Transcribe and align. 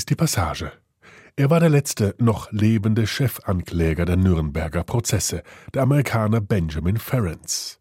ist 0.00 0.08
die 0.08 0.16
Passage. 0.16 0.72
Er 1.36 1.50
war 1.50 1.60
der 1.60 1.68
letzte 1.68 2.14
noch 2.16 2.50
lebende 2.52 3.06
Chefankläger 3.06 4.06
der 4.06 4.16
Nürnberger 4.16 4.82
Prozesse, 4.82 5.42
der 5.74 5.82
Amerikaner 5.82 6.40
Benjamin 6.40 6.96
Ferencz. 6.96 7.80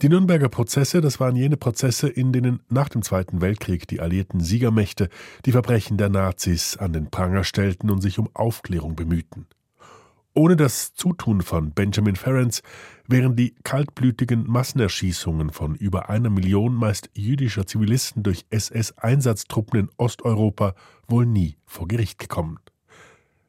Die 0.00 0.08
Nürnberger 0.08 0.48
Prozesse, 0.48 1.00
das 1.00 1.20
waren 1.20 1.36
jene 1.36 1.56
Prozesse, 1.56 2.08
in 2.08 2.32
denen 2.32 2.64
nach 2.68 2.88
dem 2.88 3.02
Zweiten 3.02 3.40
Weltkrieg 3.40 3.86
die 3.86 4.00
alliierten 4.00 4.40
Siegermächte 4.40 5.08
die 5.44 5.52
Verbrechen 5.52 5.98
der 5.98 6.08
Nazis 6.08 6.76
an 6.78 6.92
den 6.92 7.10
Pranger 7.10 7.44
stellten 7.44 7.90
und 7.90 8.00
sich 8.00 8.18
um 8.18 8.28
Aufklärung 8.34 8.96
bemühten. 8.96 9.46
Ohne 10.34 10.56
das 10.56 10.94
Zutun 10.94 11.42
von 11.42 11.72
Benjamin 11.72 12.16
Ferencz 12.16 12.62
wären 13.06 13.36
die 13.36 13.54
kaltblütigen 13.64 14.46
Massenerschießungen 14.46 15.50
von 15.50 15.74
über 15.74 16.08
einer 16.08 16.30
Million 16.30 16.74
meist 16.74 17.10
jüdischer 17.12 17.66
Zivilisten 17.66 18.22
durch 18.22 18.46
SS-Einsatztruppen 18.48 19.80
in 19.80 19.90
Osteuropa 19.98 20.74
wohl 21.06 21.26
nie 21.26 21.58
vor 21.66 21.86
Gericht 21.86 22.18
gekommen. 22.18 22.60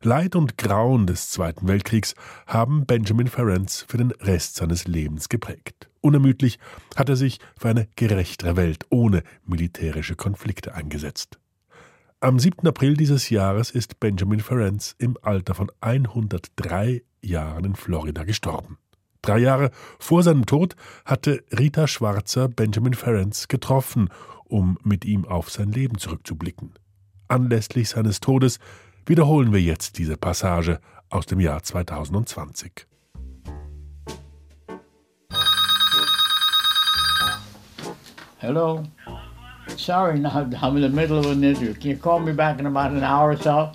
Leid 0.02 0.36
und 0.36 0.58
Grauen 0.58 1.08
des 1.08 1.30
Zweiten 1.30 1.70
Weltkriegs 1.70 2.16
haben 2.48 2.86
Benjamin 2.86 3.28
Ferencz 3.28 3.86
für 3.88 3.96
den 3.96 4.12
Rest 4.12 4.56
seines 4.56 4.86
Lebens 4.86 5.30
geprägt. 5.30 5.90
Unermüdlich 6.02 6.60
hat 6.98 7.08
er 7.08 7.16
sich 7.16 7.40
für 7.58 7.70
eine 7.70 7.88
gerechtere 7.96 8.58
Welt 8.58 8.86
ohne 8.90 9.24
militärische 9.46 10.18
Konflikte 10.18 10.76
eingesetzt. 10.76 11.40
Am 12.24 12.40
7. 12.40 12.66
April 12.66 12.94
dieses 12.96 13.30
Jahres 13.30 13.70
ist 13.70 14.00
Benjamin 14.00 14.40
Ferencz 14.40 14.96
im 14.98 15.18
Alter 15.24 15.56
von 15.56 15.70
103 15.82 17.04
Jahren 17.22 17.66
in 17.66 17.76
Florida 17.76 18.24
gestorben. 18.24 18.78
Drei 19.22 19.40
Jahre 19.40 19.72
vor 20.00 20.24
seinem 20.24 20.46
Tod 20.46 20.78
hatte 21.04 21.44
Rita 21.52 21.86
Schwarzer 21.86 22.48
Benjamin 22.48 22.94
Ferencz 22.94 23.50
getroffen, 23.50 24.08
um 24.46 24.78
mit 24.86 25.04
ihm 25.04 25.26
auf 25.26 25.52
sein 25.52 25.74
Leben 25.74 25.98
zurückzublicken. 25.98 26.72
Anlässlich 27.28 27.90
seines 27.90 28.22
Todes 28.22 28.60
wiederholen 29.06 29.52
wir 29.52 29.60
jetzt 29.60 29.98
diese 29.98 30.16
Passage 30.16 30.80
aus 31.10 31.26
dem 31.26 31.42
Jahr 31.42 31.62
2020. 31.62 32.88
Hello. 38.38 38.86
Sorry, 39.78 40.20
I'm 40.26 40.76
in 40.76 40.82
the 40.82 40.90
middle 40.90 41.20
of 41.20 41.26
an 41.26 41.44
interview. 41.44 41.74
Can 41.74 41.92
you 41.92 41.98
call 41.98 42.20
me 42.20 42.34
back 42.34 42.60
in 42.60 42.66
about 42.66 42.92
an 42.92 43.04
hour 43.04 43.32
or 43.32 43.38
so? 43.38 43.72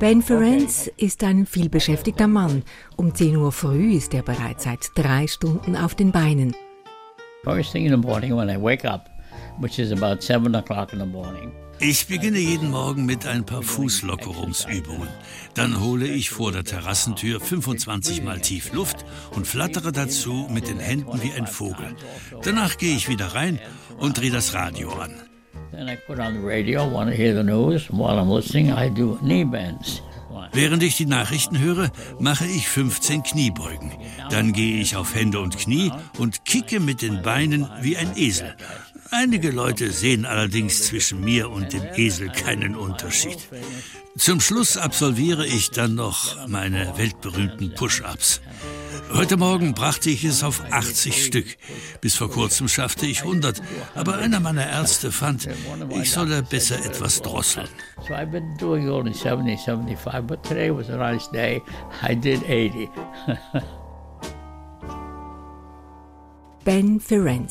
Ben 0.00 0.22
Ferenc 0.22 0.90
ist 0.96 1.22
ein 1.22 1.46
vielbeschäftigter 1.46 2.26
Mann. 2.26 2.64
Um 2.96 3.14
10 3.14 3.36
Uhr 3.36 3.52
früh 3.52 3.92
ist 3.92 4.12
er 4.12 4.22
bereits 4.22 4.64
seit 4.64 4.90
drei 4.96 5.28
Stunden 5.28 5.76
auf 5.76 5.94
den 5.94 6.10
Beinen. 6.10 6.54
First 7.44 7.72
thing 7.72 7.86
in 7.86 7.92
the 7.92 7.96
morning 7.96 8.36
when 8.36 8.48
I 8.48 8.60
wake 8.60 8.84
up, 8.84 9.08
which 9.60 9.78
is 9.78 9.92
about 9.92 10.20
7 10.20 10.52
o'clock 10.56 10.92
in 10.92 10.98
the 10.98 11.06
morning. 11.06 11.52
Ich 11.80 12.06
beginne 12.06 12.38
jeden 12.38 12.70
Morgen 12.70 13.04
mit 13.04 13.26
ein 13.26 13.44
paar 13.44 13.62
Fußlockerungsübungen. 13.62 15.08
Dann 15.54 15.80
hole 15.80 16.06
ich 16.06 16.30
vor 16.30 16.52
der 16.52 16.64
Terrassentür 16.64 17.40
25 17.40 18.22
Mal 18.22 18.40
tief 18.40 18.72
Luft 18.72 19.04
und 19.32 19.46
flattere 19.46 19.90
dazu 19.92 20.48
mit 20.50 20.68
den 20.68 20.78
Händen 20.78 21.20
wie 21.20 21.32
ein 21.32 21.46
Vogel. 21.46 21.96
Danach 22.42 22.78
gehe 22.78 22.94
ich 22.96 23.08
wieder 23.08 23.34
rein 23.34 23.58
und 23.98 24.18
drehe 24.18 24.30
das 24.30 24.54
Radio 24.54 24.92
an. 24.92 25.14
Während 30.52 30.82
ich 30.82 30.96
die 30.96 31.06
Nachrichten 31.06 31.58
höre, 31.58 31.90
mache 32.18 32.46
ich 32.46 32.68
15 32.68 33.22
Kniebeugen. 33.22 33.92
Dann 34.30 34.52
gehe 34.52 34.80
ich 34.80 34.96
auf 34.96 35.14
Hände 35.14 35.40
und 35.40 35.58
Knie 35.58 35.90
und 36.18 36.44
kicke 36.44 36.80
mit 36.80 37.02
den 37.02 37.22
Beinen 37.22 37.68
wie 37.80 37.96
ein 37.96 38.16
Esel. 38.16 38.54
Einige 39.10 39.50
Leute 39.50 39.90
sehen 39.90 40.24
allerdings 40.24 40.84
zwischen 40.84 41.20
mir 41.20 41.50
und 41.50 41.72
dem 41.72 41.84
Esel 41.96 42.30
keinen 42.30 42.74
Unterschied. 42.74 43.38
Zum 44.16 44.40
Schluss 44.40 44.76
absolviere 44.76 45.46
ich 45.46 45.70
dann 45.70 45.94
noch 45.94 46.48
meine 46.48 46.96
weltberühmten 46.96 47.74
Push-ups. 47.74 48.40
Heute 49.12 49.36
Morgen 49.36 49.74
brachte 49.74 50.10
ich 50.10 50.24
es 50.24 50.42
auf 50.42 50.62
80 50.70 51.24
Stück. 51.24 51.56
Bis 52.00 52.16
vor 52.16 52.30
kurzem 52.30 52.68
schaffte 52.68 53.06
ich 53.06 53.22
100, 53.22 53.62
aber 53.94 54.18
einer 54.18 54.40
meiner 54.40 54.66
Ärzte 54.66 55.12
fand, 55.12 55.48
ich 56.00 56.10
solle 56.10 56.42
besser 56.42 56.84
etwas 56.84 57.22
drosseln. 57.22 57.68
So 58.06 58.14
I've 58.14 58.30
been 58.30 58.56
doing 58.58 58.88
only 58.88 59.14
70, 59.14 59.58
75, 59.58 60.26
but 60.26 60.42
today 60.42 60.70
was 60.70 60.88
a 60.90 60.96
nice 60.96 61.30
day. 61.30 61.62
I 62.02 62.14
did 62.14 62.42
80. 62.44 62.88
ben 66.64 67.00
Ferenc. 67.00 67.50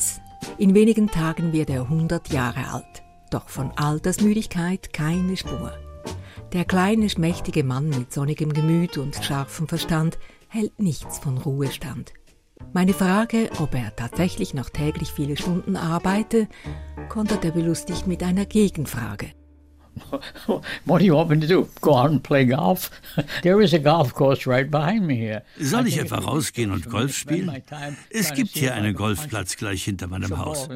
In 0.58 0.74
wenigen 0.74 1.08
Tagen 1.08 1.52
wird 1.52 1.70
er 1.70 1.82
100 1.82 2.32
Jahre 2.32 2.68
alt. 2.72 3.02
Doch 3.30 3.48
von 3.48 3.72
Altersmüdigkeit 3.76 4.92
keine 4.92 5.36
Spur. 5.36 5.72
Der 6.52 6.64
kleine, 6.64 7.10
schmächtige 7.10 7.64
Mann 7.64 7.88
mit 7.88 8.12
sonnigem 8.12 8.52
Gemüt 8.52 8.96
und 8.96 9.16
scharfem 9.16 9.66
Verstand 9.66 10.18
hält 10.54 10.78
nichts 10.78 11.18
von 11.18 11.36
Ruhestand. 11.36 12.12
Meine 12.72 12.94
Frage, 12.94 13.50
ob 13.58 13.74
er 13.74 13.94
tatsächlich 13.96 14.54
noch 14.54 14.70
täglich 14.70 15.10
viele 15.10 15.36
Stunden 15.36 15.74
arbeite, 15.74 16.48
kontert 17.08 17.44
er 17.44 17.50
belustigt 17.50 18.06
mit 18.06 18.22
einer 18.22 18.46
Gegenfrage. 18.46 19.32
What 20.84 20.98
do 20.98 21.04
you 21.04 21.14
want 21.14 21.30
me 21.30 21.40
to 21.40 21.46
do? 21.46 21.68
Go 21.80 21.96
out 21.96 22.10
and 22.10 22.22
play 22.22 22.44
golf? 22.44 22.90
There 23.42 23.62
is 23.62 23.72
a 23.74 23.78
golf 23.78 24.14
course 24.14 24.46
right 24.46 24.70
behind 24.70 25.06
me 25.06 25.16
here. 25.16 25.42
Soll 25.58 25.86
ich 25.86 25.98
etwa 25.98 26.18
rausgehen 26.18 26.70
und 26.70 26.88
Golf 26.88 27.16
spielen? 27.16 27.50
Es 28.10 28.32
gibt 28.32 28.50
hier 28.50 28.74
einen 28.74 28.94
Golfplatz 28.94 29.56
gleich 29.56 29.84
hinter 29.84 30.06
meinem 30.06 30.38
Haus. 30.38 30.68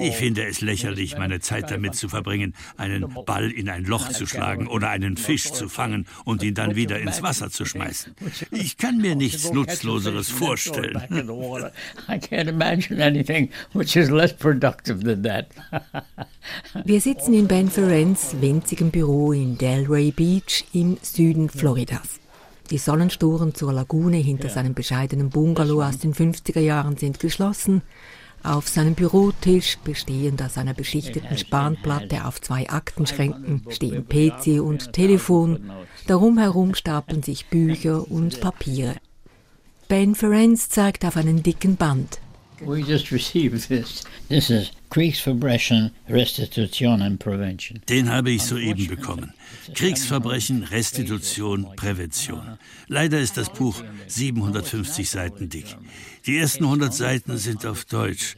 Ich 0.00 0.16
finde 0.16 0.44
es 0.46 0.60
lächerlich, 0.60 1.16
meine 1.16 1.40
Zeit 1.40 1.70
damit 1.70 1.94
zu 1.94 2.08
verbringen, 2.08 2.54
einen 2.76 3.06
Ball 3.26 3.50
in 3.50 3.68
ein 3.68 3.84
Loch 3.84 4.08
zu 4.08 4.26
schlagen 4.26 4.66
oder 4.66 4.90
einen 4.90 5.16
Fisch 5.16 5.52
zu 5.52 5.68
fangen 5.68 6.06
und 6.24 6.42
ihn 6.42 6.54
dann 6.54 6.76
wieder 6.76 6.98
ins 6.98 7.22
Wasser 7.22 7.50
zu 7.50 7.64
schmeißen. 7.64 8.14
Ich 8.50 8.76
kann 8.76 8.98
mir 8.98 9.16
nichts 9.16 9.50
Nutzloseres 9.52 10.30
vorstellen. 10.30 10.96
I 12.08 12.18
can't 12.18 12.48
imagine 12.48 13.02
anything 13.02 13.50
which 13.72 13.96
is 13.96 14.10
less 14.10 14.32
productive 14.32 15.02
than 15.02 15.22
that. 15.22 15.48
Wir 16.84 17.00
sitzen 17.00 17.34
in 17.34 17.48
Ben 17.48 17.70
Ferenz, 17.70 18.36
winzigem 18.66 18.90
Büro 18.90 19.30
in 19.30 19.56
Delray 19.56 20.10
Beach 20.10 20.64
im 20.72 20.98
Süden 21.00 21.48
Floridas. 21.48 22.18
Die 22.70 22.78
Sonnensturen 22.78 23.54
zur 23.54 23.72
Lagune 23.72 24.16
hinter 24.16 24.48
seinem 24.48 24.74
bescheidenen 24.74 25.30
Bungalow 25.30 25.84
aus 25.84 25.98
den 25.98 26.12
50er 26.12 26.58
Jahren 26.58 26.96
sind 26.96 27.20
geschlossen. 27.20 27.82
Auf 28.42 28.66
seinem 28.66 28.96
Bürotisch, 28.96 29.78
bestehend 29.84 30.42
aus 30.42 30.58
einer 30.58 30.74
beschichteten 30.74 31.38
Spanplatte 31.38 32.24
auf 32.24 32.40
zwei 32.40 32.68
Aktenschränken, 32.68 33.62
stehen 33.70 34.04
PC 34.08 34.60
und 34.60 34.92
Telefon. 34.92 35.70
Darum 36.08 36.36
herum 36.36 36.74
stapeln 36.74 37.22
sich 37.22 37.46
Bücher 37.46 38.10
und 38.10 38.40
Papiere. 38.40 38.96
Ben 39.86 40.16
Ferenz 40.16 40.70
zeigt 40.70 41.04
auf 41.04 41.16
einen 41.16 41.44
dicken 41.44 41.76
Band. 41.76 42.18
We 42.60 42.82
just 42.82 43.10
received 43.10 43.68
this. 43.68 44.04
This 44.28 44.50
is 44.50 44.72
Kriegsverbrechen, 44.90 45.90
Restitution 46.08 47.02
and 47.02 47.20
Prevention. 47.20 47.82
Den 47.88 48.08
habe 48.10 48.30
ich 48.30 48.42
soeben 48.42 48.86
bekommen. 48.86 49.34
Kriegsverbrechen, 49.74 50.62
Restitution, 50.62 51.66
Prävention. 51.76 52.58
Leider 52.88 53.20
ist 53.20 53.36
das 53.36 53.50
Buch 53.50 53.82
750 54.06 55.10
Seiten 55.10 55.48
dick. 55.50 55.76
Die 56.24 56.38
ersten 56.38 56.64
100 56.64 56.94
Seiten 56.94 57.36
sind 57.36 57.66
auf 57.66 57.84
Deutsch. 57.84 58.36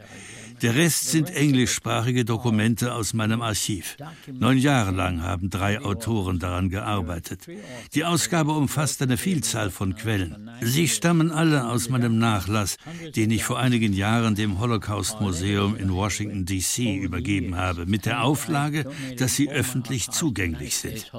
Der 0.63 0.75
Rest 0.75 1.11
sind 1.11 1.31
englischsprachige 1.31 2.25
Dokumente 2.25 2.93
aus 2.95 3.15
meinem 3.15 3.43
Archiv. 3.43 3.97
Neun 4.33 4.59
Jahre 4.59 4.91
lang 4.91 5.23
haben 5.23 5.51
drei 5.51 5.81
Autoren 5.81 6.39
daran 6.39 6.69
gearbeitet. 6.69 7.47
Die 7.95 8.05
Ausgabe 8.05 8.53
umfasst 8.53 9.01
eine 9.03 9.17
Vielzahl 9.17 9.71
von 9.71 9.95
Quellen. 9.95 10.51
Sie 10.61 10.89
stammen 10.89 11.31
alle 11.31 11.69
aus 11.69 11.89
meinem 11.89 12.19
Nachlass, 12.19 12.77
den 13.15 13.31
ich 13.31 13.45
vor 13.45 13.59
einigen 13.59 13.93
Jahren 13.93 14.35
dem 14.35 14.59
Holocaust 14.59 15.21
Museum 15.21 15.77
in 15.77 15.93
Washington, 15.93 16.45
D.C. 16.45 16.97
übergeben 16.97 17.57
habe, 17.57 17.87
mit 17.87 18.07
der 18.07 18.25
Auflage, 18.25 18.85
dass 19.17 19.37
sie 19.37 19.51
öffentlich 19.51 20.11
zugänglich 20.11 20.77
sind. 20.77 21.11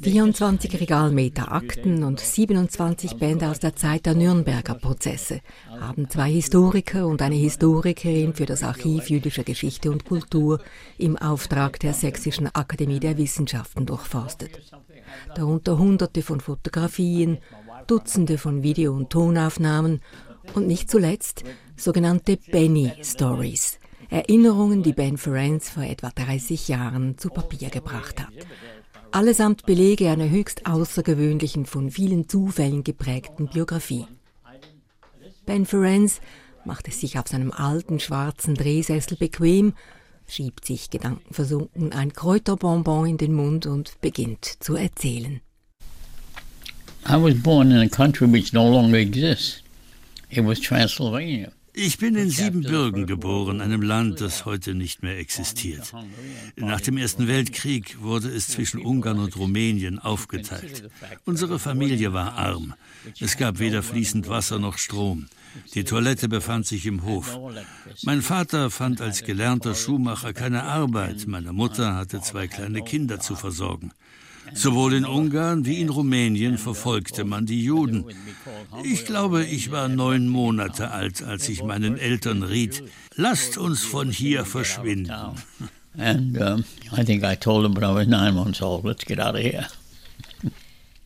24 0.00 0.80
Regalmeter 0.80 1.52
Akten 1.52 2.02
und 2.02 2.18
27 2.18 3.16
Bände 3.16 3.48
aus 3.48 3.60
der 3.60 3.76
Zeit 3.76 4.06
der 4.06 4.16
Nürnberger 4.16 4.74
Prozesse. 4.74 5.40
Haben 5.68 6.10
zwei 6.10 6.32
Historiker 6.32 7.06
und 7.06 7.22
eine 7.22 7.36
Historikerin 7.36 8.34
für 8.34 8.46
das 8.46 8.64
Archiv 8.64 9.08
jüdischer 9.08 9.44
Geschichte 9.44 9.92
und 9.92 10.04
Kultur 10.04 10.60
im 10.98 11.16
Auftrag 11.16 11.78
der 11.78 11.94
Sächsischen 11.94 12.52
Akademie 12.54 12.98
der 12.98 13.18
Wissenschaften 13.18 13.86
durchforstet. 13.86 14.50
Darunter 15.36 15.78
Hunderte 15.78 16.22
von 16.22 16.40
Fotografien, 16.40 17.38
Dutzende 17.86 18.38
von 18.38 18.64
Video- 18.64 18.94
und 18.94 19.10
Tonaufnahmen 19.10 20.00
und 20.54 20.66
nicht 20.66 20.90
zuletzt 20.90 21.44
sogenannte 21.76 22.36
Benny 22.50 22.92
Stories, 23.00 23.78
Erinnerungen, 24.10 24.82
die 24.82 24.92
Ben 24.92 25.16
Ferenc 25.18 25.62
vor 25.62 25.84
etwa 25.84 26.10
30 26.10 26.66
Jahren 26.66 27.16
zu 27.16 27.28
Papier 27.28 27.70
gebracht 27.70 28.20
hat. 28.20 28.32
Allesamt 29.12 29.64
Belege 29.66 30.10
einer 30.10 30.28
höchst 30.28 30.66
außergewöhnlichen, 30.66 31.66
von 31.66 31.90
vielen 31.90 32.28
Zufällen 32.28 32.84
geprägten 32.84 33.48
Biografie. 33.48 34.06
Ben 35.46 35.64
Ferenc 35.64 36.12
macht 36.64 36.88
es 36.88 37.00
sich 37.00 37.18
auf 37.18 37.28
seinem 37.28 37.52
alten 37.52 38.00
schwarzen 38.00 38.54
Drehsessel 38.54 39.16
bequem, 39.16 39.74
schiebt 40.26 40.64
sich 40.64 40.90
gedankenversunken 40.90 41.92
ein 41.92 42.12
Kräuterbonbon 42.12 43.06
in 43.06 43.18
den 43.18 43.32
Mund 43.32 43.66
und 43.66 44.00
beginnt 44.00 44.44
zu 44.60 44.74
erzählen. 44.74 45.40
I 47.08 47.14
was 47.14 47.40
born 47.40 47.70
in 47.70 47.78
a 47.78 47.88
country 47.88 48.26
which 48.26 48.52
no 48.52 48.68
longer 48.68 48.98
exists. 48.98 49.62
It 50.28 50.44
was 50.44 50.60
Transylvania. 50.60 51.52
Ich 51.78 51.98
bin 51.98 52.14
in 52.16 52.30
Siebenbürgen 52.30 53.04
geboren, 53.06 53.60
einem 53.60 53.82
Land, 53.82 54.22
das 54.22 54.46
heute 54.46 54.74
nicht 54.74 55.02
mehr 55.02 55.18
existiert. 55.18 55.92
Nach 56.56 56.80
dem 56.80 56.96
Ersten 56.96 57.28
Weltkrieg 57.28 58.00
wurde 58.00 58.28
es 58.28 58.48
zwischen 58.48 58.80
Ungarn 58.80 59.18
und 59.18 59.36
Rumänien 59.36 59.98
aufgeteilt. 59.98 60.88
Unsere 61.26 61.58
Familie 61.58 62.14
war 62.14 62.32
arm. 62.32 62.72
Es 63.20 63.36
gab 63.36 63.58
weder 63.58 63.82
fließend 63.82 64.26
Wasser 64.26 64.58
noch 64.58 64.78
Strom. 64.78 65.26
Die 65.74 65.84
Toilette 65.84 66.30
befand 66.30 66.66
sich 66.66 66.86
im 66.86 67.04
Hof. 67.04 67.38
Mein 68.04 68.22
Vater 68.22 68.70
fand 68.70 69.02
als 69.02 69.22
gelernter 69.22 69.74
Schuhmacher 69.74 70.32
keine 70.32 70.62
Arbeit. 70.62 71.26
Meine 71.26 71.52
Mutter 71.52 71.94
hatte 71.94 72.22
zwei 72.22 72.46
kleine 72.46 72.82
Kinder 72.84 73.20
zu 73.20 73.36
versorgen. 73.36 73.92
Sowohl 74.54 74.94
in 74.94 75.04
Ungarn 75.04 75.64
wie 75.66 75.80
in 75.80 75.88
Rumänien 75.88 76.58
verfolgte 76.58 77.24
man 77.24 77.46
die 77.46 77.62
Juden. 77.62 78.04
Ich 78.84 79.04
glaube, 79.04 79.44
ich 79.44 79.70
war 79.70 79.88
neun 79.88 80.28
Monate 80.28 80.90
alt, 80.90 81.22
als 81.22 81.48
ich 81.48 81.62
meinen 81.62 81.98
Eltern 81.98 82.42
riet, 82.42 82.82
lasst 83.14 83.58
uns 83.58 83.82
von 83.82 84.10
hier 84.10 84.44
verschwinden. 84.44 85.12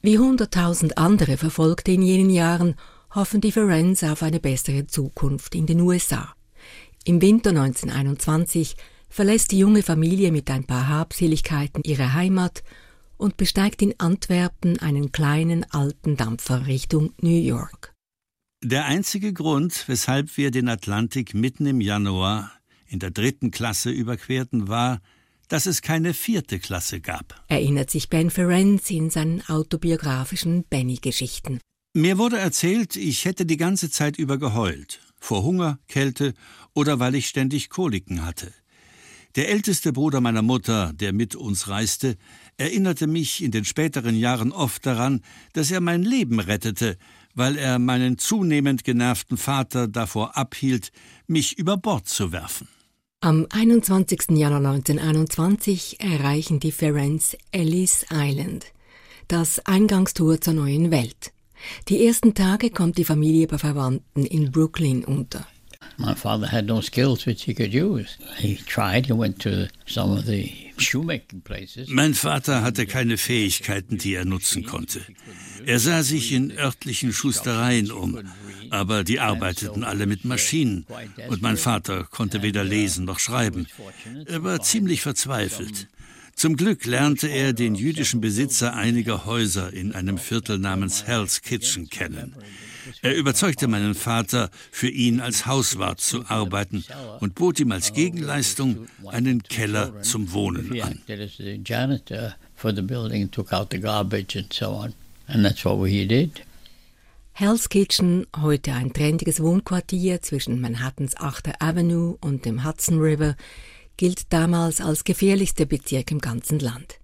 Wie 0.02 0.18
hunderttausend 0.18 0.98
andere 0.98 1.36
Verfolgte 1.36 1.92
in 1.92 2.02
jenen 2.02 2.30
Jahren 2.30 2.74
hoffen 3.14 3.40
die 3.40 3.52
Ferenz 3.52 4.02
auf 4.02 4.22
eine 4.22 4.40
bessere 4.40 4.86
Zukunft 4.86 5.54
in 5.54 5.66
den 5.66 5.80
USA. 5.80 6.34
Im 7.04 7.20
Winter 7.20 7.50
1921 7.50 8.76
verlässt 9.08 9.52
die 9.52 9.58
junge 9.58 9.82
Familie 9.82 10.32
mit 10.32 10.50
ein 10.50 10.64
paar 10.64 10.88
Habseligkeiten 10.88 11.82
ihre 11.84 12.14
Heimat 12.14 12.62
und 13.20 13.36
besteigt 13.36 13.82
in 13.82 13.94
Antwerpen 13.98 14.78
einen 14.78 15.12
kleinen 15.12 15.64
alten 15.70 16.16
Dampfer 16.16 16.66
Richtung 16.66 17.12
New 17.20 17.40
York. 17.40 17.94
Der 18.62 18.86
einzige 18.86 19.32
Grund, 19.32 19.84
weshalb 19.86 20.36
wir 20.36 20.50
den 20.50 20.68
Atlantik 20.68 21.34
mitten 21.34 21.66
im 21.66 21.80
Januar 21.80 22.50
in 22.86 22.98
der 22.98 23.10
dritten 23.10 23.50
Klasse 23.50 23.90
überquerten, 23.90 24.68
war, 24.68 25.00
dass 25.48 25.66
es 25.66 25.82
keine 25.82 26.14
vierte 26.14 26.58
Klasse 26.58 27.00
gab. 27.00 27.44
Erinnert 27.48 27.90
sich 27.90 28.08
Ben 28.08 28.30
Ferenc 28.30 28.90
in 28.90 29.10
seinen 29.10 29.42
autobiografischen 29.48 30.64
Benny-Geschichten. 30.64 31.60
Mir 31.92 32.18
wurde 32.18 32.38
erzählt, 32.38 32.96
ich 32.96 33.24
hätte 33.24 33.46
die 33.46 33.56
ganze 33.56 33.90
Zeit 33.90 34.18
über 34.18 34.38
geheult. 34.38 35.00
Vor 35.18 35.42
Hunger, 35.42 35.78
Kälte 35.88 36.34
oder 36.74 37.00
weil 37.00 37.14
ich 37.14 37.28
ständig 37.28 37.68
Koliken 37.68 38.24
hatte. 38.24 38.52
Der 39.36 39.48
älteste 39.48 39.92
Bruder 39.92 40.20
meiner 40.20 40.42
Mutter, 40.42 40.92
der 40.92 41.12
mit 41.12 41.36
uns 41.36 41.68
reiste, 41.68 42.16
erinnerte 42.60 43.06
mich 43.06 43.42
in 43.42 43.50
den 43.50 43.64
späteren 43.64 44.14
Jahren 44.14 44.52
oft 44.52 44.84
daran, 44.84 45.22
dass 45.54 45.70
er 45.70 45.80
mein 45.80 46.02
Leben 46.02 46.38
rettete, 46.38 46.98
weil 47.34 47.56
er 47.56 47.78
meinen 47.78 48.18
zunehmend 48.18 48.84
genervten 48.84 49.36
Vater 49.36 49.88
davor 49.88 50.36
abhielt, 50.36 50.92
mich 51.26 51.58
über 51.58 51.76
Bord 51.76 52.06
zu 52.06 52.32
werfen. 52.32 52.68
Am 53.22 53.46
21. 53.50 54.30
Januar 54.30 54.74
1921 54.74 56.00
erreichen 56.00 56.60
die 56.60 56.72
Ferenc 56.72 57.36
Ellis 57.50 58.06
Island, 58.10 58.66
das 59.28 59.64
Eingangstor 59.66 60.40
zur 60.40 60.54
neuen 60.54 60.90
Welt. 60.90 61.32
Die 61.88 62.06
ersten 62.06 62.34
Tage 62.34 62.70
kommt 62.70 62.98
die 62.98 63.04
Familie 63.04 63.46
bei 63.46 63.58
Verwandten 63.58 64.24
in 64.24 64.50
Brooklyn 64.50 65.04
unter. 65.04 65.46
My 66.00 66.14
father 66.14 66.46
had 66.46 66.66
no 66.66 66.80
skills 66.80 67.26
which 67.26 67.42
he 67.44 67.52
could 67.54 67.74
use. 67.74 68.16
He 68.38 68.56
tried, 68.56 69.06
he 69.06 69.12
went 69.12 69.38
to 69.40 69.68
some 69.86 70.10
of 70.12 70.24
the. 70.26 70.70
Mein 71.88 72.14
Vater 72.14 72.62
hatte 72.62 72.86
keine 72.86 73.18
Fähigkeiten, 73.18 73.98
die 73.98 74.14
er 74.14 74.24
nutzen 74.24 74.64
konnte. 74.64 75.02
Er 75.66 75.78
sah 75.78 76.02
sich 76.02 76.32
in 76.32 76.52
örtlichen 76.52 77.12
Schustereien 77.12 77.90
um, 77.90 78.18
aber 78.70 79.04
die 79.04 79.20
arbeiteten 79.20 79.84
alle 79.84 80.06
mit 80.06 80.24
Maschinen 80.24 80.86
und 81.28 81.42
mein 81.42 81.58
Vater 81.58 82.04
konnte 82.04 82.40
weder 82.40 82.64
lesen 82.64 83.04
noch 83.04 83.18
schreiben. 83.18 83.66
Er 84.24 84.42
war 84.42 84.62
ziemlich 84.62 85.02
verzweifelt. 85.02 85.88
Zum 86.34 86.56
Glück 86.56 86.86
lernte 86.86 87.28
er 87.28 87.52
den 87.52 87.74
jüdischen 87.74 88.22
Besitzer 88.22 88.72
einiger 88.72 89.26
Häuser 89.26 89.74
in 89.74 89.92
einem 89.92 90.16
Viertel 90.16 90.58
namens 90.58 91.06
Hell's 91.06 91.42
Kitchen 91.42 91.90
kennen. 91.90 92.34
Er 93.02 93.16
überzeugte 93.16 93.68
meinen 93.68 93.94
Vater, 93.94 94.50
für 94.70 94.88
ihn 94.88 95.20
als 95.20 95.46
Hauswart 95.46 96.00
zu 96.00 96.26
arbeiten 96.26 96.84
und 97.20 97.34
bot 97.34 97.60
ihm 97.60 97.72
als 97.72 97.92
Gegenleistung 97.92 98.86
einen 99.06 99.42
Keller 99.42 100.02
zum 100.02 100.32
Wohnen 100.32 100.80
an. 100.80 101.00
Hell's 107.32 107.68
Kitchen, 107.70 108.26
heute 108.36 108.72
ein 108.74 108.92
trendiges 108.92 109.40
Wohnquartier 109.40 110.20
zwischen 110.20 110.60
Manhattans 110.60 111.16
8. 111.16 111.62
Avenue 111.62 112.18
und 112.20 112.44
dem 112.44 112.64
Hudson 112.64 112.98
River, 112.98 113.36
gilt 113.96 114.32
damals 114.32 114.80
als 114.80 115.04
gefährlichster 115.04 115.64
Bezirk 115.64 116.10
im 116.10 116.18
ganzen 116.18 116.58
Land. 116.58 116.98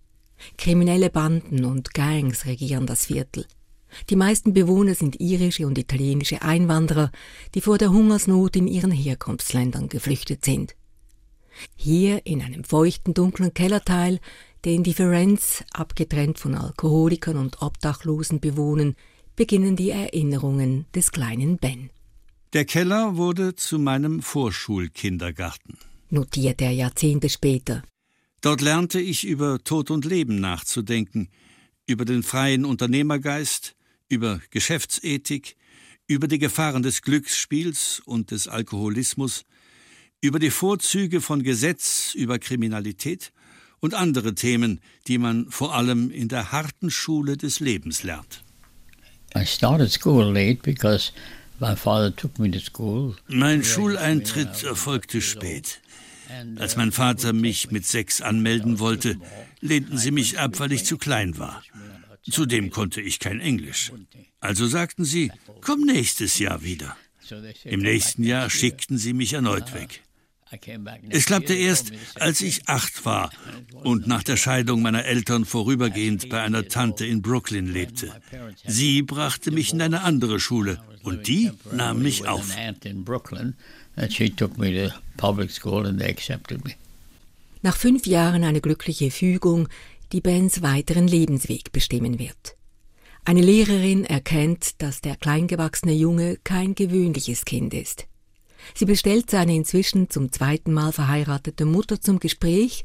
Kriminelle 0.59 1.11
Banden 1.11 1.65
und 1.65 1.95
Gangs 1.95 2.45
regieren 2.45 2.87
das 2.87 3.07
Viertel. 3.07 3.47
Die 4.11 4.17
meisten 4.17 4.53
Bewohner 4.53 4.95
sind 4.95 5.21
irische 5.21 5.67
und 5.67 5.79
italienische 5.79 6.43
Einwanderer, 6.43 7.11
die 7.55 7.61
vor 7.61 7.79
der 7.79 7.91
Hungersnot 7.91 8.57
in 8.57 8.67
ihren 8.67 8.91
Herkunftsländern 8.91 9.89
geflüchtet 9.89 10.45
sind. 10.45 10.75
Hier 11.75 12.25
in 12.27 12.43
einem 12.43 12.65
feuchten, 12.65 13.15
dunklen 13.15 13.55
Kellerteil, 13.55 14.21
den 14.65 14.83
die 14.83 14.95
Ferenz, 14.95 15.65
abgetrennt 15.73 16.39
von 16.39 16.55
Alkoholikern 16.55 17.37
und 17.37 17.63
Obdachlosen 17.63 18.41
bewohnen, 18.41 18.97
beginnen 19.37 19.77
die 19.77 19.91
Erinnerungen 19.91 20.87
des 20.95 21.13
kleinen 21.13 21.59
Ben. 21.59 21.91
Der 22.53 22.65
Keller 22.65 23.17
wurde 23.17 23.55
zu 23.55 23.79
meinem 23.79 24.23
Vorschulkindergarten, 24.23 25.79
notiert 26.11 26.63
er 26.63 26.71
Jahrzehnte 26.71 27.29
später. 27.29 27.83
Dort 28.41 28.61
lernte 28.61 29.01
ich 29.01 29.27
über 29.27 29.63
Tod 29.63 29.91
und 29.91 30.05
Leben 30.05 30.41
nachzudenken, 30.41 31.29
über 31.87 32.05
den 32.05 32.23
freien 32.23 32.65
Unternehmergeist, 32.65 33.76
über 34.09 34.41
Geschäftsethik, 34.51 35.57
über 36.07 36.29
die 36.29 36.39
Gefahren 36.39 36.83
des 36.83 37.03
Glücksspiels 37.03 38.01
und 38.05 38.31
des 38.31 38.49
Alkoholismus, 38.49 39.45
über 40.21 40.39
die 40.39 40.51
Vorzüge 40.51 41.21
von 41.21 41.43
Gesetz, 41.43 42.15
über 42.15 42.39
Kriminalität 42.39 43.33
und 43.81 43.95
andere 43.95 44.35
Themen, 44.35 44.81
die 45.07 45.19
man 45.19 45.51
vor 45.51 45.75
allem 45.75 46.11
in 46.11 46.29
der 46.29 46.53
harten 46.53 46.91
Schule 46.91 47.37
des 47.37 47.61
Lebens 47.61 48.03
lernt. 48.03 48.43
Mein 53.29 53.65
Schuleintritt 53.65 54.63
erfolgte 54.63 55.21
spät. 55.21 55.81
Als 56.57 56.77
mein 56.77 56.93
Vater 56.93 57.33
mich 57.33 57.71
mit 57.71 57.87
sechs 57.87 58.21
anmelden 58.21 58.79
wollte, 58.79 59.17
lehnten 59.61 59.97
sie 59.97 60.11
mich 60.11 60.39
ab, 60.39 60.59
weil 60.59 60.73
ich 60.73 60.85
zu 60.85 60.99
klein 60.99 61.39
war. 61.39 61.63
Zudem 62.31 62.71
konnte 62.71 63.01
ich 63.01 63.19
kein 63.19 63.41
Englisch. 63.41 63.93
Also 64.41 64.67
sagten 64.67 65.05
sie, 65.05 65.31
komm 65.61 65.83
nächstes 65.83 66.39
Jahr 66.39 66.63
wieder. 66.63 66.97
Im 67.65 67.81
nächsten 67.81 68.23
Jahr 68.23 68.51
schickten 68.51 68.99
sie 68.99 69.13
mich 69.13 69.33
erneut 69.33 69.75
weg. 69.75 70.03
Es 71.09 71.27
klappte 71.27 71.55
erst, 71.55 71.93
als 72.15 72.41
ich 72.41 72.69
acht 72.69 73.05
war 73.05 73.31
und 73.83 74.07
nach 74.07 74.23
der 74.23 74.37
Scheidung 74.37 74.81
meiner 74.81 75.05
Eltern 75.05 75.45
vorübergehend 75.45 76.29
bei 76.29 76.41
einer 76.41 76.69
Tante 76.69 77.05
in 77.05 77.21
Brooklyn 77.21 77.67
lebte. 77.67 78.13
Sie 78.65 79.03
brachte 79.03 79.51
mich 79.51 79.73
in 79.73 79.83
eine 79.83 80.03
andere 80.03 80.39
Schule 80.39 80.81
und 81.03 81.27
die 81.27 81.51
nahm 81.73 82.03
mich 82.03 82.29
auf. 82.29 82.47
Nach 87.63 87.77
fünf 87.77 88.07
Jahren 88.07 88.45
eine 88.45 88.61
glückliche 88.61 89.11
Fügung 89.11 89.69
die 90.13 90.21
Bens 90.21 90.63
weiteren 90.63 91.09
Lebensweg 91.09 91.73
bestimmen 91.73 92.19
wird. 92.19 92.57
Eine 93.25 93.43
Lehrerin 93.43 94.05
erkennt, 94.05 94.81
dass 94.81 95.01
der 95.01 95.17
kleingewachsene 95.17 95.93
Junge 95.93 96.39
kein 96.45 96.75
gewöhnliches 96.75 97.45
Kind 97.45 97.75
ist. 97.75 98.07
Sie 98.75 98.85
bestellt 98.85 99.31
seine 99.31 99.55
inzwischen 99.55 100.11
zum 100.11 100.33
zweiten 100.33 100.73
Mal 100.73 100.93
verheiratete 100.93 101.65
Mutter 101.65 102.01
zum 102.01 102.21
Gespräch 102.21 102.85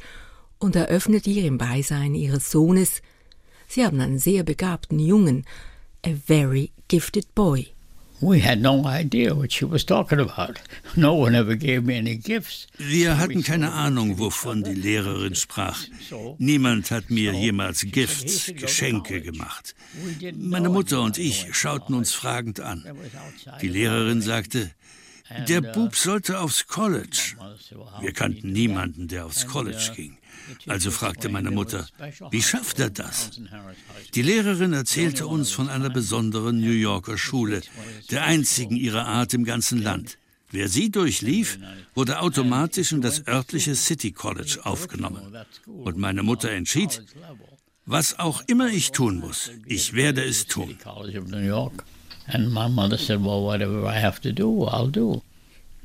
und 0.58 0.75
eröffnet 0.75 1.28
ihr 1.28 1.46
im 1.46 1.58
Beisein 1.58 2.16
ihres 2.16 2.51
Sohnes, 2.51 3.01
sie 3.68 3.86
haben 3.86 4.00
einen 4.00 4.20
sehr 4.20 4.44
begabten 4.44 5.00
Jungen, 5.00 5.46
a 6.06 6.12
very 6.25 6.72
gifted 6.88 7.34
boy. 7.36 7.68
Wir 12.78 13.18
hatten 13.18 13.44
keine 13.44 13.72
Ahnung, 13.72 14.20
wovon 14.20 14.63
die 14.63 14.75
Lehrerin 14.75 15.34
sprach. 15.34 15.80
Niemand 16.38 16.92
hat 16.92 17.10
mir 17.10 17.34
jemals 17.34 17.82
Gifts, 17.82 18.51
Geschenke 18.56 19.22
gemacht. 19.22 19.75
Meine 20.36 20.70
Mutter 20.70 21.01
und 21.01 21.18
ich 21.18 21.48
schauten 21.51 21.96
uns 21.96 22.13
fragend 22.13 22.60
an. 22.60 22.86
Die 23.62 23.70
Lehrerin 23.70 24.22
sagte, 24.22 24.70
der 25.48 25.62
Bub 25.62 25.96
sollte 25.96 26.40
aufs 26.40 26.68
College. 26.68 27.36
Wir 28.01 28.13
kannten 28.13 28.51
niemanden, 28.51 29.08
der 29.08 29.25
aufs 29.25 29.48
College 29.48 29.94
ging. 29.96 30.18
Also 30.68 30.92
fragte 30.92 31.30
meine 31.30 31.52
Mutter, 31.52 31.88
wie 32.32 32.42
schafft 32.42 32.80
er 32.80 32.90
das? 32.90 33.32
Die 34.16 34.22
Lehrerin 34.22 34.74
erzählte 34.74 35.28
uns 35.28 35.52
von 35.52 35.70
einer 35.70 35.90
besonderen 35.90 36.60
New 36.60 36.72
Yorker 36.72 37.18
Schule, 37.18 37.62
der 38.10 38.24
einzigen 38.24 38.76
ihrer 38.76 39.06
Art 39.06 39.34
im 39.34 39.44
ganzen 39.44 39.82
Land. 39.82 40.18
Wer 40.52 40.68
sie 40.68 40.92
durchlief, 40.92 41.60
wurde 41.96 42.20
automatisch 42.20 42.92
in 42.92 43.02
das 43.02 43.26
örtliche 43.28 43.76
City 43.76 44.12
College 44.12 44.60
aufgenommen. 44.64 45.22
Und 45.66 45.98
meine 45.98 46.24
Mutter 46.24 46.52
entschied, 46.52 47.02
was 47.86 48.20
auch 48.20 48.44
immer 48.48 48.68
ich 48.68 48.92
tun 48.92 49.20
muss, 49.20 49.52
ich 49.66 49.94
werde 49.94 50.24
es 50.24 50.48
tun. 50.48 50.78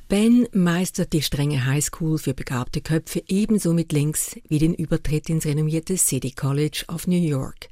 Ben 0.09 0.47
meistert 0.53 1.13
die 1.13 1.23
strenge 1.23 1.65
Highschool 1.65 2.19
für 2.19 2.33
begabte 2.33 2.81
Köpfe 2.81 3.25
ebenso 3.27 3.73
mit 3.73 3.93
links 3.93 4.37
wie 4.49 4.61
den 4.61 4.73
Übertritt 4.73 5.29
ins 5.29 5.47
renommierte 5.47 5.97
City 5.97 6.31
College 6.31 6.85
of 6.87 7.09
New 7.09 7.21
York, 7.21 7.69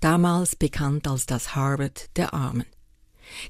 damals 0.00 0.54
bekannt 0.54 1.08
als 1.08 1.24
das 1.24 1.54
Harvard 1.54 2.10
der 2.16 2.34
Armen. 2.34 2.66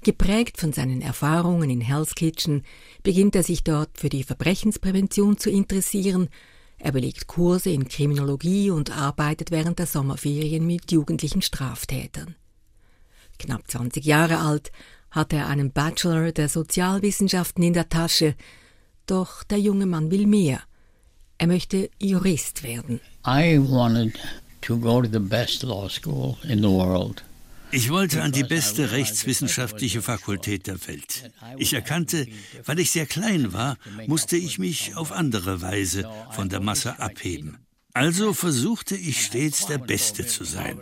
Geprägt 0.04 0.61
von 0.61 0.73
seinen 0.73 1.02
Erfahrungen 1.02 1.68
in 1.68 1.80
Hell's 1.80 2.14
Kitchen 2.14 2.62
beginnt 3.02 3.35
er 3.35 3.42
sich 3.42 3.64
dort 3.64 3.99
für 3.99 4.09
die 4.09 4.23
Verbrechensprävention 4.23 5.37
zu 5.37 5.50
interessieren. 5.50 6.28
Er 6.78 6.92
belegt 6.92 7.26
Kurse 7.26 7.71
in 7.71 7.88
Kriminologie 7.88 8.71
und 8.71 8.97
arbeitet 8.97 9.50
während 9.50 9.80
der 9.80 9.87
Sommerferien 9.87 10.64
mit 10.64 10.92
jugendlichen 10.92 11.42
Straftätern. 11.42 12.37
Knapp 13.40 13.68
20 13.68 14.04
Jahre 14.04 14.38
alt 14.38 14.71
hat 15.11 15.33
er 15.33 15.47
einen 15.49 15.73
Bachelor 15.73 16.33
der 16.33 16.49
Sozialwissenschaften 16.49 17.62
in 17.62 17.73
der 17.73 17.88
Tasche. 17.88 18.35
Doch 19.07 19.43
der 19.43 19.59
junge 19.59 19.87
Mann 19.87 20.11
will 20.11 20.27
mehr. 20.27 20.61
Er 21.38 21.47
möchte 21.47 21.91
Jurist 22.00 22.62
werden. 22.62 23.00
I 23.27 23.59
wanted 23.59 24.15
to 24.62 24.77
go 24.77 25.00
to 25.00 25.09
the 25.11 25.19
best 25.19 25.62
law 25.62 25.88
school 25.88 26.37
in 26.43 26.59
the 26.59 26.69
world. 26.69 27.25
Ich 27.71 27.91
wollte 27.91 28.23
an 28.23 28.33
die 28.33 28.45
beste 28.45 28.93
rechtswissenschaftliche 28.93 30.00
Fakultät 30.00 30.67
der 30.67 30.87
Welt. 30.87 31.31
Ich 31.59 31.75
erkannte, 31.75 32.27
weil 32.65 32.79
ich 32.79 32.91
sehr 32.91 33.05
klein 33.05 33.53
war, 33.53 33.77
musste 34.07 34.37
ich 34.37 34.59
mich 34.59 34.97
auf 34.97 35.12
andere 35.12 35.61
Weise 35.61 36.09
von 36.31 36.49
der 36.49 36.61
Masse 36.61 36.99
abheben. 36.99 37.59
Also 37.93 38.33
versuchte 38.33 38.97
ich 38.97 39.23
stets 39.23 39.67
der 39.67 39.79
Beste 39.79 40.27
zu 40.27 40.45
sein. 40.45 40.81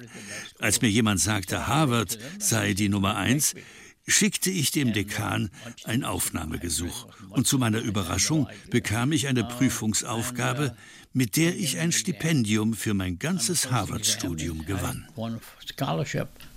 Als 0.60 0.80
mir 0.80 0.90
jemand 0.90 1.20
sagte, 1.20 1.66
Harvard 1.66 2.18
sei 2.38 2.72
die 2.74 2.88
Nummer 2.88 3.16
eins, 3.16 3.54
schickte 4.06 4.50
ich 4.50 4.70
dem 4.70 4.92
Dekan 4.92 5.50
ein 5.84 6.04
Aufnahmegesuch. 6.04 7.06
Und 7.30 7.46
zu 7.46 7.58
meiner 7.58 7.80
Überraschung 7.80 8.48
bekam 8.70 9.12
ich 9.12 9.28
eine 9.28 9.44
Prüfungsaufgabe, 9.44 10.76
mit 11.12 11.36
der 11.36 11.56
ich 11.56 11.78
ein 11.78 11.92
Stipendium 11.92 12.74
für 12.74 12.94
mein 12.94 13.18
ganzes 13.18 13.70
Harvard-Studium 13.70 14.64
gewann 14.66 15.06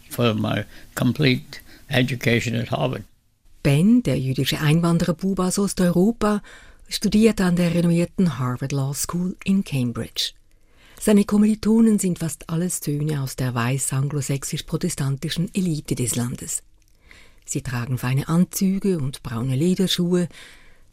for 0.09 0.33
my 0.33 0.65
complete 0.95 1.59
education 1.87 2.55
at 2.55 2.71
Harvard. 2.71 3.03
Ben, 3.63 4.03
der 4.03 4.19
jüdische 4.19 4.59
Einwandererbub 4.59 5.39
aus 5.39 5.59
Osteuropa, 5.59 6.41
studiert 6.87 7.41
an 7.41 7.55
der 7.55 7.73
renommierten 7.73 8.39
Harvard 8.39 8.71
Law 8.71 8.93
School 8.93 9.35
in 9.43 9.63
Cambridge. 9.63 10.31
Seine 10.99 11.23
Kommilitonen 11.23 11.99
sind 11.99 12.19
fast 12.19 12.49
alles 12.49 12.79
Söhne 12.83 13.21
aus 13.21 13.35
der 13.35 13.53
weiß-anglosächsisch-protestantischen 13.53 15.49
Elite 15.53 15.95
des 15.95 16.15
Landes. 16.15 16.63
Sie 17.49 17.63
tragen 17.63 17.97
feine 17.97 18.27
Anzüge 18.27 18.99
und 18.99 19.23
braune 19.23 19.55
Lederschuhe, 19.55 20.29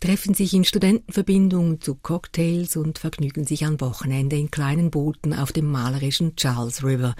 treffen 0.00 0.32
sich 0.32 0.54
in 0.54 0.64
Studentenverbindungen 0.64 1.82
zu 1.82 1.94
Cocktails 1.96 2.76
und 2.76 2.98
vergnügen 2.98 3.44
sich 3.44 3.66
am 3.66 3.78
Wochenende 3.82 4.36
in 4.36 4.50
kleinen 4.50 4.90
Booten 4.90 5.34
auf 5.34 5.52
dem 5.52 5.70
malerischen 5.70 6.34
Charles 6.36 6.82
River, 6.82 7.14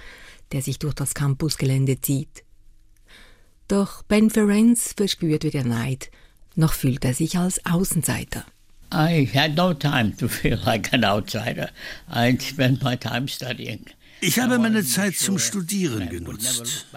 der 0.53 0.63
sich 0.63 0.79
durch 0.79 0.95
das 0.95 1.13
Campusgelände 1.13 2.01
zieht. 2.01 2.43
Doch 3.67 4.01
Ben 4.01 4.31
Ferenc 4.31 4.79
verspürt 4.79 5.43
weder 5.43 5.63
Neid, 5.63 6.09
noch 6.55 6.73
fühlt 6.73 7.05
er 7.05 7.13
sich 7.13 7.37
als 7.37 7.63
Außenseiter. 7.63 8.43
I 8.91 9.29
had 9.31 9.55
no 9.55 9.71
time 9.71 10.15
to 10.17 10.27
feel 10.27 10.57
like 10.65 10.91
an 10.93 11.03
outsider. 11.03 11.69
I 12.09 12.35
spent 12.39 12.81
my 12.81 12.97
time 12.97 13.27
studying. 13.27 13.85
Ich 14.21 14.39
habe 14.39 14.59
meine 14.59 14.83
Zeit 14.83 15.15
zum 15.15 15.39
Studieren 15.39 16.09
genutzt. 16.09 16.87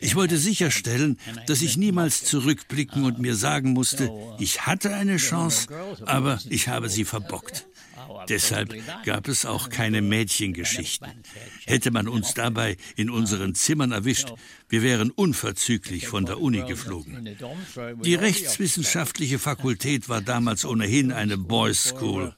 Ich 0.00 0.14
wollte 0.14 0.38
sicherstellen, 0.38 1.18
dass 1.46 1.62
ich 1.62 1.76
niemals 1.76 2.24
zurückblicken 2.24 3.04
und 3.04 3.18
mir 3.18 3.34
sagen 3.34 3.72
musste, 3.72 4.10
ich 4.38 4.66
hatte 4.66 4.94
eine 4.94 5.16
Chance, 5.16 5.68
aber 6.06 6.38
ich 6.48 6.68
habe 6.68 6.88
sie 6.88 7.04
verbockt. 7.04 7.66
Deshalb 8.28 8.74
gab 9.04 9.28
es 9.28 9.44
auch 9.44 9.70
keine 9.70 10.02
Mädchengeschichten. 10.02 11.08
Hätte 11.66 11.90
man 11.90 12.08
uns 12.08 12.34
dabei 12.34 12.76
in 12.96 13.10
unseren 13.10 13.54
Zimmern 13.54 13.92
erwischt, 13.92 14.32
wir 14.68 14.82
wären 14.82 15.10
unverzüglich 15.10 16.08
von 16.08 16.26
der 16.26 16.40
Uni 16.40 16.62
geflogen. 16.62 17.36
Die 18.02 18.14
rechtswissenschaftliche 18.14 19.38
Fakultät 19.38 20.08
war 20.08 20.20
damals 20.20 20.64
ohnehin 20.64 21.12
eine 21.12 21.38
Boys 21.38 21.84
School. 21.84 22.34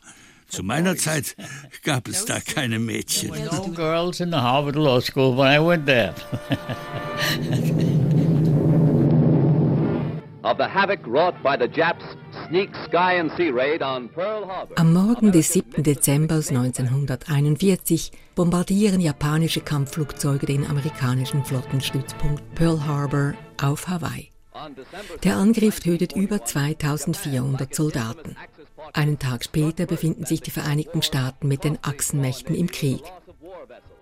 Zu 0.50 0.62
meiner 0.62 0.96
Zeit 0.96 1.36
gab 1.82 2.08
es 2.08 2.24
da 2.24 2.40
keine 2.40 2.78
Mädchen. 2.78 3.30
No 3.50 3.68
girls 3.68 4.20
in 4.20 4.30
the 4.30 4.36
Harvard 4.36 4.76
Law 4.76 5.00
School 5.00 5.36
when 5.36 5.48
I 5.48 5.58
went 5.58 5.86
there. 5.86 6.14
of 10.42 10.56
the 10.58 10.66
havoc 10.66 11.06
wrought 11.06 11.34
by 11.42 11.56
the 11.56 11.68
Japs 11.68 12.04
am 14.76 14.92
Morgen 14.92 15.32
des 15.32 15.52
7. 15.52 15.82
Dezember 15.82 16.36
1941 16.36 18.10
bombardieren 18.34 19.00
japanische 19.00 19.60
Kampfflugzeuge 19.60 20.46
den 20.46 20.66
amerikanischen 20.66 21.44
Flottenstützpunkt 21.44 22.42
Pearl 22.56 22.84
Harbor 22.84 23.34
auf 23.62 23.86
Hawaii. 23.88 24.30
Der 25.22 25.36
Angriff 25.36 25.80
tötet 25.80 26.16
über 26.16 26.44
2400 26.44 27.72
Soldaten. 27.74 28.36
Einen 28.92 29.18
Tag 29.18 29.44
später 29.44 29.86
befinden 29.86 30.26
sich 30.26 30.40
die 30.40 30.50
Vereinigten 30.50 31.02
Staaten 31.02 31.48
mit 31.48 31.64
den 31.64 31.78
Achsenmächten 31.82 32.54
im 32.54 32.70
Krieg. 32.70 33.02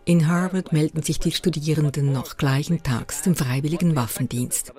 In 0.05 0.27
Harvard 0.27 0.73
melden 0.73 1.03
sich 1.03 1.19
die 1.19 1.33
Studierenden 1.33 2.13
noch 2.13 2.39
gleichen 2.39 2.83
Tags 2.83 3.23
zum 3.23 3.37
freiwilligen 3.37 3.95
Waffendienst. 3.95 4.73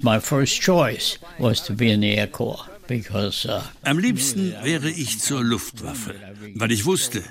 My 0.00 0.20
first 0.20 0.60
choice 0.60 1.18
was 1.38 1.64
to 1.64 1.74
be 1.74 1.90
in 1.90 2.02
the 2.02 2.14
Air 2.14 2.26
Corps. 2.26 2.68
Because, 2.86 3.48
Am 3.82 3.98
liebsten 3.98 4.54
wäre 4.62 4.90
ich 4.90 5.18
zur 5.18 5.42
Luftwaffe, 5.42 6.14
weil 6.54 6.70
ich 6.70 6.84
wusste, 6.84 7.22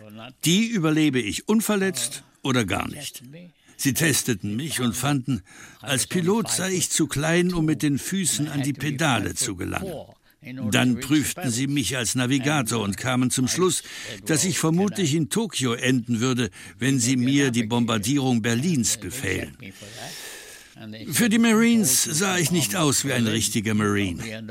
die 0.46 0.66
überlebe 0.66 1.20
ich 1.20 1.48
unverletzt 1.48 2.24
oder 2.42 2.66
gar 2.66 2.88
nicht. 2.88 3.22
Sie 3.78 3.94
testeten 3.94 4.56
mich 4.56 4.80
und 4.80 4.96
fanden, 4.96 5.44
als 5.82 6.08
Pilot 6.08 6.50
sei 6.50 6.72
ich 6.72 6.90
zu 6.90 7.08
klein, 7.08 7.54
um 7.54 7.66
mit 7.66 7.84
den 7.84 8.00
Füßen 8.00 8.48
an 8.48 8.64
die 8.64 8.74
Pedale 8.74 9.36
zu 9.36 9.56
gelangen. 9.56 9.94
Dann 10.72 11.00
prüften 11.00 11.50
sie 11.50 11.68
mich 11.68 11.96
als 11.98 12.16
Navigator 12.16 12.82
und 12.82 12.98
kamen 12.98 13.32
zum 13.32 13.48
Schluss, 13.48 13.84
dass 14.26 14.44
ich 14.44 14.60
vermutlich 14.60 15.14
in 15.14 15.30
Tokio 15.30 15.74
enden 15.74 16.20
würde, 16.20 16.50
wenn 16.80 17.00
sie 17.00 17.16
mir 17.16 17.52
die 17.52 17.64
Bombardierung 17.64 18.42
Berlins 18.42 18.98
befehlen. 18.98 19.58
Für 21.12 21.30
die 21.30 21.38
Marines 21.38 22.04
sah 22.04 22.38
ich 22.38 22.52
nicht 22.52 22.76
aus 22.76 23.06
wie 23.06 23.14
ein 23.14 23.28
richtiger 23.28 23.74
Marine. 23.74 24.44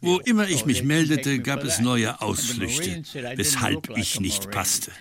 Wo 0.00 0.18
immer 0.18 0.48
ich 0.48 0.64
mich 0.64 0.82
meldete, 0.82 1.40
gab 1.40 1.62
es 1.62 1.78
neue 1.78 2.20
Ausflüchte, 2.22 3.02
weshalb 3.36 3.96
ich 3.96 4.18
nicht 4.18 4.50
passte. 4.50 4.92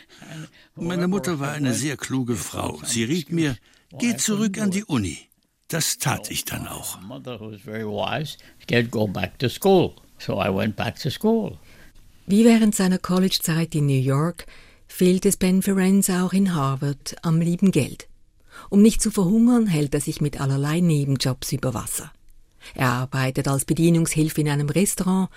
Meine 0.75 1.07
Mutter 1.07 1.39
war 1.39 1.53
eine 1.53 1.73
sehr 1.73 1.97
kluge 1.97 2.35
Frau. 2.35 2.81
Sie 2.83 3.03
riet 3.03 3.31
mir, 3.31 3.57
geh 3.97 4.17
zurück 4.17 4.59
an 4.59 4.71
die 4.71 4.83
Uni. 4.83 5.17
Das 5.69 5.97
tat 5.97 6.31
ich 6.31 6.45
dann 6.45 6.67
auch. 6.67 6.99
Wie 12.25 12.43
während 12.45 12.75
seiner 12.75 12.97
Collegezeit 12.97 13.73
in 13.75 13.85
New 13.85 13.93
York 13.93 14.45
fehlt 14.87 15.25
es 15.25 15.37
Ben 15.37 15.61
Ferenc 15.61 16.09
auch 16.09 16.33
in 16.33 16.53
Harvard 16.53 17.15
am 17.21 17.39
lieben 17.39 17.71
Geld. 17.71 18.07
Um 18.69 18.81
nicht 18.81 19.01
zu 19.01 19.11
verhungern, 19.11 19.67
hält 19.67 19.93
er 19.93 20.01
sich 20.01 20.19
mit 20.21 20.41
allerlei 20.41 20.79
Nebenjobs 20.79 21.51
über 21.51 21.73
Wasser. 21.73 22.11
Er 22.73 22.89
arbeitet 22.89 23.47
als 23.47 23.65
Bedienungshilfe 23.65 24.41
in 24.41 24.49
einem 24.49 24.69
Restaurant, 24.69 25.29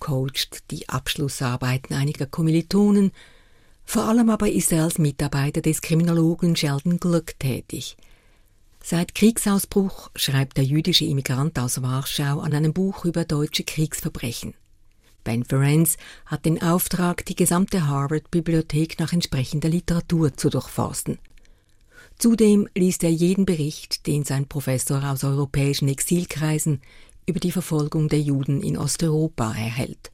coacht 0.00 0.70
die 0.70 0.88
Abschlussarbeiten 0.88 1.94
einiger 1.94 2.26
Kommilitonen, 2.26 3.12
vor 3.84 4.04
allem 4.04 4.30
aber 4.30 4.50
ist 4.50 4.72
er 4.72 4.84
als 4.84 4.98
Mitarbeiter 4.98 5.60
des 5.60 5.82
Kriminologen 5.82 6.56
Sheldon 6.56 6.98
Gluck 6.98 7.38
tätig. 7.38 7.96
Seit 8.86 9.14
Kriegsausbruch 9.14 10.10
schreibt 10.14 10.58
der 10.58 10.64
jüdische 10.64 11.06
Immigrant 11.06 11.58
aus 11.58 11.80
Warschau 11.80 12.40
an 12.40 12.52
einem 12.52 12.74
Buch 12.74 13.06
über 13.06 13.24
deutsche 13.24 13.64
Kriegsverbrechen. 13.64 14.52
Ben 15.24 15.42
Ferenc 15.42 15.96
hat 16.26 16.44
den 16.44 16.60
Auftrag, 16.60 17.24
die 17.24 17.34
gesamte 17.34 17.86
Harvard-Bibliothek 17.86 19.00
nach 19.00 19.14
entsprechender 19.14 19.70
Literatur 19.70 20.36
zu 20.36 20.50
durchforsten. 20.50 21.18
Zudem 22.18 22.68
liest 22.74 23.02
er 23.04 23.10
jeden 23.10 23.46
Bericht, 23.46 24.06
den 24.06 24.22
sein 24.24 24.48
Professor 24.48 25.02
aus 25.02 25.24
europäischen 25.24 25.88
Exilkreisen 25.88 26.82
über 27.24 27.40
die 27.40 27.52
Verfolgung 27.52 28.10
der 28.10 28.20
Juden 28.20 28.62
in 28.62 28.76
Osteuropa 28.76 29.54
erhält. 29.54 30.10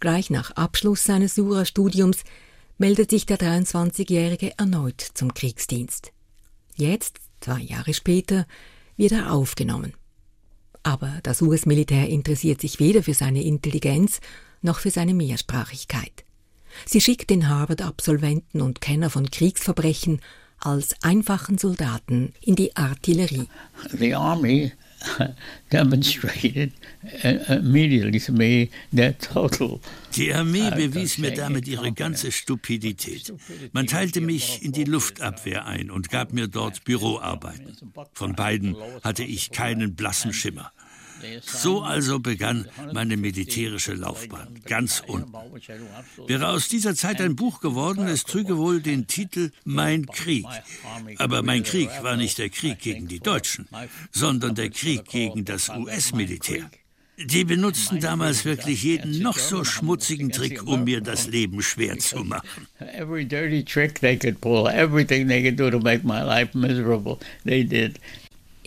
Gleich 0.00 0.30
nach 0.30 0.52
Abschluss 0.52 1.04
seines 1.04 1.36
Jurastudiums 1.36 2.24
meldet 2.78 3.10
sich 3.10 3.26
der 3.26 3.36
23-Jährige 3.36 4.58
erneut 4.58 5.02
zum 5.02 5.34
Kriegsdienst. 5.34 6.12
Jetzt, 6.78 7.18
zwei 7.40 7.60
Jahre 7.60 7.92
später, 7.92 8.46
wird 8.96 9.10
er 9.10 9.32
aufgenommen. 9.32 9.94
Aber 10.84 11.18
das 11.24 11.42
US-Militär 11.42 12.08
interessiert 12.08 12.60
sich 12.60 12.78
weder 12.78 13.02
für 13.02 13.14
seine 13.14 13.42
Intelligenz 13.42 14.20
noch 14.62 14.78
für 14.78 14.90
seine 14.90 15.12
Mehrsprachigkeit. 15.12 16.24
Sie 16.86 17.00
schickt 17.00 17.30
den 17.30 17.48
Harvard-Absolventen 17.48 18.60
und 18.60 18.80
Kenner 18.80 19.10
von 19.10 19.28
Kriegsverbrechen 19.28 20.20
als 20.60 20.94
einfachen 21.02 21.58
Soldaten 21.58 22.32
in 22.40 22.54
die 22.54 22.76
Artillerie. 22.76 23.48
The 23.92 24.14
army 24.14 24.72
demonstrated 25.70 26.72
uh, 27.24 27.54
immediately 27.54 28.18
to 28.18 28.32
me 28.32 28.70
their 28.92 29.16
total 29.18 29.80
die 30.16 30.34
Armee 30.34 30.70
bewies 30.70 31.18
mir 31.18 31.32
damit 31.32 31.68
ihre 31.68 31.92
ganze 31.92 32.32
Stupidität. 32.32 33.32
Man 33.72 33.86
teilte 33.86 34.20
mich 34.20 34.62
in 34.62 34.72
die 34.72 34.84
Luftabwehr 34.84 35.66
ein 35.66 35.90
und 35.90 36.08
gab 36.08 36.32
mir 36.32 36.48
dort 36.48 36.84
Büroarbeiten. 36.84 37.76
Von 38.12 38.34
beiden 38.34 38.76
hatte 39.02 39.24
ich 39.24 39.50
keinen 39.50 39.94
blassen 39.94 40.32
Schimmer. 40.32 40.72
So 41.42 41.82
also 41.82 42.18
begann 42.18 42.66
meine 42.92 43.16
militärische 43.16 43.94
Laufbahn, 43.94 44.60
ganz 44.64 45.02
unten. 45.06 45.32
Wäre 46.26 46.48
aus 46.48 46.68
dieser 46.68 46.94
Zeit 46.94 47.20
ein 47.20 47.36
Buch 47.36 47.60
geworden, 47.60 48.06
es 48.06 48.24
trüge 48.24 48.56
wohl 48.56 48.80
den 48.80 49.06
Titel 49.06 49.50
Mein 49.64 50.06
Krieg. 50.06 50.46
Aber 51.16 51.42
mein 51.42 51.62
Krieg 51.62 51.90
war 52.02 52.16
nicht 52.16 52.38
der 52.38 52.50
Krieg 52.50 52.78
gegen 52.78 53.08
die 53.08 53.20
Deutschen, 53.20 53.68
sondern 54.12 54.54
der 54.54 54.70
Krieg 54.70 55.04
gegen 55.06 55.44
das 55.44 55.68
US-Militär. 55.68 56.70
Die 57.20 57.44
benutzten 57.44 57.98
damals 57.98 58.44
wirklich 58.44 58.84
jeden 58.84 59.20
noch 59.20 59.38
so 59.38 59.64
schmutzigen 59.64 60.30
Trick, 60.30 60.62
um 60.64 60.84
mir 60.84 61.00
das 61.00 61.26
Leben 61.26 61.62
schwer 61.62 61.98
zu 61.98 62.22
machen. 62.22 62.68
Every 62.78 63.24
dirty 63.24 63.64
trick 63.64 64.00
they 64.00 64.16
could 64.16 64.40
pull, 64.40 64.68
everything 64.68 65.26
they 65.26 65.42
could 65.42 65.58
do 65.58 65.68
to 65.68 65.80
make 65.80 66.06
my 66.06 66.22
life 66.22 66.56
miserable, 66.56 67.18
they 67.44 67.64
did. 67.64 67.98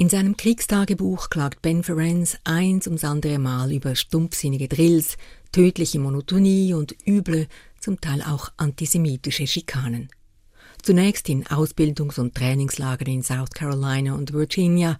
In 0.01 0.09
seinem 0.09 0.35
Kriegstagebuch 0.35 1.29
klagt 1.29 1.61
Ben 1.61 1.83
Ferenc 1.83 2.35
eins 2.43 2.87
ums 2.87 3.03
andere 3.03 3.37
Mal 3.37 3.71
über 3.71 3.93
stumpfsinnige 3.93 4.67
Drills, 4.67 5.15
tödliche 5.51 5.99
Monotonie 5.99 6.73
und 6.73 6.95
üble, 7.05 7.45
zum 7.79 8.01
Teil 8.01 8.23
auch 8.23 8.51
antisemitische 8.57 9.45
Schikanen. 9.45 10.09
Zunächst 10.81 11.29
in 11.29 11.45
Ausbildungs- 11.45 12.19
und 12.19 12.33
Trainingslagern 12.33 13.13
in 13.13 13.21
South 13.21 13.51
Carolina 13.51 14.15
und 14.15 14.33
Virginia, 14.33 14.97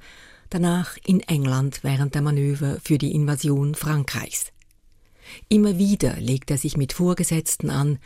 danach 0.51 0.97
in 1.03 1.21
England 1.21 1.79
während 1.81 2.13
der 2.13 2.21
Manöver 2.21 2.77
für 2.83 2.99
die 2.99 3.15
Invasion 3.15 3.73
Frankreichs. 3.73 4.51
Immer 5.49 5.79
wieder 5.79 6.17
legt 6.17 6.51
er 6.51 6.59
sich 6.59 6.77
mit 6.77 6.93
Vorgesetzten 6.93 7.71
an, 7.71 7.97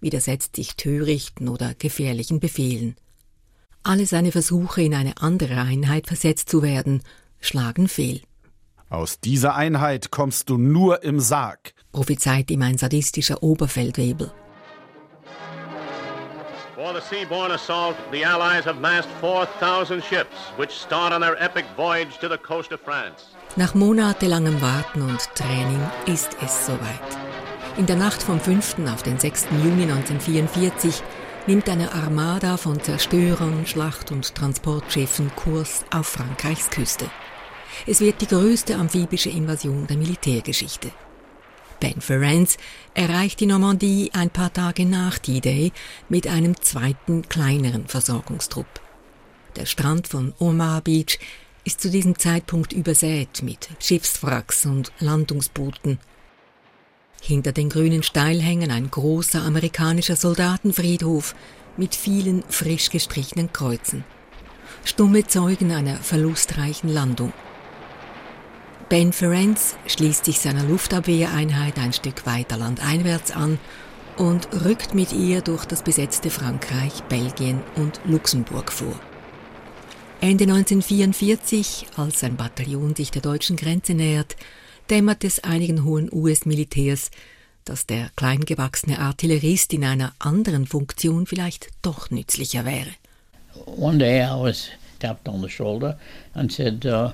widersetzt 0.00 0.56
sich 0.56 0.76
törichten 0.76 1.50
oder 1.50 1.74
gefährlichen 1.74 2.40
Befehlen– 2.40 2.96
alle 3.88 4.06
seine 4.06 4.32
Versuche, 4.32 4.82
in 4.82 4.94
eine 4.94 5.14
andere 5.20 5.60
Einheit 5.60 6.06
versetzt 6.06 6.50
zu 6.50 6.62
werden, 6.62 7.02
schlagen 7.40 7.88
fehl. 7.88 8.20
Aus 8.90 9.20
dieser 9.20 9.54
Einheit 9.54 10.10
kommst 10.10 10.50
du 10.50 10.58
nur 10.58 11.02
im 11.02 11.20
Sarg, 11.20 11.72
prophezeit 11.92 12.50
ihm 12.50 12.62
ein 12.62 12.78
sadistischer 12.78 13.42
Oberfeldwebel. 13.42 14.30
For 16.74 16.94
the 16.94 17.00
seaborne 17.00 17.52
assault, 17.52 17.96
the 18.12 18.24
Allies 18.24 18.64
have 18.64 18.80
massed 18.80 19.08
4,000 19.20 20.00
ships, 20.02 20.36
which 20.56 20.70
start 20.70 21.12
on 21.12 21.20
their 21.20 21.36
epic 21.42 21.64
voyage 21.76 22.18
to 22.20 22.28
the 22.28 22.38
coast 22.38 22.72
of 22.72 22.80
France. 22.80 23.24
Nach 23.56 23.74
monatelangem 23.74 24.60
Warten 24.62 25.02
und 25.02 25.18
Training 25.34 25.80
ist 26.06 26.36
es 26.40 26.66
soweit. 26.66 27.18
In 27.78 27.86
der 27.86 27.96
Nacht 27.96 28.22
vom 28.22 28.38
5. 28.38 28.86
auf 28.92 29.02
den 29.02 29.18
6. 29.18 29.48
Juni 29.64 29.82
1944 29.82 31.02
nimmt 31.48 31.70
eine 31.70 31.92
Armada 31.92 32.58
von 32.58 32.78
Zerstörern, 32.78 33.64
Schlacht- 33.64 34.12
und 34.12 34.34
Transportschiffen 34.34 35.34
Kurs 35.34 35.82
auf 35.90 36.06
Frankreichs 36.06 36.68
Küste. 36.68 37.10
Es 37.86 38.00
wird 38.00 38.20
die 38.20 38.26
größte 38.26 38.76
amphibische 38.76 39.30
Invasion 39.30 39.86
der 39.86 39.96
Militärgeschichte. 39.96 40.90
Ben 41.80 42.02
Ferenc 42.02 42.50
erreicht 42.92 43.40
die 43.40 43.46
Normandie 43.46 44.10
ein 44.12 44.28
paar 44.28 44.52
Tage 44.52 44.84
nach 44.84 45.16
D-Day 45.16 45.72
mit 46.10 46.26
einem 46.26 46.60
zweiten, 46.60 47.26
kleineren 47.30 47.88
Versorgungstrupp. 47.88 48.68
Der 49.56 49.64
Strand 49.64 50.06
von 50.06 50.34
Omaha 50.38 50.80
Beach 50.80 51.18
ist 51.64 51.80
zu 51.80 51.88
diesem 51.88 52.18
Zeitpunkt 52.18 52.74
übersät 52.74 53.42
mit 53.42 53.70
Schiffswracks 53.80 54.66
und 54.66 54.92
Landungsbooten 54.98 55.98
hinter 57.20 57.52
den 57.52 57.68
grünen 57.68 58.02
Steilhängen 58.02 58.70
ein 58.70 58.90
großer 58.90 59.42
amerikanischer 59.42 60.16
Soldatenfriedhof 60.16 61.34
mit 61.76 61.94
vielen 61.94 62.42
frisch 62.48 62.90
gestrichenen 62.90 63.52
Kreuzen. 63.52 64.04
Stumme 64.84 65.26
Zeugen 65.26 65.72
einer 65.72 65.96
verlustreichen 65.96 66.88
Landung. 66.88 67.32
Ben 68.88 69.12
Ferenc 69.12 69.58
schließt 69.86 70.24
sich 70.24 70.40
seiner 70.40 70.64
Luftabwehreinheit 70.64 71.78
ein 71.78 71.92
Stück 71.92 72.24
weiter 72.24 72.56
landeinwärts 72.56 73.32
an 73.32 73.58
und 74.16 74.48
rückt 74.64 74.94
mit 74.94 75.12
ihr 75.12 75.42
durch 75.42 75.66
das 75.66 75.82
besetzte 75.82 76.30
Frankreich, 76.30 77.02
Belgien 77.08 77.60
und 77.76 78.00
Luxemburg 78.06 78.72
vor. 78.72 78.98
Ende 80.20 80.44
1944, 80.44 81.86
als 81.96 82.20
sein 82.20 82.36
Bataillon 82.36 82.96
sich 82.96 83.10
der 83.10 83.22
deutschen 83.22 83.56
Grenze 83.56 83.94
nähert, 83.94 84.36
dämmert 84.90 85.24
es 85.24 85.40
einigen 85.44 85.84
hohen 85.84 86.08
US-Militärs, 86.12 87.10
dass 87.64 87.86
der 87.86 88.10
kleingewachsene 88.16 88.98
Artillerist 88.98 89.72
in 89.72 89.84
einer 89.84 90.14
anderen 90.18 90.66
Funktion 90.66 91.26
vielleicht 91.26 91.70
doch 91.82 92.10
nützlicher 92.10 92.64
wäre. 92.64 92.90
One 93.66 93.98
day 93.98 94.22
I 94.22 94.40
was 94.40 94.68
tapped 94.98 95.28
on 95.28 95.42
the 95.42 95.48
shoulder 95.48 95.98
and 96.34 96.50
said, 96.52 96.84
uh, 96.86 97.10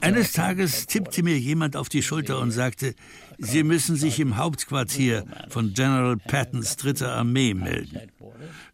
eines 0.00 0.32
Tages 0.32 0.86
tippte 0.86 1.22
mir 1.22 1.38
jemand 1.38 1.76
auf 1.76 1.88
die 1.88 2.02
Schulter 2.02 2.38
und 2.38 2.50
sagte, 2.50 2.94
Sie 3.38 3.62
müssen 3.62 3.96
sich 3.96 4.20
im 4.20 4.36
Hauptquartier 4.36 5.24
von 5.48 5.74
General 5.74 6.16
Pattons 6.16 6.76
dritter 6.76 7.12
Armee 7.12 7.54
melden. 7.54 7.98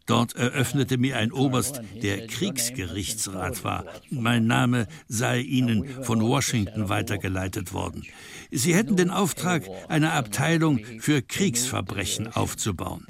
Dort 0.05 0.35
eröffnete 0.35 0.97
mir 0.97 1.17
ein 1.17 1.31
Oberst, 1.31 1.81
der 2.01 2.27
Kriegsgerichtsrat 2.27 3.63
war. 3.63 3.85
Mein 4.09 4.45
Name 4.45 4.87
sei 5.07 5.39
Ihnen 5.39 6.03
von 6.03 6.21
Washington 6.21 6.89
weitergeleitet 6.89 7.73
worden. 7.73 8.03
Sie 8.51 8.75
hätten 8.75 8.97
den 8.97 9.09
Auftrag, 9.09 9.63
eine 9.87 10.11
Abteilung 10.11 10.79
für 10.99 11.21
Kriegsverbrechen 11.21 12.33
aufzubauen. 12.33 13.05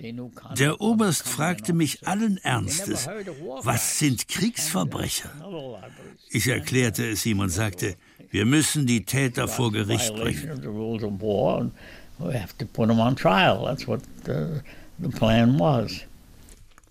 Der 0.57 0.81
Oberst 0.81 1.27
fragte 1.27 1.73
mich 1.73 2.05
allen 2.07 2.37
Ernstes, 2.37 3.07
was 3.63 3.97
sind 3.97 4.27
Kriegsverbrecher? 4.27 5.31
Ich 6.29 6.47
erklärte 6.47 7.09
es 7.09 7.25
ihm 7.25 7.39
und 7.39 7.49
sagte, 7.49 7.95
wir 8.29 8.45
müssen 8.45 8.85
die 8.85 9.03
Täter 9.03 9.47
vor 9.47 9.71
Gericht 9.71 10.15
bringen. 10.15 10.61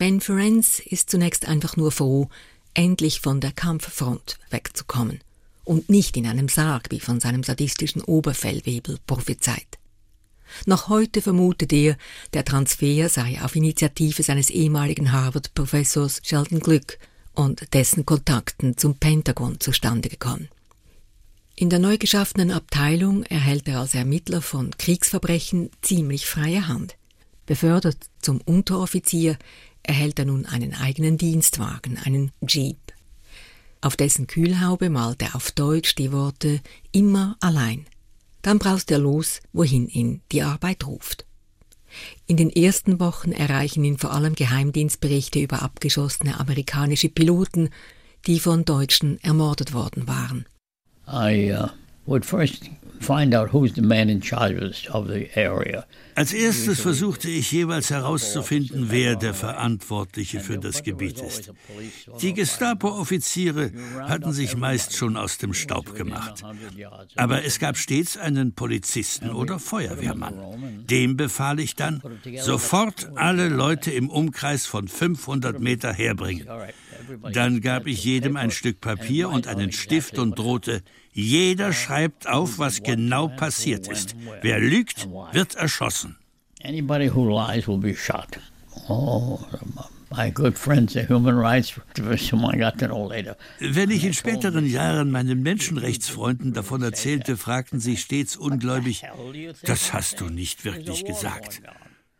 Ben 0.00 0.22
Ferenc 0.22 0.78
ist 0.86 1.10
zunächst 1.10 1.46
einfach 1.46 1.76
nur 1.76 1.92
froh, 1.92 2.30
endlich 2.72 3.20
von 3.20 3.42
der 3.42 3.52
Kampffront 3.52 4.38
wegzukommen 4.48 5.20
und 5.64 5.90
nicht 5.90 6.16
in 6.16 6.26
einem 6.26 6.48
Sarg 6.48 6.86
wie 6.88 7.00
von 7.00 7.20
seinem 7.20 7.42
sadistischen 7.42 8.00
Oberfellwebel 8.00 8.96
prophezeit. 9.06 9.78
Noch 10.64 10.88
heute 10.88 11.20
vermutet 11.20 11.74
er, 11.74 11.98
der 12.32 12.46
Transfer 12.46 13.10
sei 13.10 13.42
auf 13.42 13.54
Initiative 13.54 14.22
seines 14.22 14.48
ehemaligen 14.48 15.12
Harvard-Professors 15.12 16.22
Sheldon 16.24 16.60
Glück 16.60 16.98
und 17.34 17.74
dessen 17.74 18.06
Kontakten 18.06 18.78
zum 18.78 18.94
Pentagon 18.94 19.60
zustande 19.60 20.08
gekommen. 20.08 20.48
In 21.56 21.68
der 21.68 21.78
neu 21.78 21.98
geschaffenen 21.98 22.52
Abteilung 22.52 23.24
erhält 23.24 23.68
er 23.68 23.80
als 23.80 23.94
Ermittler 23.94 24.40
von 24.40 24.70
Kriegsverbrechen 24.78 25.68
ziemlich 25.82 26.24
freie 26.24 26.68
Hand. 26.68 26.96
Befördert 27.44 27.98
zum 28.22 28.40
Unteroffizier 28.40 29.36
erhält 29.90 30.20
er 30.20 30.24
nun 30.24 30.46
einen 30.46 30.72
eigenen 30.72 31.18
Dienstwagen, 31.18 31.98
einen 31.98 32.30
Jeep. 32.46 32.78
Auf 33.80 33.96
dessen 33.96 34.28
Kühlhaube 34.28 34.88
malt 34.88 35.20
er 35.20 35.34
auf 35.34 35.50
Deutsch 35.50 35.96
die 35.96 36.12
Worte 36.12 36.60
immer 36.92 37.36
allein. 37.40 37.86
Dann 38.42 38.60
braust 38.60 38.92
er 38.92 39.00
los, 39.00 39.40
wohin 39.52 39.88
ihn 39.88 40.20
die 40.30 40.42
Arbeit 40.42 40.86
ruft. 40.86 41.26
In 42.28 42.36
den 42.36 42.50
ersten 42.50 43.00
Wochen 43.00 43.32
erreichen 43.32 43.82
ihn 43.82 43.98
vor 43.98 44.12
allem 44.12 44.36
Geheimdienstberichte 44.36 45.40
über 45.40 45.60
abgeschossene 45.62 46.38
amerikanische 46.38 47.08
Piloten, 47.08 47.70
die 48.28 48.38
von 48.38 48.64
Deutschen 48.64 49.18
ermordet 49.24 49.72
worden 49.72 50.06
waren. 50.06 50.46
I 51.08 51.52
uh, 51.52 51.66
would 52.06 52.24
first 52.24 52.70
Als 56.14 56.32
erstes 56.34 56.80
versuchte 56.80 57.30
ich 57.30 57.50
jeweils 57.50 57.90
herauszufinden, 57.90 58.86
wer 58.90 59.16
der 59.16 59.32
Verantwortliche 59.32 60.40
für 60.40 60.58
das 60.58 60.82
Gebiet 60.82 61.20
ist. 61.20 61.50
Die 62.20 62.34
Gestapo-Offiziere 62.34 63.72
hatten 64.02 64.32
sich 64.32 64.54
meist 64.56 64.96
schon 64.96 65.16
aus 65.16 65.38
dem 65.38 65.54
Staub 65.54 65.94
gemacht. 65.94 66.42
Aber 67.16 67.44
es 67.44 67.58
gab 67.58 67.78
stets 67.78 68.18
einen 68.18 68.54
Polizisten 68.54 69.30
oder 69.30 69.58
Feuerwehrmann. 69.58 70.84
Dem 70.84 71.16
befahl 71.16 71.58
ich 71.58 71.74
dann, 71.76 72.02
sofort 72.38 73.10
alle 73.14 73.48
Leute 73.48 73.90
im 73.90 74.10
Umkreis 74.10 74.66
von 74.66 74.88
500 74.88 75.58
Meter 75.58 75.92
herbringen. 75.92 76.46
Dann 77.32 77.60
gab 77.60 77.86
ich 77.86 78.04
jedem 78.04 78.36
ein 78.36 78.50
Stück 78.50 78.80
Papier 78.80 79.30
und 79.30 79.46
einen 79.46 79.72
Stift 79.72 80.18
und 80.18 80.38
drohte, 80.38 80.82
jeder 81.20 81.72
schreibt 81.72 82.26
auf, 82.26 82.58
was 82.58 82.82
genau 82.82 83.28
passiert 83.28 83.88
ist. 83.88 84.14
Wer 84.42 84.58
lügt, 84.58 85.08
wird 85.32 85.54
erschossen. 85.54 86.16
Anybody 86.62 87.08
who 87.08 87.24
lies 87.28 87.66
will 87.66 87.78
be 87.78 87.94
shot. 87.94 88.38
Oh, 88.88 89.40
my 90.10 90.30
good 90.30 90.58
friends, 90.58 90.92
the 90.92 91.06
human 91.06 91.36
rights 91.36 91.72
division, 91.94 92.44
I 92.44 92.58
got 92.58 92.78
to 92.78 92.86
know 92.86 93.08
later. 93.08 93.36
Wenn 93.58 93.90
ich 93.90 94.04
in 94.04 94.12
späteren 94.12 94.66
Jahren 94.66 95.10
meinen 95.10 95.42
Menschenrechtsfreunden 95.42 96.52
davon 96.52 96.82
erzählte, 96.82 97.36
fragten 97.36 97.80
sie 97.80 97.96
stets 97.96 98.36
ungläubig, 98.36 99.04
das 99.62 99.92
hast 99.92 100.20
du 100.20 100.26
nicht 100.26 100.64
wirklich 100.64 101.04
gesagt. 101.04 101.62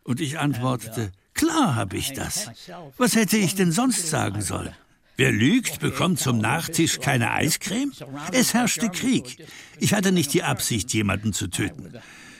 Und 0.03 0.21
ich 0.21 0.39
antwortete, 0.39 1.11
klar 1.33 1.75
habe 1.75 1.97
ich 1.97 2.13
das. 2.13 2.49
Was 2.97 3.15
hätte 3.15 3.37
ich 3.37 3.55
denn 3.55 3.71
sonst 3.71 4.09
sagen 4.09 4.41
sollen? 4.41 4.73
Wer 5.21 5.31
lügt, 5.31 5.79
bekommt 5.81 6.17
zum 6.17 6.39
Nachtisch 6.39 6.99
keine 6.99 7.29
Eiscreme? 7.29 7.91
Es 8.31 8.55
herrschte 8.55 8.89
Krieg. 8.89 9.37
Ich 9.77 9.93
hatte 9.93 10.11
nicht 10.11 10.33
die 10.33 10.41
Absicht, 10.41 10.91
jemanden 10.95 11.31
zu 11.31 11.47
töten. 11.47 11.93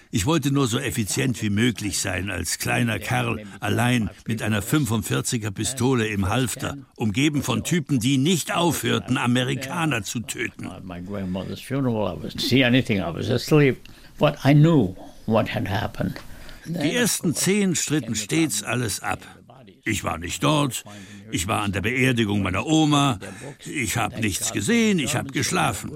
Ich 0.09 0.25
wollte 0.25 0.49
nur 0.51 0.65
so 0.65 0.79
effizient 0.79 1.39
wie 1.43 1.51
möglich 1.51 1.99
sein, 1.99 2.31
als 2.31 2.57
kleiner 2.57 2.97
Kerl, 2.97 3.43
allein 3.59 4.09
mit 4.25 4.41
einer 4.41 4.63
45er 4.63 5.51
Pistole 5.51 6.07
im 6.07 6.27
Halfter, 6.27 6.75
umgeben 6.95 7.43
von 7.43 7.63
Typen, 7.63 7.99
die 7.99 8.17
nicht 8.17 8.51
aufhörten, 8.51 9.19
Amerikaner 9.19 10.01
zu 10.01 10.21
töten. 10.21 10.67
Die 16.65 16.95
ersten 16.95 17.35
zehn 17.35 17.75
stritten 17.75 18.15
stets 18.15 18.63
alles 18.63 19.01
ab. 19.01 19.19
Ich 19.83 20.03
war 20.03 20.17
nicht 20.17 20.43
dort, 20.43 20.83
ich 21.31 21.47
war 21.47 21.61
an 21.61 21.71
der 21.71 21.81
Beerdigung 21.81 22.41
meiner 22.41 22.65
Oma, 22.65 23.19
ich 23.65 23.97
habe 23.97 24.19
nichts 24.19 24.51
gesehen, 24.51 24.99
ich 24.99 25.15
habe 25.15 25.31
geschlafen. 25.31 25.91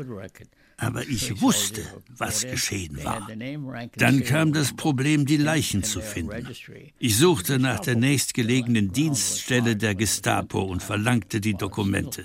Aber 0.77 1.03
ich 1.07 1.41
wusste, 1.41 1.81
was 2.09 2.45
geschehen 2.45 3.03
war. 3.03 3.27
Dann 3.95 4.23
kam 4.23 4.51
das 4.51 4.73
Problem, 4.73 5.25
die 5.25 5.37
Leichen 5.37 5.83
zu 5.83 6.01
finden. 6.01 6.47
Ich 6.99 7.17
suchte 7.17 7.59
nach 7.59 7.79
der 7.79 7.95
nächstgelegenen 7.95 8.91
Dienststelle 8.91 9.77
der 9.77 9.95
Gestapo 9.95 10.61
und 10.61 10.83
verlangte 10.83 11.39
die 11.39 11.53
Dokumente. 11.53 12.23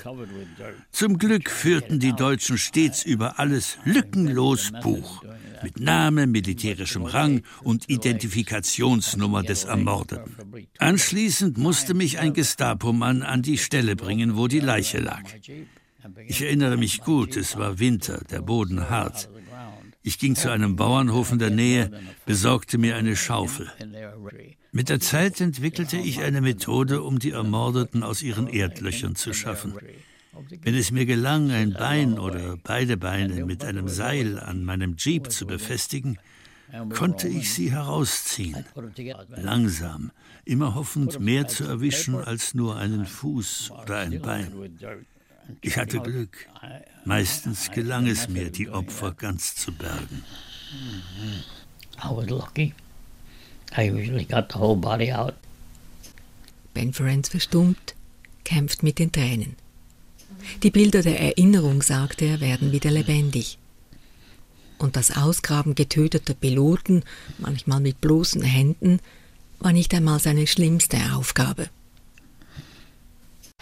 Zum 0.91 1.19
Glück 1.19 1.49
führten 1.49 2.01
die 2.01 2.13
Deutschen 2.13 2.59
stets 2.59 3.05
über 3.05 3.39
alles 3.39 3.79
lückenlos 3.85 4.73
Buch 4.83 5.23
mit 5.63 5.79
Name, 5.79 6.27
militärischem 6.27 7.05
Rang 7.05 7.43
und 7.63 7.89
Identifikationsnummer 7.89 9.43
des 9.43 9.65
Ermordeten. 9.65 10.37
Anschließend 10.79 11.59
musste 11.59 11.95
mich 11.95 12.19
ein 12.19 12.33
Gestapomann 12.33 13.23
an 13.23 13.43
die 13.43 13.59
Stelle 13.59 13.97
bringen, 13.97 14.37
wo 14.37 14.49
die 14.49 14.61
Leiche 14.61 14.99
lag. 14.99 15.23
Ich 16.27 16.43
erinnere 16.43 16.77
mich 16.77 17.01
gut, 17.01 17.37
es 17.37 17.57
war 17.57 17.79
Winter, 17.79 18.23
der 18.31 18.41
Boden 18.41 18.89
hart. 18.89 19.29
Ich 20.03 20.19
ging 20.19 20.35
zu 20.35 20.51
einem 20.51 20.77
Bauernhof 20.77 21.33
in 21.33 21.39
der 21.39 21.51
Nähe, 21.51 21.91
besorgte 22.25 22.79
mir 22.79 22.97
eine 22.97 23.17
Schaufel. 23.17 23.71
Mit 24.73 24.89
der 24.89 25.01
Zeit 25.01 25.41
entwickelte 25.41 25.99
ich 25.99 26.23
eine 26.23 26.41
Methode, 26.41 27.03
um 27.03 27.19
die 27.19 27.33
Ermordeten 27.33 28.03
aus 28.03 28.23
ihren 28.23 28.49
Erdlöchern 28.49 29.15
zu 29.15 29.35
schaffen. 29.35 29.75
Wenn 30.63 30.75
es 30.75 30.91
mir 30.91 31.07
gelang, 31.07 31.51
ein 31.51 31.73
Bein 31.73 32.19
oder 32.19 32.57
beide 32.57 32.97
Beine 32.97 33.45
mit 33.45 33.65
einem 33.65 33.89
Seil 33.89 34.39
an 34.39 34.65
meinem 34.65 34.97
Jeep 34.97 35.31
zu 35.31 35.47
befestigen, 35.47 36.19
konnte 36.95 37.29
ich 37.29 37.53
sie 37.53 37.73
herausziehen. 37.73 38.65
Langsam, 39.29 40.13
immer 40.45 40.75
hoffend, 40.75 41.21
mehr 41.21 41.49
zu 41.49 41.65
erwischen 41.65 42.15
als 42.15 42.55
nur 42.55 42.77
einen 42.77 43.07
Fuß 43.07 43.73
oder 43.83 43.99
ein 43.99 44.21
Bein. 44.21 44.79
Ich 45.61 45.77
hatte 45.77 46.01
Glück. 46.01 46.47
Meistens 47.05 47.71
gelang 47.71 48.07
es 48.07 48.29
mir, 48.29 48.51
die 48.51 48.69
Opfer 48.69 49.13
ganz 49.13 49.55
zu 49.55 49.73
bergen. 49.73 50.25
I 52.03 52.09
was 52.09 52.29
lucky. 52.29 52.75
I 53.77 53.91
usually 53.91 54.25
got 54.25 54.53
the 54.53 54.59
whole 54.59 54.77
body 54.77 55.13
out. 55.13 55.35
Ben 56.75 56.93
Ferenc 56.93 57.29
verstummt, 57.29 57.95
kämpft 58.45 58.83
mit 58.83 58.99
den 58.99 59.13
Tränen. 59.13 59.57
Die 60.63 60.71
Bilder 60.71 61.03
der 61.03 61.21
Erinnerung, 61.21 61.83
sagt 61.83 62.23
er, 62.23 62.41
werden 62.41 62.73
wieder 62.73 62.91
lebendig. 62.91 63.59
Und 64.79 64.97
das 64.97 65.17
Ausgraben 65.17 65.75
getöteter 65.75 66.35
Piloten, 66.35 67.03
manchmal 67.39 67.81
mit 67.81 68.01
bloßen 68.01 68.43
Händen, 68.43 69.01
war 69.59 69.73
nicht 69.73 69.93
einmal 69.93 70.21
seine 70.21 70.47
schlimmste 70.47 70.97
Aufgabe. 71.15 71.69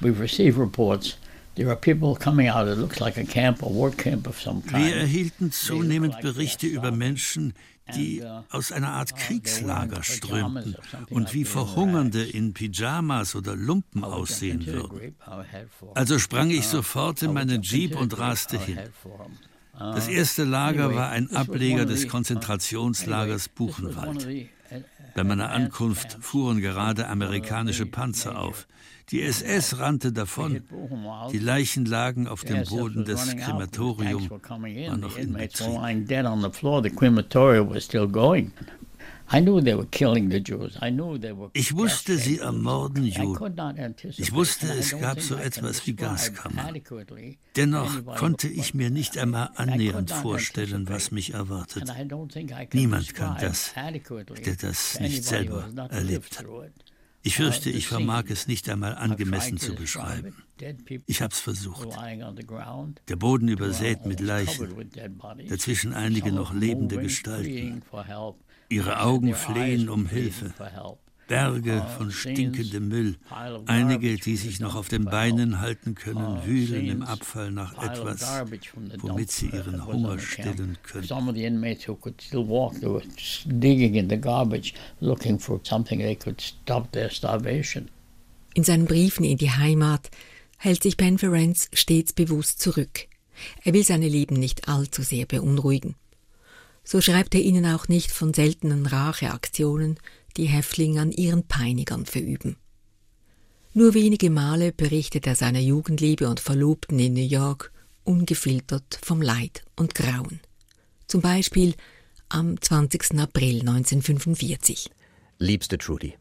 We 0.01 0.17
receive 0.17 0.61
reports 0.61 1.19
wir 4.75 4.97
erhielten 4.97 5.51
zunehmend 5.51 6.21
Berichte 6.21 6.67
über 6.67 6.93
Menschen, 6.93 7.55
die 7.95 8.23
uh, 8.23 8.43
aus 8.51 8.71
einer 8.73 8.91
Art 8.91 9.17
Kriegslager 9.17 10.03
strömten 10.03 10.77
und 11.11 11.35
wie 11.35 11.45
Verhungernde 11.45 12.23
in 12.23 12.53
Pyjamas 12.55 13.35
oder 13.35 13.57
Lumpen 13.57 14.05
aussehen 14.05 14.67
würden. 14.67 15.17
Also 15.95 16.19
sprang 16.19 16.51
ich 16.51 16.67
uh, 16.67 16.71
sofort 16.71 17.23
in 17.23 17.33
meinen 17.33 17.63
Jeep 17.63 17.97
und 17.97 18.19
raste 18.19 18.59
hin. 18.59 18.79
Das 19.79 20.09
uh, 20.09 20.11
erste 20.11 20.45
Lager 20.45 20.95
war 20.95 21.11
ein 21.11 21.31
Ableger 21.35 21.87
des 21.87 22.09
Konzentrationslagers 22.09 23.49
Buchenwald. 23.49 24.29
Bei 25.15 25.25
meiner 25.25 25.51
Ankunft 25.51 26.19
fuhren 26.21 26.61
gerade 26.61 27.09
amerikanische 27.09 27.87
Panzer 27.87 28.39
auf. 28.39 28.67
Die 29.11 29.23
SS 29.23 29.79
rannte 29.79 30.13
davon. 30.13 30.63
Die 31.33 31.39
Leichen 31.39 31.87
lagen 31.87 32.29
auf 32.29 32.45
dem 32.45 32.65
Boden 32.65 33.05
des 33.05 33.37
Krematoriums, 33.37 34.31
war 34.31 34.97
noch 34.97 35.17
in 35.17 35.33
Betrieb. 35.33 35.81
Ich 41.53 41.77
wusste, 41.77 42.17
sie 42.17 42.39
ermorden 42.39 43.05
Juden. 43.05 44.15
Ich 44.17 44.33
wusste, 44.33 44.67
es 44.73 44.99
gab 44.99 45.21
so 45.21 45.37
etwas 45.37 45.87
wie 45.87 45.95
Gaskammern. 45.95 46.81
Dennoch 47.57 48.17
konnte 48.17 48.49
ich 48.49 48.73
mir 48.73 48.91
nicht 48.91 49.19
einmal 49.19 49.51
annähernd 49.55 50.11
vorstellen, 50.11 50.89
was 50.89 51.11
mich 51.11 51.35
erwartet. 51.35 51.93
Niemand 52.73 53.15
kann 53.15 53.37
das, 53.39 53.75
der 53.75 54.57
das 54.57 55.01
nicht 55.01 55.25
selber 55.25 55.69
erlebt 55.91 56.39
hat. 56.39 56.47
Ich 57.23 57.37
fürchte, 57.37 57.71
ich 57.71 57.89
vermag 57.89 58.25
es 58.29 58.47
nicht 58.47 58.69
einmal 58.69 58.95
angemessen 58.95 59.59
zu 59.59 59.75
beschreiben. 59.75 60.35
Ich 61.07 61.21
hab's 61.21 61.41
versucht. 61.41 61.89
Der 63.09 63.17
Boden 63.17 63.49
übersät 63.49 64.07
mit 64.07 64.21
Leichen, 64.21 64.91
dazwischen 65.49 65.95
einige 65.95 66.33
noch 66.33 66.53
lebende 66.55 66.99
Gestalten. 66.99 67.83
Ihre 68.69 69.01
Augen 69.01 69.35
flehen 69.35 69.89
um 69.89 70.07
Hilfe. 70.07 70.55
Berge 71.29 71.87
von 71.97 72.11
stinkendem 72.11 72.89
Müll. 72.89 73.17
Einige, 73.67 74.17
die 74.17 74.37
sich 74.37 74.59
noch 74.59 74.75
auf 74.75 74.89
den 74.89 75.05
Beinen 75.05 75.61
halten 75.61 75.95
können, 75.95 76.45
wühlen 76.45 76.89
im 76.89 77.03
Abfall 77.03 77.53
nach 77.53 77.75
etwas, 77.75 78.23
womit 78.99 79.31
sie 79.31 79.51
ihren 79.51 79.87
Hunger 79.87 80.19
stillen 80.19 80.79
können. 80.83 81.07
Some 81.07 81.31
of 81.31 81.37
the 81.37 81.45
inmates 81.45 81.87
who 81.87 81.95
could 81.95 82.21
still 82.21 82.49
walk, 82.49 82.75
they 82.81 82.89
were 82.89 83.03
digging 83.45 83.95
in 83.95 84.09
the 84.09 84.19
garbage, 84.19 84.75
looking 85.01 85.39
for 85.39 85.61
something 85.63 86.01
they 86.01 86.17
could 86.17 86.41
stop 86.41 86.91
their 86.93 87.11
starvation. 87.11 87.89
In 88.55 88.65
seinen 88.65 88.87
Briefen 88.87 89.25
in 89.25 89.39
die 89.39 89.51
Heimat 89.51 90.11
hält 90.57 90.83
sich 90.83 90.97
Ben 90.97 91.19
Ferenc 91.19 91.69
stets 91.73 92.13
bewusst 92.13 92.61
zurück. 92.61 93.07
Er 93.65 93.75
will 93.75 93.85
seine 93.85 94.09
Lieben 94.09 94.35
nicht 94.35 94.67
allzu 94.67 95.03
sehr 95.03 95.27
beunruhigen. 95.27 95.95
So 96.83 97.03
schreibt 97.03 97.35
er 97.35 97.43
ihnen 97.43 97.67
auch 97.67 97.89
nicht 97.89 98.11
von 98.11 98.33
seltenen 98.33 98.87
Racheaktionen, 98.87 99.99
die 100.37 100.47
Häftlinge 100.47 101.01
an 101.01 101.13
ihren 101.13 101.47
Peinigern 101.47 102.07
verüben. 102.07 102.57
Nur 103.75 103.95
wenige 103.95 104.31
Male 104.31 104.73
berichtet 104.73 105.27
er 105.27 105.35
seiner 105.35 105.61
Jugendliebe 105.61 106.29
und 106.29 106.41
Verlobten 106.41 106.99
in 106.99 107.15
New 107.15 107.21
York 107.21 107.73
ungefiltert 108.05 108.99
vom 109.03 109.23
Leid 109.23 109.65
und 109.77 109.95
Grauen. 109.95 110.41
Zum 111.07 111.21
Beispiel 111.21 111.75
am 112.29 112.61
20. 112.61 113.19
April 113.19 113.61
1945. 113.61 114.91
Liebste 115.39 115.79
Trudy, 115.79 116.17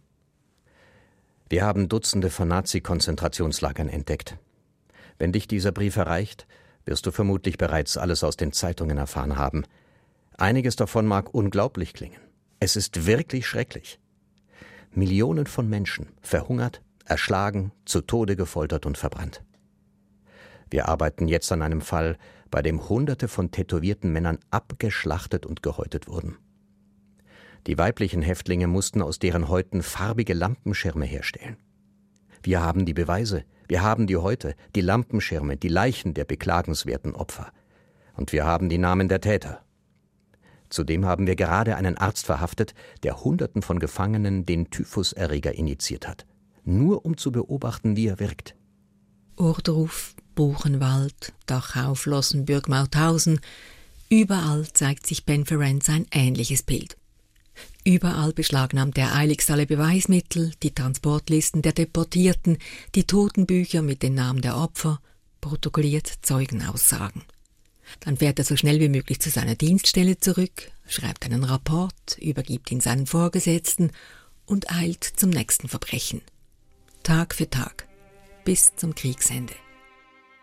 wir 1.49 1.63
haben 1.63 1.87
Dutzende 1.87 2.29
von 2.29 2.49
Nazi-Konzentrationslagern 2.49 3.87
entdeckt. 3.87 4.37
Wenn 5.17 5.31
dich 5.31 5.47
dieser 5.47 5.71
Brief 5.71 5.95
erreicht, 5.95 6.45
wirst 6.85 7.05
du 7.05 7.11
vermutlich 7.11 7.57
bereits 7.57 7.97
alles 7.97 8.23
aus 8.23 8.35
den 8.35 8.51
Zeitungen 8.51 8.97
erfahren 8.97 9.37
haben. 9.37 9.63
Einiges 10.37 10.75
davon 10.75 11.05
mag 11.05 11.33
unglaublich 11.33 11.93
klingen. 11.93 12.26
Es 12.59 12.75
ist 12.75 13.05
wirklich 13.05 13.45
schrecklich. 13.47 13.99
Millionen 14.91 15.45
von 15.45 15.69
Menschen 15.69 16.07
verhungert, 16.21 16.81
erschlagen, 17.05 17.71
zu 17.85 18.01
Tode 18.01 18.35
gefoltert 18.35 18.85
und 18.85 18.97
verbrannt. 18.97 19.43
Wir 20.69 20.87
arbeiten 20.87 21.27
jetzt 21.27 21.51
an 21.51 21.61
einem 21.61 21.81
Fall, 21.81 22.17
bei 22.49 22.61
dem 22.61 22.89
Hunderte 22.89 23.27
von 23.27 23.51
tätowierten 23.51 24.11
Männern 24.11 24.39
abgeschlachtet 24.49 25.45
und 25.45 25.61
gehäutet 25.61 26.07
wurden. 26.07 26.37
Die 27.67 27.77
weiblichen 27.77 28.21
Häftlinge 28.21 28.67
mussten 28.67 29.01
aus 29.01 29.19
deren 29.19 29.49
Häuten 29.49 29.83
farbige 29.83 30.33
Lampenschirme 30.33 31.05
herstellen. 31.05 31.57
Wir 32.41 32.61
haben 32.61 32.85
die 32.85 32.93
Beweise, 32.93 33.43
wir 33.67 33.83
haben 33.83 34.07
die 34.07 34.17
Häute, 34.17 34.55
die 34.75 34.81
Lampenschirme, 34.81 35.57
die 35.57 35.67
Leichen 35.67 36.13
der 36.13 36.25
beklagenswerten 36.25 37.13
Opfer. 37.13 37.51
Und 38.15 38.31
wir 38.31 38.45
haben 38.45 38.69
die 38.69 38.77
Namen 38.77 39.09
der 39.09 39.21
Täter. 39.21 39.66
Zudem 40.69 41.05
haben 41.05 41.27
wir 41.27 41.35
gerade 41.35 41.75
einen 41.75 41.97
Arzt 41.97 42.25
verhaftet, 42.25 42.73
der 43.03 43.23
Hunderten 43.23 43.61
von 43.61 43.79
Gefangenen 43.79 44.45
den 44.45 44.69
Typhuserreger 44.69 45.53
injiziert 45.53 46.07
hat. 46.07 46.25
Nur 46.63 47.05
um 47.05 47.17
zu 47.17 47.31
beobachten, 47.31 47.95
wie 47.95 48.07
er 48.07 48.19
wirkt. 48.19 48.55
Ohrdruf, 49.37 50.15
Buchenwald, 50.35 51.33
Dachau, 51.45 51.95
Flossenbürg, 51.95 52.67
Mauthausen. 52.67 53.39
Überall 54.09 54.67
zeigt 54.73 55.07
sich 55.07 55.25
Ben 55.25 55.45
Ferenc 55.45 55.87
ein 55.89 56.05
ähnliches 56.11 56.63
Bild. 56.63 56.97
Überall 57.83 58.33
beschlagnahmt 58.33 58.97
er 58.97 59.15
eiligst 59.15 59.49
alle 59.49 59.65
Beweismittel, 59.65 60.51
die 60.61 60.73
Transportlisten 60.73 61.61
der 61.61 61.71
Deportierten, 61.71 62.57
die 62.95 63.05
Totenbücher 63.05 63.81
mit 63.81 64.03
den 64.03 64.13
Namen 64.13 64.41
der 64.41 64.57
Opfer, 64.57 64.99
protokolliert 65.41 66.11
Zeugenaussagen. 66.21 67.23
Dann 67.99 68.17
fährt 68.17 68.39
er 68.39 68.45
so 68.45 68.55
schnell 68.55 68.79
wie 68.79 68.89
möglich 68.89 69.19
zu 69.19 69.29
seiner 69.29 69.55
Dienststelle 69.55 70.17
zurück, 70.17 70.71
schreibt 70.87 71.25
einen 71.25 71.43
Rapport, 71.43 72.17
übergibt 72.19 72.71
ihn 72.71 72.81
seinen 72.81 73.07
Vorgesetzten 73.07 73.91
und 74.45 74.71
eilt 74.71 75.03
zum 75.03 75.29
nächsten 75.29 75.67
Verbrechen. 75.67 76.21
Tag 77.03 77.35
für 77.35 77.49
Tag, 77.49 77.87
bis 78.45 78.75
zum 78.75 78.95
Kriegsende. 78.95 79.53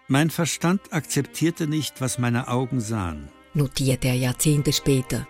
Mein 0.09 0.31
Verstand 0.31 0.93
akzeptierte 0.93 1.67
nicht, 1.67 2.01
was 2.01 2.19
meine 2.19 2.49
Augen 2.49 2.81
sahen. 2.81 3.29
Notiert 3.55 4.05
er 4.05 4.15
Jahrzehnte 4.15 4.73
später. 4.73 5.27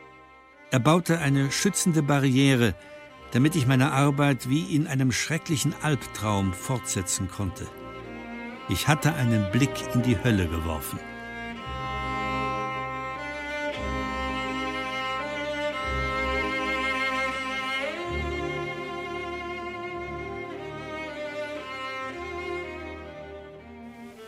Er 0.70 0.80
baute 0.80 1.18
eine 1.18 1.52
schützende 1.52 2.02
Barriere, 2.02 2.74
damit 3.32 3.54
ich 3.54 3.66
meine 3.66 3.92
Arbeit 3.92 4.48
wie 4.48 4.74
in 4.74 4.86
einem 4.86 5.12
schrecklichen 5.12 5.74
Albtraum 5.82 6.52
fortsetzen 6.52 7.28
konnte. 7.28 7.66
Ich 8.68 8.88
hatte 8.88 9.14
einen 9.14 9.50
Blick 9.52 9.70
in 9.94 10.02
die 10.02 10.16
Hölle 10.22 10.48
geworfen. 10.48 10.98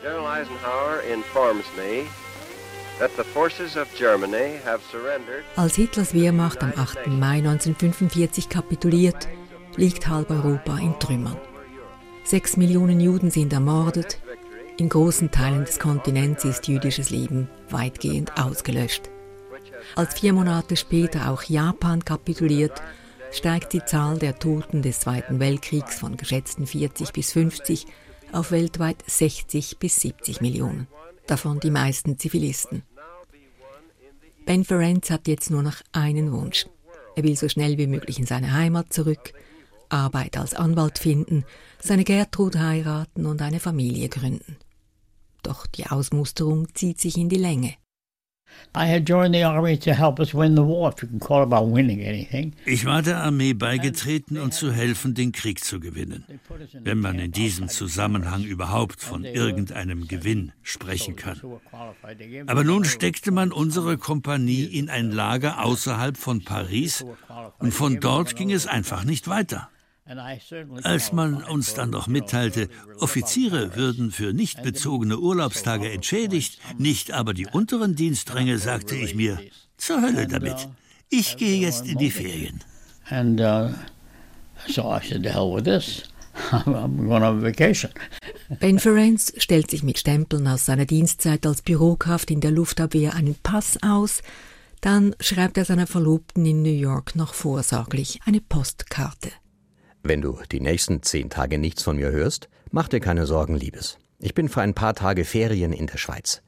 General 0.07 0.27
Eisenhower 0.27 1.01
informs 1.12 1.64
me 1.77 2.07
that 3.01 3.11
the 3.16 3.25
forces 3.25 3.77
of 3.77 3.92
Germany 3.99 4.61
have 4.64 4.81
surrendered. 4.92 5.42
Als 5.57 5.75
Hitlers 5.75 6.14
Wehrmacht 6.14 6.62
am 6.62 6.73
8. 6.77 7.09
Mai 7.09 7.38
1945 7.38 8.49
kapituliert, 8.49 9.27
liegt 9.75 10.07
halb 10.07 10.31
Europa 10.31 10.79
in 10.79 10.97
Trümmern. 11.01 11.37
Sechs 12.23 12.57
Millionen 12.57 13.01
Juden 13.01 13.33
sind 13.33 13.53
ermordet. 13.53 14.21
In 14.77 14.88
großen 14.88 15.33
Teilen 15.33 15.64
des 15.64 15.81
Kontinents 15.81 16.45
ist 16.45 16.69
jüdisches 16.69 17.11
Leben 17.11 17.49
weitgehend 17.69 18.38
ausgelöscht. 18.38 19.11
Als 19.97 20.21
vier 20.21 20.33
Monate 20.33 20.77
später 20.77 21.33
auch 21.33 21.42
Japan 21.42 22.05
kapituliert, 22.05 22.81
steigt 23.33 23.73
die 23.73 23.85
Zahl 23.85 24.19
der 24.21 24.38
Toten 24.38 24.83
des 24.83 25.01
Zweiten 25.01 25.40
Weltkriegs 25.40 25.99
von 25.99 26.16
geschätzten 26.16 26.69
40 26.69 27.12
bis 27.12 27.33
50 27.33 27.87
auf 28.33 28.51
weltweit 28.51 29.03
60 29.07 29.79
bis 29.79 29.97
70 30.01 30.41
Millionen, 30.41 30.87
davon 31.27 31.61
die 31.61 31.71
meisten 31.71 32.19
Zivilisten. 32.19 32.83
Ben 34.45 34.65
Ferenc 34.65 35.11
hat 35.11 35.29
jetzt 35.29 35.51
nur 35.51 35.62
noch 35.62 35.83
einen 35.93 36.33
Wunsch. 36.33 36.67
Er 37.17 37.25
will 37.25 37.37
so 37.37 37.49
schnell 37.49 37.79
wie 37.79 37.87
möglich 37.87 38.19
in 38.19 38.27
seine 38.27 38.53
Heimat 38.53 38.93
zurück, 38.93 39.33
Arbeit 39.89 40.37
als 40.37 40.55
Anwalt 40.55 40.99
finden, 40.99 41.45
seine 41.81 42.05
Gertrud 42.05 42.57
heiraten 42.57 43.27
und 43.27 43.43
eine 43.43 43.61
Familie 43.61 44.09
gründen. 44.09 44.57
Doch 45.43 45.67
die 45.67 45.87
Ausmusterung 45.87 46.75
zieht 46.75 47.01
sich 47.01 47.17
in 47.17 47.29
die 47.29 47.39
Länge. 47.39 47.75
Ich 52.67 52.85
war 52.85 53.03
der 53.03 53.23
Armee 53.23 53.55
beigetreten, 53.55 54.39
um 54.39 54.51
zu 54.51 54.73
helfen, 54.73 55.15
den 55.15 55.33
Krieg 55.33 55.65
zu 55.65 55.81
gewinnen. 55.81 56.25
Wenn 56.83 57.01
man 57.01 57.19
in 57.19 57.33
diesem 57.33 57.69
Zusammenhang 57.69 58.45
überhaupt 58.45 59.01
von 59.01 59.25
irgendeinem 59.25 60.07
Gewinn 60.07 60.53
sprechen 60.63 61.17
kann. 61.17 61.41
Aber 62.47 62.65
nun 62.65 62.85
steckte 62.85 63.31
man 63.31 63.51
unsere 63.53 63.97
Kompanie 63.97 64.65
in 64.65 64.91
ein 64.91 65.11
Lager 65.11 65.65
außerhalb 65.65 66.17
von 66.17 66.45
Paris 66.45 67.05
und 67.59 67.73
von 67.73 68.01
dort 68.01 68.37
ging 68.37 68.53
es 68.53 68.67
einfach 68.67 69.05
nicht 69.05 69.29
weiter. 69.29 69.71
Als 70.85 71.12
man 71.12 71.42
uns 71.42 71.75
dann 71.75 71.90
noch 71.90 72.07
mitteilte, 72.07 72.69
Offiziere 73.01 73.75
würden 73.75 74.12
für 74.12 74.33
nicht 74.33 74.62
bezogene 74.62 75.19
Urlaubstage 75.19 75.90
entschädigt, 75.90 76.61
nicht 76.79 77.11
aber 77.12 77.35
die 77.35 77.47
unteren 77.47 77.97
Dienstränge, 77.97 78.59
sagte 78.59 78.95
ich 78.95 79.16
mir, 79.16 79.38
zur 79.77 80.03
Hölle 80.03 80.29
damit. 80.29 80.69
Ich 81.09 81.37
gehe 81.37 81.59
jetzt 81.61 81.87
in 81.87 81.99
die 81.99 82.11
Ferien. 82.11 82.61
And 83.11 83.40
uh, 83.40 83.71
so 84.69 84.83
I 84.83 85.01
said, 85.01 85.23
the 85.25 85.31
hell 85.31 85.53
with 85.53 85.64
this. 85.64 86.03
I'm 86.53 87.09
going 87.09 87.23
on 87.23 87.42
vacation. 87.42 87.90
Ben 88.61 88.79
Ferenc 88.79 89.21
stellt 89.38 89.71
sich 89.71 89.83
mit 89.83 89.99
Stempeln 89.99 90.47
aus 90.47 90.66
seiner 90.66 90.87
Dienstzeit 90.87 91.47
als 91.47 91.62
Bürokraft 91.62 92.31
in 92.31 92.40
der 92.40 92.53
Luftabwehr 92.53 93.14
einen 93.14 93.35
Pass 93.42 93.79
aus, 93.83 94.23
dann 94.81 95.16
schreibt 95.19 95.59
er 95.59 95.64
seiner 95.64 95.87
Verlobten 95.87 96.47
in 96.47 96.62
New 96.62 96.69
York 96.69 97.16
noch 97.16 97.35
vorsorglich 97.35 98.21
eine 98.25 98.40
Postkarte. 98.40 99.31
Wenn 100.09 100.21
du 100.21 100.38
die 100.53 100.61
nächsten 100.61 101.03
zehn 101.03 101.31
Tage 101.31 101.59
nichts 101.59 101.83
von 101.83 101.97
mir 101.97 102.12
hörst, 102.12 102.49
mach 102.71 102.87
dir 102.87 103.01
keine 103.01 103.27
Sorgen, 103.27 103.57
Liebes. 103.57 103.99
Ich 104.21 104.35
bin 104.35 104.49
für 104.49 104.61
ein 104.61 104.73
paar 104.73 104.95
Tage 104.95 105.25
Ferien 105.25 105.73
in 105.73 105.88
der 105.88 105.99
Schweiz. 105.99 106.42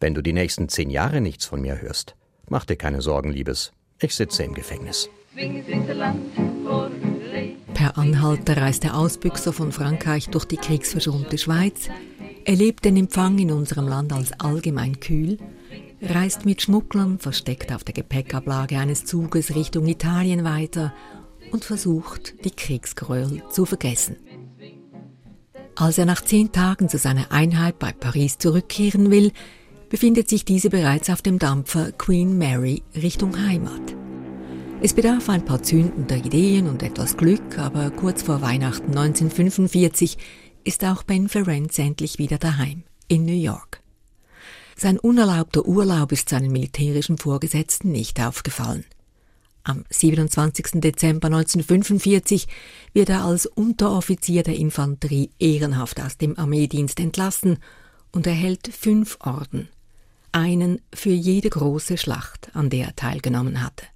Wenn 0.00 0.14
du 0.14 0.20
die 0.20 0.32
nächsten 0.32 0.68
zehn 0.68 0.90
Jahre 0.90 1.20
nichts 1.20 1.44
von 1.44 1.60
mir 1.60 1.80
hörst, 1.80 2.16
mach 2.48 2.64
dir 2.64 2.74
keine 2.74 3.02
Sorgen, 3.02 3.30
Liebes. 3.30 3.70
Ich 4.00 4.16
sitze 4.16 4.42
im 4.42 4.52
Gefängnis. 4.52 5.08
Per 7.74 7.98
Anhalter 7.98 8.56
reist 8.56 8.82
der 8.82 8.96
Ausbüchser 8.96 9.52
von 9.52 9.70
Frankreich 9.70 10.28
durch 10.30 10.46
die 10.46 10.56
kriegsverschonte 10.56 11.38
Schweiz, 11.38 11.88
erlebt 12.44 12.84
den 12.84 12.96
Empfang 12.96 13.38
in 13.38 13.52
unserem 13.52 13.86
Land 13.86 14.12
als 14.12 14.32
allgemein 14.40 14.98
kühl, 14.98 15.38
reist 16.02 16.44
mit 16.44 16.62
Schmugglern 16.62 17.20
versteckt 17.20 17.72
auf 17.72 17.84
der 17.84 17.94
Gepäckablage 17.94 18.76
eines 18.76 19.04
Zuges 19.04 19.54
Richtung 19.54 19.86
Italien 19.86 20.42
weiter 20.42 20.92
und 21.50 21.64
versucht, 21.64 22.34
die 22.44 22.50
Kriegsgräuel 22.50 23.42
zu 23.50 23.64
vergessen. 23.64 24.16
Als 25.74 25.98
er 25.98 26.06
nach 26.06 26.22
zehn 26.22 26.52
Tagen 26.52 26.88
zu 26.88 26.96
seiner 26.96 27.32
Einheit 27.32 27.78
bei 27.78 27.92
Paris 27.92 28.38
zurückkehren 28.38 29.10
will, 29.10 29.32
befindet 29.90 30.28
sich 30.28 30.44
diese 30.44 30.70
bereits 30.70 31.10
auf 31.10 31.22
dem 31.22 31.38
Dampfer 31.38 31.92
Queen 31.92 32.38
Mary 32.38 32.82
Richtung 32.94 33.36
Heimat. 33.46 33.94
Es 34.80 34.94
bedarf 34.94 35.28
ein 35.28 35.44
paar 35.44 35.62
zündender 35.62 36.16
Ideen 36.16 36.68
und 36.68 36.82
etwas 36.82 37.16
Glück, 37.16 37.58
aber 37.58 37.90
kurz 37.90 38.22
vor 38.22 38.42
Weihnachten 38.42 38.88
1945 38.88 40.18
ist 40.64 40.84
auch 40.84 41.02
Ben 41.02 41.28
Ferenc 41.28 41.78
endlich 41.78 42.18
wieder 42.18 42.38
daheim, 42.38 42.82
in 43.08 43.24
New 43.24 43.32
York. 43.32 43.82
Sein 44.76 44.98
unerlaubter 44.98 45.64
Urlaub 45.64 46.12
ist 46.12 46.28
seinen 46.28 46.52
militärischen 46.52 47.16
Vorgesetzten 47.16 47.90
nicht 47.92 48.20
aufgefallen. 48.20 48.84
Am 49.68 49.84
27. 49.90 50.80
Dezember 50.80 51.26
1945 51.26 52.46
wird 52.92 53.08
er 53.08 53.24
als 53.24 53.46
Unteroffizier 53.46 54.44
der 54.44 54.54
Infanterie 54.54 55.30
ehrenhaft 55.40 56.00
aus 56.00 56.16
dem 56.16 56.38
Armeedienst 56.38 57.00
entlassen 57.00 57.58
und 58.12 58.28
erhält 58.28 58.68
fünf 58.68 59.18
Orden, 59.18 59.68
einen 60.30 60.80
für 60.94 61.10
jede 61.10 61.50
große 61.50 61.98
Schlacht, 61.98 62.54
an 62.54 62.70
der 62.70 62.86
er 62.86 62.94
teilgenommen 62.94 63.60
hatte. 63.60 63.86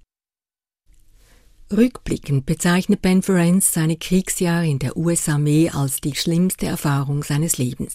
Rückblickend 1.71 2.45
bezeichnet 2.45 3.01
Ben 3.01 3.21
Ferenc 3.21 3.63
seine 3.63 3.95
Kriegsjahre 3.95 4.67
in 4.67 4.79
der 4.79 4.97
US-Armee 4.97 5.69
als 5.69 6.01
die 6.01 6.15
schlimmste 6.15 6.65
Erfahrung 6.65 7.23
seines 7.23 7.57
Lebens. 7.57 7.93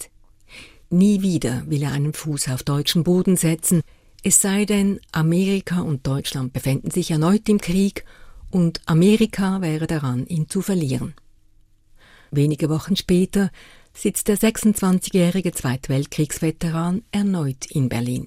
Nie 0.88 1.20
wieder 1.20 1.62
will 1.66 1.82
er 1.82 1.92
einen 1.92 2.14
Fuß 2.14 2.48
auf 2.48 2.62
deutschen 2.62 3.04
Boden 3.04 3.36
setzen, 3.36 3.82
es 4.28 4.40
sei 4.40 4.64
denn, 4.64 4.98
Amerika 5.12 5.82
und 5.82 6.04
Deutschland 6.04 6.52
befänden 6.52 6.90
sich 6.90 7.12
erneut 7.12 7.48
im 7.48 7.60
Krieg 7.60 8.04
und 8.50 8.80
Amerika 8.84 9.60
wäre 9.60 9.86
daran, 9.86 10.26
ihn 10.26 10.48
zu 10.48 10.62
verlieren. 10.62 11.14
Wenige 12.32 12.68
Wochen 12.68 12.96
später 12.96 13.52
sitzt 13.94 14.26
der 14.26 14.36
26-jährige 14.36 15.52
Zweitweltkriegsveteran 15.52 17.04
erneut 17.12 17.66
in 17.66 17.88
Berlin. 17.88 18.26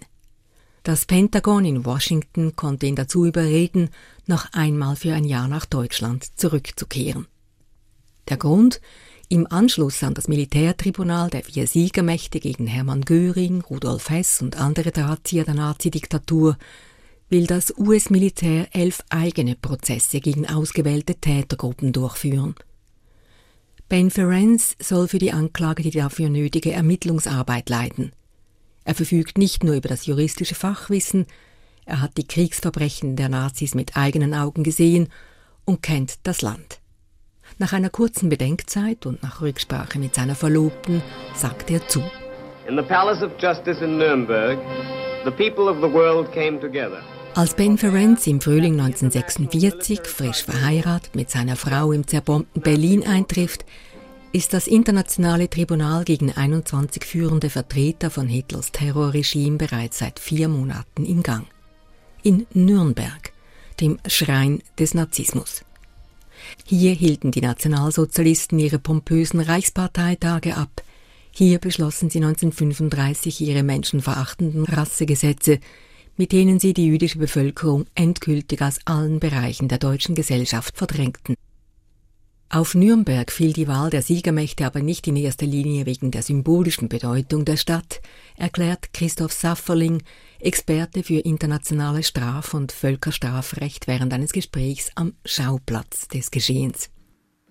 Das 0.83 1.05
Pentagon 1.05 1.65
in 1.65 1.83
Washington 1.83 2.55
konnte 2.55 2.85
ihn 2.85 2.95
dazu 2.95 3.25
überreden, 3.25 3.89
noch 4.25 4.53
einmal 4.53 4.95
für 4.95 5.13
ein 5.13 5.25
Jahr 5.25 5.49
nach 5.49 5.65
Deutschland 5.65 6.39
zurückzukehren. 6.39 7.27
Der 8.29 8.37
Grund? 8.37 8.79
Im 9.31 9.45
Anschluss 9.51 10.01
an 10.01 10.15
das 10.15 10.27
Militärtribunal 10.27 11.29
der 11.29 11.43
vier 11.43 11.67
Siegermächte 11.67 12.39
gegen 12.39 12.65
Hermann 12.65 13.05
Göring, 13.05 13.61
Rudolf 13.61 14.09
Hess 14.09 14.41
und 14.41 14.59
andere 14.59 14.89
Drahtzieher 14.89 15.43
der 15.43 15.53
Nazidiktatur 15.53 16.57
will 17.29 17.45
das 17.45 17.71
US-Militär 17.77 18.69
elf 18.71 19.03
eigene 19.09 19.55
Prozesse 19.55 20.19
gegen 20.19 20.47
ausgewählte 20.47 21.13
Tätergruppen 21.13 21.93
durchführen. 21.93 22.55
Ben 23.87 24.09
Ferenc 24.09 24.61
soll 24.79 25.07
für 25.07 25.19
die 25.19 25.31
Anklage 25.31 25.83
die 25.83 25.91
dafür 25.91 26.29
nötige 26.29 26.71
Ermittlungsarbeit 26.71 27.69
leiten. 27.69 28.13
Er 28.83 28.95
verfügt 28.95 29.37
nicht 29.37 29.63
nur 29.63 29.75
über 29.75 29.89
das 29.89 30.07
juristische 30.07 30.55
Fachwissen, 30.55 31.27
er 31.85 32.01
hat 32.01 32.17
die 32.17 32.25
Kriegsverbrechen 32.25 33.15
der 33.15 33.29
Nazis 33.29 33.75
mit 33.75 33.95
eigenen 33.95 34.33
Augen 34.33 34.63
gesehen 34.63 35.07
und 35.65 35.83
kennt 35.83 36.15
das 36.23 36.41
Land. 36.41 36.78
Nach 37.57 37.73
einer 37.73 37.89
kurzen 37.89 38.29
Bedenkzeit 38.29 39.05
und 39.05 39.23
nach 39.23 39.41
Rücksprache 39.41 39.99
mit 39.99 40.15
seiner 40.15 40.35
Verlobten 40.35 41.01
sagt 41.33 41.71
er 41.71 41.85
zu. 41.87 42.01
In 42.67 42.77
the 42.77 42.83
Palace 42.83 43.23
of 43.23 43.31
Justice 43.39 43.83
in 43.83 43.97
Nürnberg, 43.97 44.59
the 45.25 45.31
people 45.31 45.69
of 45.69 45.77
the 45.77 45.91
world 45.91 46.31
came 46.31 46.59
together. 46.59 47.01
Als 47.35 47.53
Ben 47.53 47.77
Ferenc 47.77 48.25
im 48.27 48.41
Frühling 48.41 48.79
1946, 48.79 50.01
frisch 50.05 50.43
verheiratet, 50.43 51.15
mit 51.15 51.29
seiner 51.29 51.55
Frau 51.55 51.91
im 51.91 52.05
zerbombten 52.05 52.61
Berlin 52.61 53.05
eintrifft, 53.07 53.65
ist 54.31 54.53
das 54.53 54.67
Internationale 54.67 55.49
Tribunal 55.49 56.03
gegen 56.03 56.31
21 56.31 57.03
führende 57.05 57.49
Vertreter 57.49 58.09
von 58.09 58.27
Hitlers 58.27 58.71
Terrorregime 58.71 59.57
bereits 59.57 59.99
seit 59.99 60.19
vier 60.19 60.47
Monaten 60.49 61.05
in 61.05 61.23
Gang. 61.23 61.47
In 62.23 62.45
Nürnberg, 62.53 63.31
dem 63.79 63.99
Schrein 64.07 64.61
des 64.77 64.93
Narzissmus. 64.93 65.63
Hier 66.65 66.93
hielten 66.93 67.31
die 67.31 67.41
Nationalsozialisten 67.41 68.59
ihre 68.59 68.79
pompösen 68.79 69.39
Reichsparteitage 69.39 70.55
ab. 70.55 70.83
Hier 71.31 71.59
beschlossen 71.59 72.09
sie 72.09 72.19
1935 72.19 73.41
ihre 73.41 73.63
menschenverachtenden 73.63 74.65
Rassegesetze, 74.65 75.59
mit 76.17 76.31
denen 76.31 76.59
sie 76.59 76.73
die 76.73 76.87
jüdische 76.87 77.17
Bevölkerung 77.17 77.85
endgültig 77.95 78.61
aus 78.61 78.79
allen 78.85 79.19
Bereichen 79.19 79.69
der 79.69 79.77
deutschen 79.77 80.15
Gesellschaft 80.15 80.77
verdrängten. 80.77 81.35
Auf 82.51 82.73
Nürnberg 82.73 83.31
fiel 83.31 83.53
die 83.53 83.67
Wahl 83.67 83.91
der 83.91 84.01
Siegermächte 84.01 84.65
aber 84.65 84.81
nicht 84.81 85.07
in 85.07 85.15
erster 85.15 85.45
Linie 85.45 85.85
wegen 85.85 86.09
der 86.09 86.23
symbolischen 86.23 86.89
Bedeutung 86.89 87.45
der 87.45 87.57
Stadt, 87.57 88.01
erklärt 88.35 88.91
Christoph 88.91 89.33
Safferling, 89.33 90.01
Experte 90.41 91.03
für 91.03 91.19
internationales 91.19 92.07
Straf- 92.07 92.53
und 92.53 92.71
Völkerstrafrecht 92.71 93.87
während 93.87 94.13
eines 94.13 94.31
Gesprächs 94.31 94.89
am 94.95 95.13
Schauplatz 95.25 96.07
des 96.07 96.31
Geschehens. 96.31 96.89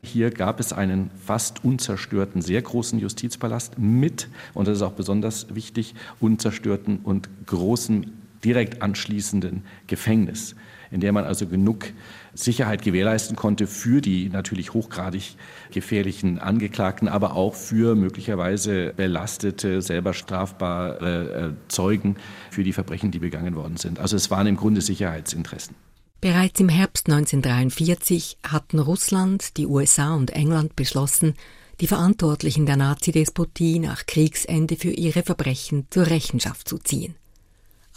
Hier 0.02 0.30
gab 0.30 0.58
es 0.58 0.72
einen 0.72 1.10
fast 1.22 1.64
unzerstörten, 1.64 2.40
sehr 2.40 2.62
großen 2.62 2.98
Justizpalast 2.98 3.78
mit, 3.78 4.28
und 4.54 4.68
das 4.68 4.78
ist 4.78 4.82
auch 4.82 4.92
besonders 4.92 5.54
wichtig, 5.54 5.94
unzerstörten 6.18 7.00
und 7.00 7.28
großen 7.46 8.10
direkt 8.42 8.80
anschließenden 8.80 9.64
Gefängnis, 9.86 10.54
in 10.90 11.00
der 11.00 11.12
man 11.12 11.24
also 11.24 11.46
genug 11.46 11.92
Sicherheit 12.38 12.82
gewährleisten 12.82 13.36
konnte 13.36 13.66
für 13.66 14.00
die 14.00 14.28
natürlich 14.28 14.72
hochgradig 14.72 15.36
gefährlichen 15.70 16.38
Angeklagten, 16.38 17.08
aber 17.08 17.34
auch 17.34 17.54
für 17.54 17.94
möglicherweise 17.94 18.92
belastete, 18.96 19.82
selber 19.82 20.14
strafbare 20.14 21.54
äh, 21.54 21.68
Zeugen 21.68 22.16
für 22.50 22.64
die 22.64 22.72
Verbrechen, 22.72 23.10
die 23.10 23.18
begangen 23.18 23.54
worden 23.54 23.76
sind. 23.76 23.98
Also 23.98 24.16
es 24.16 24.30
waren 24.30 24.46
im 24.46 24.56
Grunde 24.56 24.80
Sicherheitsinteressen. 24.80 25.74
Bereits 26.20 26.58
im 26.60 26.68
Herbst 26.68 27.08
1943 27.08 28.38
hatten 28.42 28.78
Russland, 28.78 29.56
die 29.56 29.66
USA 29.66 30.14
und 30.14 30.30
England 30.30 30.74
beschlossen, 30.76 31.34
die 31.80 31.86
Verantwortlichen 31.86 32.66
der 32.66 32.76
Nazidespotie 32.76 33.78
nach 33.78 34.06
Kriegsende 34.06 34.76
für 34.76 34.90
ihre 34.90 35.22
Verbrechen 35.22 35.86
zur 35.90 36.06
Rechenschaft 36.06 36.68
zu 36.68 36.78
ziehen 36.78 37.14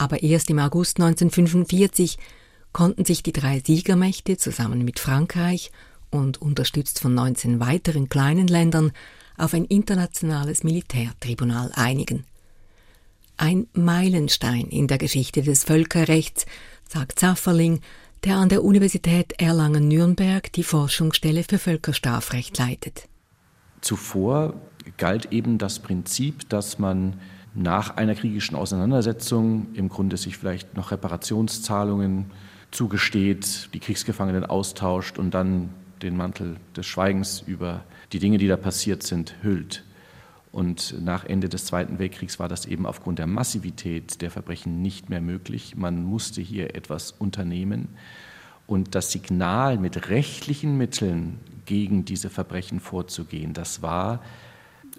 aber 0.02 0.24
erst 0.24 0.50
im 0.50 0.58
August 0.58 1.00
1945 1.00 2.18
konnten 2.74 3.06
sich 3.06 3.24
die 3.24 3.34
drei 3.34 3.60
Siegermächte 3.60 4.38
zusammen 4.38 4.84
mit 4.84 5.00
Frankreich 5.00 5.72
und 6.10 6.42
unterstützt 6.42 7.00
von 7.00 7.14
19 7.14 7.60
weiteren 7.60 8.10
kleinen 8.10 8.48
Ländern 8.48 8.92
auf 9.38 9.54
ein 9.54 9.66
internationales 9.66 10.64
Militärtribunal 10.64 11.72
einigen. 11.74 12.26
Ein 13.38 13.68
Meilenstein 13.74 14.68
in 14.68 14.88
der 14.88 14.98
Geschichte 14.98 15.42
des 15.42 15.64
Völkerrechts, 15.64 16.46
sagt 16.88 17.20
Zafferling, 17.20 17.82
der 18.24 18.38
an 18.38 18.50
der 18.50 18.64
Universität 18.64 19.34
Erlangen-Nürnberg 19.42 20.52
die 20.54 20.64
Forschungsstelle 20.64 21.44
für 21.44 21.58
Völkerstrafrecht 21.58 22.58
leitet. 22.60 23.08
Zuvor 23.82 24.54
galt 24.98 25.32
eben 25.32 25.58
das 25.58 25.80
Prinzip, 25.80 26.48
dass 26.50 26.78
man 26.78 27.20
nach 27.56 27.98
einer 27.98 28.14
kriegischen 28.14 28.56
Auseinandersetzung 28.56 29.68
im 29.74 29.90
Grunde 29.90 30.18
sich 30.18 30.38
vielleicht 30.38 30.76
noch 30.76 30.92
Reparationszahlungen 30.92 32.32
zugesteht, 32.72 33.70
die 33.74 33.80
Kriegsgefangenen 33.80 34.46
austauscht 34.46 35.18
und 35.18 35.34
dann 35.34 35.70
den 36.02 36.18
Mantel 36.18 36.58
des 36.76 36.86
Schweigens 36.86 37.42
über 37.46 37.84
die 38.12 38.20
Dinge, 38.20 38.38
die 38.38 38.48
da 38.48 38.58
passiert 38.58 39.04
sind, 39.04 39.36
hüllt. 39.44 39.84
Und 40.52 40.96
nach 41.02 41.24
Ende 41.24 41.48
des 41.48 41.66
Zweiten 41.66 41.98
Weltkriegs 42.00 42.40
war 42.40 42.50
das 42.50 42.66
eben 42.66 42.86
aufgrund 42.86 43.20
der 43.20 43.28
Massivität 43.28 44.22
der 44.22 44.32
Verbrechen 44.32 44.82
nicht 44.82 45.10
mehr 45.10 45.22
möglich. 45.22 45.76
Man 45.78 46.04
musste 46.04 46.42
hier 46.42 46.76
etwas 46.76 47.12
unternehmen. 47.12 47.90
Und 48.68 48.96
das 48.96 49.12
Signal, 49.12 49.78
mit 49.78 50.10
rechtlichen 50.10 50.78
Mitteln 50.78 51.40
gegen 51.66 52.04
diese 52.04 52.30
Verbrechen 52.30 52.80
vorzugehen, 52.80 53.54
das 53.54 53.82
war 53.82 54.22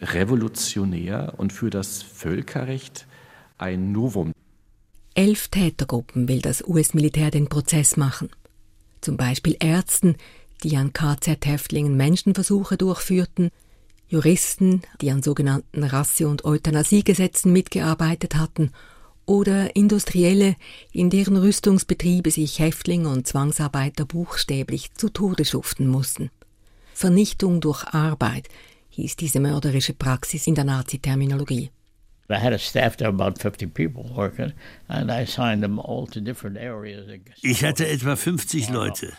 revolutionär 0.01 1.35
und 1.37 1.53
für 1.53 1.71
das 1.71 2.03
Völkerrecht 2.03 3.07
ein 3.59 3.93
Novum. 3.93 4.33
Elf 5.15 5.49
Tätergruppen 5.49 6.27
will 6.27 6.41
das 6.41 6.67
US-Militär 6.67 7.31
den 7.31 7.49
Prozess 7.49 7.97
machen. 7.97 8.31
Zum 9.03 9.17
Beispiel 9.17 9.57
Ärzten, 9.61 10.17
die 10.63 10.77
an 10.77 10.93
KZ-Häftlingen 10.93 11.97
Menschenversuche 11.97 12.79
durchführten, 12.79 13.51
Juristen, 14.09 14.83
die 15.01 15.11
an 15.11 15.23
sogenannten 15.23 15.85
Rasse- 15.85 16.29
und 16.29 16.45
Euthanasiegesetzen 16.45 17.53
mitgearbeitet 17.53 18.37
hatten, 18.37 18.71
oder 19.27 19.77
Industrielle, 19.77 20.57
in 20.91 21.11
deren 21.11 21.37
Rüstungsbetriebe 21.37 22.31
sich 22.31 22.59
Häftlinge 22.59 23.09
und 23.09 23.27
Zwangsarbeiter 23.27 24.05
buchstäblich 24.05 24.95
zu 24.95 25.11
Tode 25.11 25.45
schuften 25.45 25.87
mussten. 25.87 26.31
Vernichtung 26.93 27.61
durch 27.61 27.85
Arbeit 27.85 28.49
hieß 28.91 29.17
diese 29.17 29.41
mörderische 29.41 29.95
Praxis 29.95 30.47
in 30.47 30.55
der 30.55 30.65
Nazi-Terminologie. 30.65 31.71
Ich 37.43 37.65
hatte 37.65 37.87
etwa 37.87 38.17
50 38.17 38.71
Leute. 38.71 39.13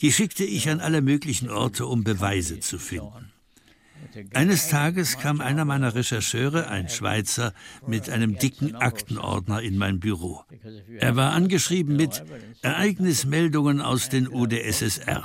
Die 0.00 0.12
schickte 0.12 0.44
ich 0.44 0.68
an 0.68 0.80
alle 0.80 1.02
möglichen 1.02 1.50
Orte, 1.50 1.86
um 1.86 2.04
Beweise 2.04 2.60
zu 2.60 2.78
finden. 2.78 3.32
Eines 4.34 4.68
Tages 4.68 5.18
kam 5.18 5.40
einer 5.40 5.64
meiner 5.64 5.94
Rechercheure, 5.94 6.68
ein 6.68 6.88
Schweizer, 6.88 7.52
mit 7.86 8.08
einem 8.08 8.38
dicken 8.38 8.74
Aktenordner 8.74 9.60
in 9.62 9.76
mein 9.76 10.00
Büro. 10.00 10.42
Er 10.98 11.16
war 11.16 11.32
angeschrieben 11.32 11.96
mit 11.96 12.22
Ereignismeldungen 12.62 13.80
aus 13.80 14.08
den 14.08 14.28
UdSSR. 14.28 15.22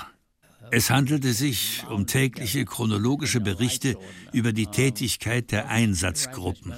Es 0.73 0.89
handelte 0.89 1.33
sich 1.33 1.83
um 1.89 2.07
tägliche 2.07 2.63
chronologische 2.63 3.41
Berichte 3.41 3.97
über 4.31 4.53
die 4.53 4.67
Tätigkeit 4.67 5.51
der 5.51 5.67
Einsatzgruppen. 5.67 6.73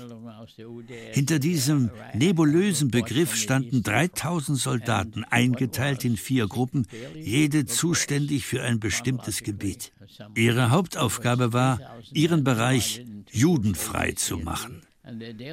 Hinter 1.12 1.40
diesem 1.40 1.90
nebulösen 2.14 2.92
Begriff 2.92 3.36
standen 3.36 3.84
3000 3.84 4.58
Soldaten, 4.58 5.24
eingeteilt 5.24 6.06
in 6.06 6.18
vier 6.18 6.48
Gruppen, 6.48 6.88
jede 7.16 7.66
zuständig 7.66 8.46
für 8.46 8.62
ein 8.62 8.80
bestimmtes 8.80 9.44
Gebiet. 9.44 9.92
Ihre 10.36 10.70
Hauptaufgabe 10.70 11.54
war, 11.54 11.80
ihren 12.12 12.44
Bereich 12.44 13.06
judenfrei 13.32 14.14
zu 14.14 14.38
machen. 14.38 14.82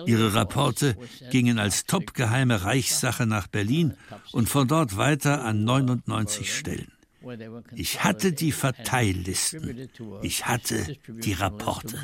Ihre 0.06 0.34
Rapporte 0.34 0.96
gingen 1.30 1.58
als 1.58 1.84
topgeheime 1.84 2.62
Reichssache 2.62 3.26
nach 3.26 3.48
Berlin 3.48 3.94
und 4.32 4.48
von 4.48 4.68
dort 4.68 4.96
weiter 4.96 5.44
an 5.44 5.64
99 5.64 6.54
Stellen. 6.54 6.92
Ich 7.74 8.02
hatte 8.02 8.32
die 8.32 8.52
Verteillisten. 8.52 9.88
Ich 10.22 10.46
hatte 10.46 10.96
die 11.08 11.32
Rapporte. 11.34 11.96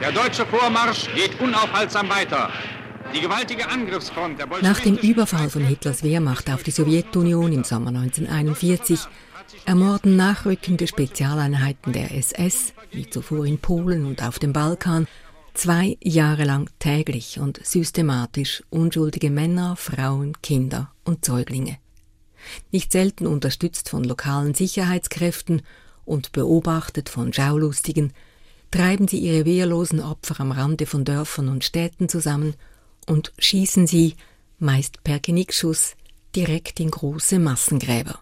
Der 0.00 0.12
deutsche 0.12 0.46
Vormarsch 0.46 1.08
geht 1.14 1.40
unaufhaltsam 1.40 2.08
weiter. 2.08 2.50
Die 3.14 3.20
gewaltige 3.20 3.68
Angriffsfront 3.68 4.38
der 4.38 4.46
Nach 4.62 4.80
dem 4.80 4.96
Überfall 4.96 5.50
von 5.50 5.64
Hitlers 5.64 6.02
Wehrmacht 6.02 6.50
auf 6.50 6.62
die 6.62 6.70
Sowjetunion 6.70 7.52
im 7.52 7.64
Sommer 7.64 7.88
1941 7.88 9.00
ermorden 9.66 10.16
nachrückende 10.16 10.86
Spezialeinheiten 10.86 11.92
der 11.92 12.16
SS, 12.16 12.72
wie 12.90 13.08
zuvor 13.08 13.44
in 13.44 13.58
Polen 13.58 14.06
und 14.06 14.22
auf 14.22 14.38
dem 14.38 14.52
Balkan, 14.52 15.06
zwei 15.54 15.96
Jahre 16.02 16.44
lang 16.44 16.70
täglich 16.78 17.38
und 17.38 17.64
systematisch 17.64 18.62
unschuldige 18.70 19.30
Männer, 19.30 19.76
Frauen, 19.76 20.40
Kinder 20.42 20.92
und 21.04 21.24
Säuglinge. 21.24 21.78
Nicht 22.70 22.92
selten 22.92 23.26
unterstützt 23.26 23.88
von 23.88 24.04
lokalen 24.04 24.54
Sicherheitskräften 24.54 25.62
und 26.04 26.32
beobachtet 26.32 27.08
von 27.08 27.32
Schaulustigen, 27.32 28.12
treiben 28.70 29.06
sie 29.06 29.18
ihre 29.18 29.44
wehrlosen 29.44 30.00
Opfer 30.00 30.40
am 30.40 30.50
Rande 30.50 30.86
von 30.86 31.04
Dörfern 31.04 31.48
und 31.48 31.64
Städten 31.64 32.08
zusammen 32.08 32.54
und 33.06 33.32
schießen 33.38 33.86
sie, 33.86 34.16
meist 34.58 35.04
per 35.04 35.20
Genickschuss, 35.20 35.94
direkt 36.34 36.80
in 36.80 36.90
große 36.90 37.38
Massengräber. 37.38 38.18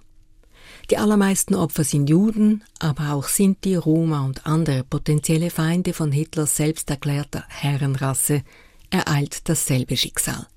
Die 0.91 0.99
allermeisten 0.99 1.55
Opfer 1.55 1.84
sind 1.84 2.11
Juden, 2.11 2.64
aber 2.80 3.12
auch 3.12 3.28
Sinti, 3.28 3.76
Roma 3.76 4.24
und 4.24 4.45
andere 4.45 4.82
potenzielle 4.82 5.51
Feinde 5.51 5.93
von 5.93 6.11
Hitlers 6.11 6.57
selbst 6.57 6.91
erklärter 6.91 7.45
Herrenrasse 7.49 8.43
ereilt 8.91 9.49
dasselbe 9.49 9.97
Schicksal. 9.97 10.49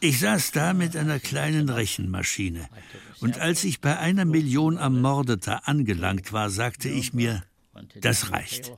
Ich 0.00 0.18
saß 0.20 0.52
da 0.52 0.72
mit 0.72 0.96
einer 0.96 1.18
kleinen 1.18 1.68
Rechenmaschine. 1.68 2.68
Und 3.20 3.38
als 3.38 3.64
ich 3.64 3.80
bei 3.82 3.98
einer 3.98 4.24
Million 4.24 4.78
Ermordeter 4.78 5.68
angelangt 5.68 6.32
war, 6.32 6.48
sagte 6.48 6.88
ich 6.88 7.12
mir, 7.12 7.42
das 8.00 8.32
reicht. 8.32 8.72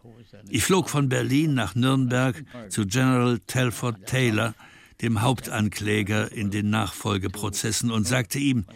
Ich 0.48 0.64
flog 0.64 0.90
von 0.90 1.08
Berlin 1.08 1.54
nach 1.54 1.74
Nürnberg 1.74 2.44
zu 2.68 2.86
General 2.86 3.38
Telford 3.46 4.06
Taylor, 4.06 4.54
dem 5.02 5.22
Hauptankläger 5.22 6.32
in 6.32 6.50
den 6.50 6.70
Nachfolgeprozessen, 6.70 7.90
und 7.90 8.06
sagte 8.06 8.38
ihm, 8.38 8.66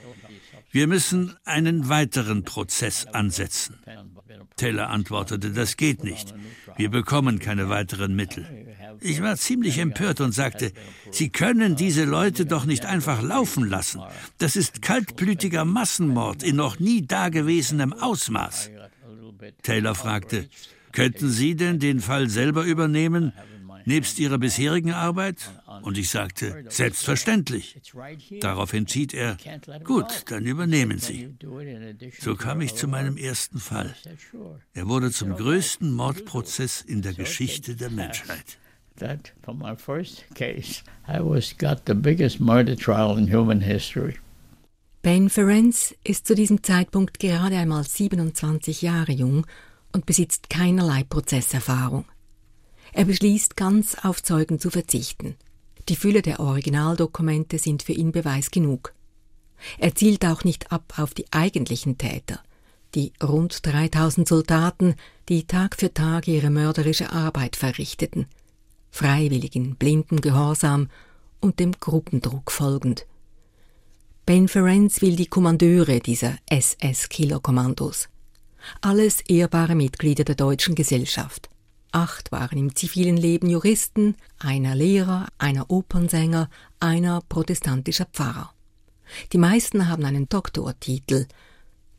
wir 0.70 0.86
müssen 0.86 1.36
einen 1.44 1.88
weiteren 1.88 2.44
Prozess 2.44 3.06
ansetzen. 3.06 3.76
Taylor 4.56 4.88
antwortete, 4.88 5.50
das 5.50 5.76
geht 5.76 6.04
nicht. 6.04 6.34
Wir 6.76 6.90
bekommen 6.90 7.38
keine 7.38 7.68
weiteren 7.68 8.14
Mittel. 8.14 8.46
Ich 9.00 9.20
war 9.22 9.36
ziemlich 9.36 9.78
empört 9.78 10.20
und 10.20 10.32
sagte, 10.32 10.72
Sie 11.10 11.28
können 11.28 11.76
diese 11.76 12.04
Leute 12.04 12.46
doch 12.46 12.64
nicht 12.64 12.86
einfach 12.86 13.22
laufen 13.22 13.68
lassen. 13.68 14.00
Das 14.38 14.56
ist 14.56 14.82
kaltblütiger 14.82 15.64
Massenmord 15.64 16.42
in 16.42 16.56
noch 16.56 16.78
nie 16.78 17.06
dagewesenem 17.06 17.92
Ausmaß. 17.92 18.70
Taylor 19.62 19.94
fragte, 19.94 20.48
könnten 20.92 21.28
Sie 21.28 21.56
denn 21.56 21.80
den 21.80 22.00
Fall 22.00 22.28
selber 22.28 22.64
übernehmen, 22.64 23.32
nebst 23.84 24.18
Ihrer 24.18 24.38
bisherigen 24.38 24.92
Arbeit? 24.92 25.50
Und 25.82 25.98
ich 25.98 26.10
sagte, 26.10 26.64
selbstverständlich. 26.68 27.80
Darauf 28.40 28.72
entschied 28.72 29.14
er, 29.14 29.36
gut, 29.84 30.24
dann 30.26 30.44
übernehmen 30.44 30.98
Sie. 30.98 31.34
So 32.20 32.34
kam 32.34 32.60
ich 32.60 32.74
zu 32.74 32.88
meinem 32.88 33.16
ersten 33.16 33.58
Fall. 33.58 33.94
Er 34.72 34.88
wurde 34.88 35.10
zum 35.10 35.34
größten 35.36 35.92
Mordprozess 35.92 36.82
in 36.82 37.02
der 37.02 37.14
Geschichte 37.14 37.76
der 37.76 37.90
Menschheit. 37.90 38.58
that 38.96 39.32
for 39.42 39.54
my 39.54 39.74
first 39.74 40.24
case, 40.34 40.82
I 41.06 41.20
was 41.20 41.52
got 41.52 41.86
the 41.86 41.94
biggest 41.94 42.40
murder 42.40 42.76
trial 42.76 43.16
in 43.16 43.26
human 43.26 43.60
history. 43.60 44.18
Ben 45.02 45.28
Ferenc 45.28 45.94
ist 46.02 46.26
zu 46.26 46.34
diesem 46.34 46.62
Zeitpunkt 46.62 47.18
gerade 47.20 47.56
einmal 47.56 47.84
27 47.84 48.80
Jahre 48.82 49.12
jung 49.12 49.46
und 49.92 50.06
besitzt 50.06 50.48
keinerlei 50.48 51.04
Prozesserfahrung. 51.04 52.06
Er 52.94 53.04
beschließt, 53.04 53.56
ganz 53.56 53.96
auf 54.02 54.22
Zeugen 54.22 54.60
zu 54.60 54.70
verzichten. 54.70 55.34
Die 55.88 55.96
Fülle 55.96 56.22
der 56.22 56.38
Originaldokumente 56.38 57.58
sind 57.58 57.82
für 57.82 57.92
ihn 57.92 58.12
Beweis 58.12 58.52
genug. 58.52 58.94
Er 59.78 59.96
zielt 59.96 60.24
auch 60.24 60.44
nicht 60.44 60.70
ab 60.70 60.94
auf 60.96 61.12
die 61.12 61.26
eigentlichen 61.32 61.98
Täter, 61.98 62.40
die 62.94 63.12
rund 63.20 63.66
3000 63.66 64.28
Soldaten, 64.28 64.94
die 65.28 65.44
Tag 65.44 65.74
für 65.76 65.92
Tag 65.92 66.28
ihre 66.28 66.50
mörderische 66.50 67.10
Arbeit 67.10 67.56
verrichteten, 67.56 68.26
freiwillig 68.92 69.56
in 69.56 69.74
blindem 69.74 70.20
Gehorsam 70.20 70.88
und 71.40 71.58
dem 71.58 71.72
Gruppendruck 71.72 72.52
folgend. 72.52 73.06
Ben 74.24 74.46
Ferenc 74.46 75.02
will 75.02 75.16
die 75.16 75.26
Kommandeure 75.26 75.98
dieser 75.98 76.36
SS-Killerkommandos. 76.48 78.08
Alles 78.80 79.20
ehrbare 79.22 79.74
Mitglieder 79.74 80.22
der 80.22 80.36
deutschen 80.36 80.76
Gesellschaft. 80.76 81.50
Acht 81.94 82.30
waren 82.32 82.58
im 82.58 82.74
zivilen 82.74 83.16
Leben 83.16 83.48
Juristen, 83.48 84.16
einer 84.40 84.74
Lehrer, 84.74 85.28
einer 85.38 85.70
Opernsänger, 85.70 86.50
einer 86.80 87.22
protestantischer 87.28 88.06
Pfarrer. 88.06 88.52
Die 89.32 89.38
meisten 89.38 89.88
haben 89.88 90.04
einen 90.04 90.28
Doktortitel. 90.28 91.28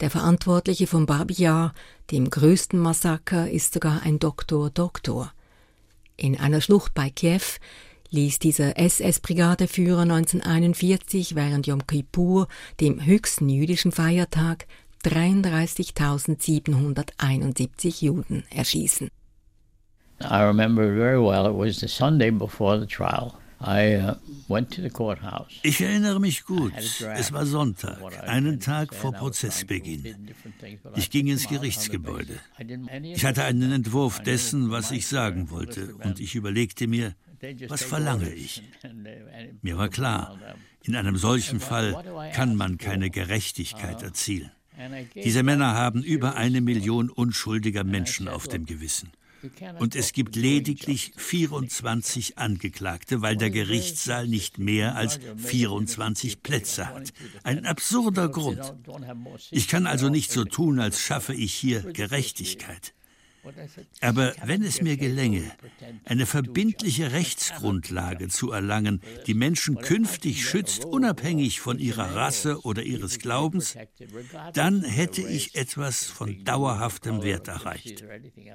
Der 0.02 0.10
Verantwortliche 0.10 0.86
vom 0.86 1.06
Babi-Jahr, 1.06 1.74
dem 2.12 2.30
größten 2.30 2.78
Massaker, 2.78 3.50
ist 3.50 3.74
sogar 3.74 4.02
ein 4.04 4.20
Doktor 4.20 4.70
Doktor. 4.70 5.32
In 6.18 6.38
einer 6.38 6.60
Schlucht 6.60 6.94
bei 6.94 7.10
Kiew 7.10 7.40
ließ 8.10 8.40
dieser 8.40 8.78
SS-Brigadeführer 8.78 10.02
1941 10.02 11.36
während 11.36 11.68
Yom 11.68 11.88
Kippur, 11.88 12.50
dem 12.82 13.06
höchsten 13.06 13.48
jüdischen 13.48 13.94
Feiertag, 13.94 14.68
33.771 15.06 18.04
Juden 18.04 18.44
erschießen. 18.50 19.10
Ich 25.64 25.82
erinnere 25.82 26.20
mich 26.20 26.46
gut. 26.46 26.74
Es 26.78 27.34
war 27.34 27.46
Sonntag, 27.46 28.00
einen 28.28 28.60
Tag 28.60 28.94
vor 28.94 29.14
Prozessbeginn. 29.14 30.36
Ich 30.96 31.10
ging 31.10 31.28
ins 31.28 31.48
Gerichtsgebäude. 31.48 32.40
Ich 33.04 33.26
hatte 33.26 33.44
einen 33.44 33.72
Entwurf 33.72 34.22
dessen, 34.22 34.72
was 34.72 34.92
ich 34.92 35.08
sagen 35.08 35.50
wollte, 35.50 35.96
und 35.96 36.20
ich 36.20 36.36
überlegte 36.36 36.88
mir, 36.88 37.16
was 37.68 37.84
verlange 37.84 38.34
ich? 38.34 38.64
Mir 39.62 39.78
war 39.78 39.90
klar, 39.90 40.38
in 40.84 40.96
einem 40.96 41.18
solchen 41.18 41.60
Fall 41.60 42.32
kann 42.34 42.56
man 42.56 42.78
keine 42.78 43.10
Gerechtigkeit 43.10 44.04
erzielen. 44.04 44.52
Diese 45.16 45.44
Männer 45.44 45.74
haben 45.74 46.04
über 46.04 46.36
eine 46.36 46.62
Million 46.62 47.10
unschuldiger 47.10 47.84
Menschen 47.84 48.28
auf 48.28 48.48
dem 48.48 48.66
Gewissen. 48.66 49.12
Und 49.80 49.96
es 49.96 50.14
gibt 50.14 50.36
lediglich 50.36 51.14
24 51.18 52.38
Angeklagte, 52.38 53.22
weil 53.22 53.38
der 53.38 53.50
Gerichtssaal 53.50 54.28
nicht 54.28 54.58
mehr 54.58 54.96
als 54.96 55.20
24 55.38 56.44
Plätze 56.44 56.88
hat. 56.88 57.14
Ein 57.44 57.66
absurder 57.66 58.30
Grund. 58.30 58.74
Ich 59.52 59.68
kann 59.68 59.88
also 59.88 60.10
nicht 60.10 60.32
so 60.32 60.46
tun, 60.46 60.80
als 60.80 61.02
schaffe 61.02 61.34
ich 61.34 61.54
hier 61.54 61.82
Gerechtigkeit. 61.82 62.94
Aber 64.02 64.34
wenn 64.44 64.64
es 64.64 64.82
mir 64.82 64.98
gelänge, 64.98 65.52
eine 66.06 66.26
verbindliche 66.26 67.12
Rechtsgrundlage 67.12 68.28
zu 68.28 68.52
erlangen, 68.52 69.02
die 69.28 69.34
Menschen 69.34 69.78
künftig 69.78 70.46
schützt, 70.46 70.86
unabhängig 70.86 71.60
von 71.60 71.80
ihrer 71.80 72.16
Rasse 72.16 72.62
oder 72.62 72.84
ihres 72.84 73.20
Glaubens, 73.20 73.76
dann 74.54 74.84
hätte 74.84 75.22
ich 75.22 75.56
etwas 75.56 76.06
von 76.06 76.44
dauerhaftem 76.44 77.24
Wert 77.24 77.48
erreicht. 77.48 78.04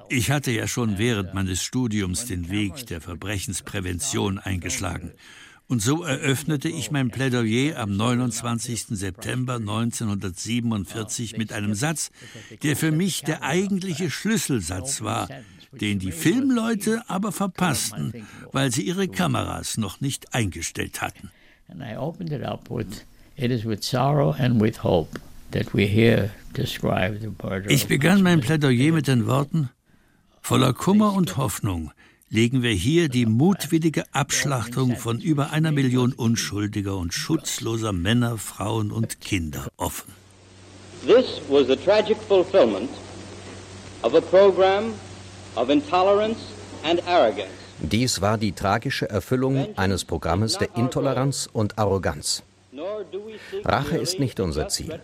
Ich 0.08 0.30
hatte 0.30 0.50
ja 0.50 0.66
schon 0.66 0.98
während 0.98 1.34
meines 1.34 1.62
Studiums 1.62 2.26
den 2.26 2.50
Weg 2.50 2.86
der 2.86 3.00
Verbrechensprävention 3.00 4.38
eingeschlagen. 4.38 5.12
Und 5.70 5.80
so 5.80 6.02
eröffnete 6.02 6.68
ich 6.68 6.90
mein 6.90 7.10
Plädoyer 7.10 7.78
am 7.78 7.96
29. 7.96 8.86
September 8.88 9.54
1947 9.54 11.38
mit 11.38 11.52
einem 11.52 11.74
Satz, 11.74 12.10
der 12.64 12.74
für 12.74 12.90
mich 12.90 13.22
der 13.22 13.44
eigentliche 13.44 14.10
Schlüsselsatz 14.10 15.00
war, 15.00 15.28
den 15.70 16.00
die 16.00 16.10
Filmleute 16.10 17.04
aber 17.06 17.30
verpassten, 17.30 18.26
weil 18.50 18.72
sie 18.72 18.82
ihre 18.82 19.06
Kameras 19.06 19.76
noch 19.76 20.00
nicht 20.00 20.34
eingestellt 20.34 21.00
hatten. 21.00 21.30
And 21.68 21.80
I 21.80 21.96
opened 21.96 22.32
it 22.32 22.42
up 22.42 22.68
with, 22.68 23.06
it 23.36 23.52
is 23.52 23.64
with 23.64 23.84
sorrow 23.84 24.34
and 24.36 24.60
with 24.60 24.82
hope 24.82 25.20
that 25.52 25.72
we 25.72 25.86
here 25.86 26.30
describe 26.56 27.20
the 27.20 27.28
murder 27.40 27.70
Ich 27.70 27.86
begann 27.86 28.22
mein 28.22 28.40
Plädoyer 28.40 28.92
mit 28.92 29.06
den 29.06 29.28
Worten, 29.28 29.70
voller 30.40 30.72
Kummer 30.72 31.12
und 31.12 31.36
Hoffnung 31.36 31.92
legen 32.30 32.62
wir 32.62 32.70
hier 32.70 33.08
die 33.08 33.26
mutwillige 33.26 34.04
Abschlachtung 34.12 34.96
von 34.96 35.20
über 35.20 35.50
einer 35.50 35.72
Million 35.72 36.12
unschuldiger 36.12 36.96
und 36.96 37.12
schutzloser 37.12 37.92
Männer, 37.92 38.38
Frauen 38.38 38.92
und 38.92 39.20
Kinder 39.20 39.66
offen. 39.76 40.14
This 41.06 41.40
was 41.48 41.66
the 41.66 41.76
tragic 41.76 42.16
fulfillment 42.28 42.90
of 44.02 44.14
a 44.14 44.20
program 44.20 44.92
of 45.56 45.68
intolerance 45.70 46.38
and 46.84 47.06
arrogance. 47.08 47.50
Dies 47.80 48.20
war 48.20 48.38
die 48.38 48.52
tragische 48.52 49.08
Erfüllung 49.08 49.76
eines 49.76 50.04
Programmes 50.04 50.58
der 50.58 50.76
Intoleranz 50.76 51.48
und 51.52 51.78
Arroganz. 51.78 52.42
Rache 53.64 53.96
ist 53.96 54.20
nicht 54.20 54.38
unser 54.38 54.68
Ziel. 54.68 55.00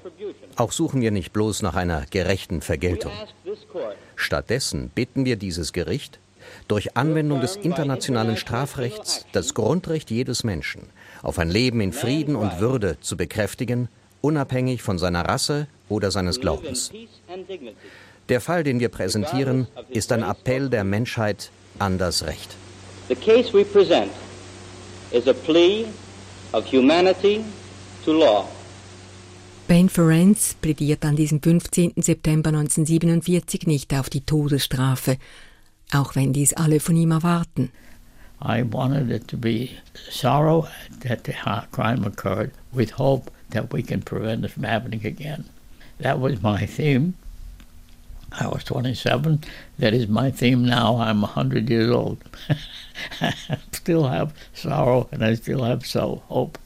Auch 0.57 0.72
suchen 0.72 1.01
wir 1.01 1.11
nicht 1.11 1.33
bloß 1.33 1.62
nach 1.62 1.74
einer 1.74 2.05
gerechten 2.11 2.59
We 2.59 2.64
Vergeltung. 2.64 3.12
ask 3.12 3.33
this 3.45 3.66
court 3.72 3.97
Stattdessen 4.14 4.91
bitten 4.95 5.24
wir 5.24 5.37
dieses 5.37 5.72
Gericht, 5.72 6.20
durch 6.68 6.97
Anwendung 6.97 7.40
des 7.40 7.57
internationalen 7.57 8.36
Strafrechts 8.36 9.26
das 9.32 9.55
Grundrecht 9.55 10.11
jedes 10.11 10.44
Menschen 10.44 10.82
auf 11.22 11.38
ein 11.38 11.51
Leben 11.51 11.80
in 11.80 11.92
Frieden 11.92 12.36
und 12.36 12.61
Würde 12.61 12.99
zu 13.01 13.16
bekräftigen, 13.16 13.88
unabhängig 14.20 14.82
von 14.82 14.99
seiner 14.99 15.28
Rasse 15.28 15.66
oder 15.88 16.11
seines 16.11 16.40
Glaubens. 16.40 16.92
Der 18.28 18.40
Fall, 18.40 18.64
den 18.64 18.80
wir 18.80 18.88
präsentieren, 18.88 19.66
ist 19.88 20.12
ein 20.12 20.22
Appell 20.22 20.68
der 20.68 20.84
Menschheit 20.84 21.51
an 21.78 21.99
das 21.99 22.24
Recht. 22.26 22.57
The 23.09 23.14
case 23.14 23.53
we 23.53 23.64
present 23.64 24.11
is 25.12 25.28
a 25.28 25.32
plea 25.32 25.86
of 26.53 26.64
humanity 26.72 27.44
to 28.05 28.12
law. 28.12 28.49
Ben 29.68 29.88
Ferenc 29.88 30.38
plädiert 30.61 31.05
an 31.05 31.16
diesem 31.16 31.42
15. 31.42 31.94
September 31.97 32.51
1947 32.51 33.66
nicht 33.66 33.92
auf 33.94 34.09
die 34.09 34.20
Todesstrafe, 34.20 35.18
auch 35.93 36.14
wenn 36.14 36.32
dies 36.32 36.53
alle 36.55 36.80
von 36.80 36.97
ihm 36.97 37.11
erwarten. 37.11 37.70
I 38.41 38.62
wanted 38.62 39.11
it 39.11 39.28
to 39.28 39.37
be 39.37 39.70
sorrow 40.11 40.68
that 41.01 41.24
the 41.24 41.34
crime 41.72 42.05
occurred 42.05 42.53
with 42.72 42.99
hope 42.99 43.30
that 43.51 43.72
we 43.72 43.82
can 43.82 44.03
prevent 44.03 44.45
it 44.45 44.51
from 44.51 44.64
happening 44.64 45.07
again. 45.07 45.47
That 45.99 46.20
was 46.20 46.43
my 46.43 46.66
theme. 46.66 47.14
I 48.32 48.47
was 48.49 48.64
27. 48.64 49.41
That 49.78 49.95
is 49.95 50.09
my 50.09 50.30
theme 50.30 50.66
now. 50.66 50.97
I'm 50.99 51.22
100 51.22 51.70
years 51.70 51.91
old. 51.91 52.18
I 53.20 53.32
still 53.72 54.09
have 54.09 54.34
sorrow 54.53 55.09
and 55.12 55.24
I 55.24 55.34
still 55.34 55.64
have 55.64 55.87
so 55.87 56.22
hope. 56.28 56.59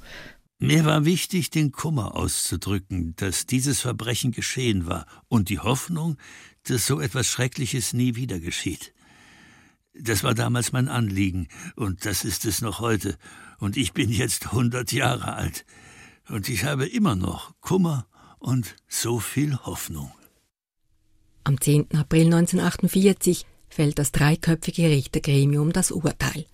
Mir 0.59 0.85
war 0.85 1.07
wichtig, 1.07 1.51
den 1.51 1.73
Kummer 1.73 2.17
auszudrücken, 2.17 3.15
dass 3.17 3.47
dieses 3.47 3.81
Verbrechen 3.81 4.33
geschehen 4.33 4.87
war 4.87 5.07
und 5.29 5.49
die 5.49 5.59
Hoffnung, 5.59 6.19
dass 6.65 6.87
so 6.87 7.01
etwas 7.01 7.29
Schreckliches 7.29 7.95
nie 7.95 8.15
wieder 8.15 8.41
geschieht. 8.41 8.93
Das 10.03 10.25
war 10.25 10.35
damals 10.35 10.73
mein 10.73 10.89
Anliegen 10.89 11.49
und 11.77 12.07
das 12.07 12.25
ist 12.25 12.45
es 12.45 12.63
noch 12.63 12.81
heute. 12.81 13.17
Und 13.59 13.77
ich 13.77 13.93
bin 13.93 14.11
jetzt 14.11 14.53
hundert 14.53 14.93
Jahre 14.93 15.35
alt 15.35 15.65
und 16.29 16.49
ich 16.49 16.65
habe 16.65 16.87
immer 16.87 17.17
noch 17.17 17.53
Kummer 17.61 18.07
und 18.39 18.77
so 18.89 19.19
viel 19.19 19.57
Hoffnung. 19.59 20.11
Am 21.45 21.61
10. 21.61 21.95
April 21.97 22.27
1948 22.27 23.47
fällt 23.69 23.99
das 23.99 24.13
dreiköpfige 24.13 24.89
Richtergremium 24.91 25.73
das 25.73 25.91
Urteil. 25.91 26.47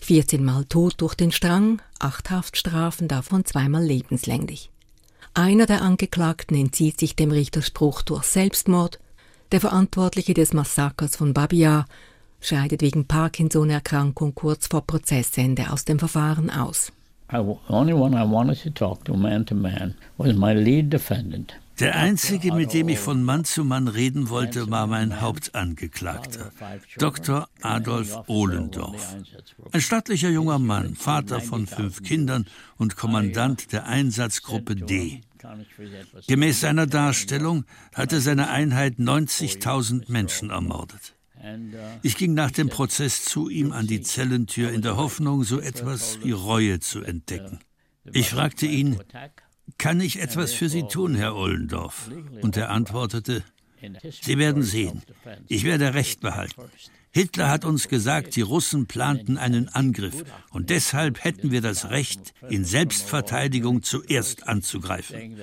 14 0.00 0.44
Mal 0.44 0.64
Tod 0.64 1.00
durch 1.00 1.14
den 1.14 1.32
Strang, 1.32 1.82
acht 1.98 2.30
Haftstrafen, 2.30 3.08
davon 3.08 3.44
zweimal 3.44 3.84
lebenslänglich. 3.84 4.70
Einer 5.34 5.66
der 5.66 5.82
Angeklagten 5.82 6.56
entzieht 6.56 7.00
sich 7.00 7.16
dem 7.16 7.30
Richterspruch 7.30 8.02
durch 8.02 8.24
Selbstmord, 8.24 8.98
der 9.50 9.60
Verantwortliche 9.60 10.34
des 10.34 10.52
Massakers 10.52 11.16
von 11.16 11.34
Babia 11.34 11.86
scheidet 12.42 12.82
wegen 12.82 13.06
Parkinson-Erkrankung 13.06 14.34
kurz 14.34 14.66
vor 14.66 14.86
Prozessende 14.86 15.70
aus 15.70 15.84
dem 15.84 15.98
Verfahren 15.98 16.50
aus. 16.50 16.92
Der 21.80 21.96
einzige, 21.96 22.52
mit 22.52 22.74
dem 22.74 22.88
ich 22.90 22.98
von 22.98 23.22
Mann 23.22 23.44
zu 23.44 23.64
Mann 23.64 23.88
reden 23.88 24.28
wollte, 24.28 24.70
war 24.70 24.86
mein 24.86 25.20
Hauptangeklagter, 25.22 26.50
Dr. 26.98 27.48
Adolf 27.62 28.18
Ohlendorf. 28.26 29.16
Ein 29.72 29.80
stattlicher 29.80 30.28
junger 30.28 30.58
Mann, 30.58 30.94
Vater 30.94 31.40
von 31.40 31.66
fünf 31.66 32.02
Kindern 32.02 32.46
und 32.76 32.96
Kommandant 32.96 33.72
der 33.72 33.86
Einsatzgruppe 33.86 34.76
D. 34.76 35.22
Gemäß 36.28 36.60
seiner 36.60 36.86
Darstellung 36.86 37.64
hatte 37.94 38.20
seine 38.20 38.50
Einheit 38.50 38.98
90.000 38.98 40.12
Menschen 40.12 40.50
ermordet. 40.50 41.14
Ich 42.02 42.16
ging 42.16 42.34
nach 42.34 42.50
dem 42.50 42.68
Prozess 42.68 43.24
zu 43.24 43.48
ihm 43.48 43.72
an 43.72 43.86
die 43.86 44.00
Zellentür 44.00 44.70
in 44.70 44.82
der 44.82 44.96
Hoffnung, 44.96 45.44
so 45.44 45.60
etwas 45.60 46.18
wie 46.22 46.32
Reue 46.32 46.80
zu 46.80 47.02
entdecken. 47.02 47.58
Ich 48.12 48.30
fragte 48.30 48.66
ihn, 48.66 48.98
kann 49.78 50.00
ich 50.00 50.20
etwas 50.20 50.52
für 50.52 50.68
Sie 50.68 50.84
tun, 50.84 51.14
Herr 51.14 51.34
Ollendorf? 51.36 52.10
Und 52.40 52.56
er 52.56 52.70
antwortete, 52.70 53.44
Sie 54.20 54.38
werden 54.38 54.62
sehen, 54.62 55.02
ich 55.48 55.64
werde 55.64 55.94
Recht 55.94 56.20
behalten. 56.20 56.62
Hitler 57.10 57.48
hat 57.50 57.64
uns 57.64 57.88
gesagt, 57.88 58.36
die 58.36 58.40
Russen 58.40 58.86
planten 58.86 59.36
einen 59.36 59.68
Angriff 59.68 60.24
und 60.50 60.70
deshalb 60.70 61.24
hätten 61.24 61.50
wir 61.50 61.60
das 61.60 61.90
Recht, 61.90 62.32
in 62.48 62.64
Selbstverteidigung 62.64 63.82
zuerst 63.82 64.48
anzugreifen. 64.48 65.36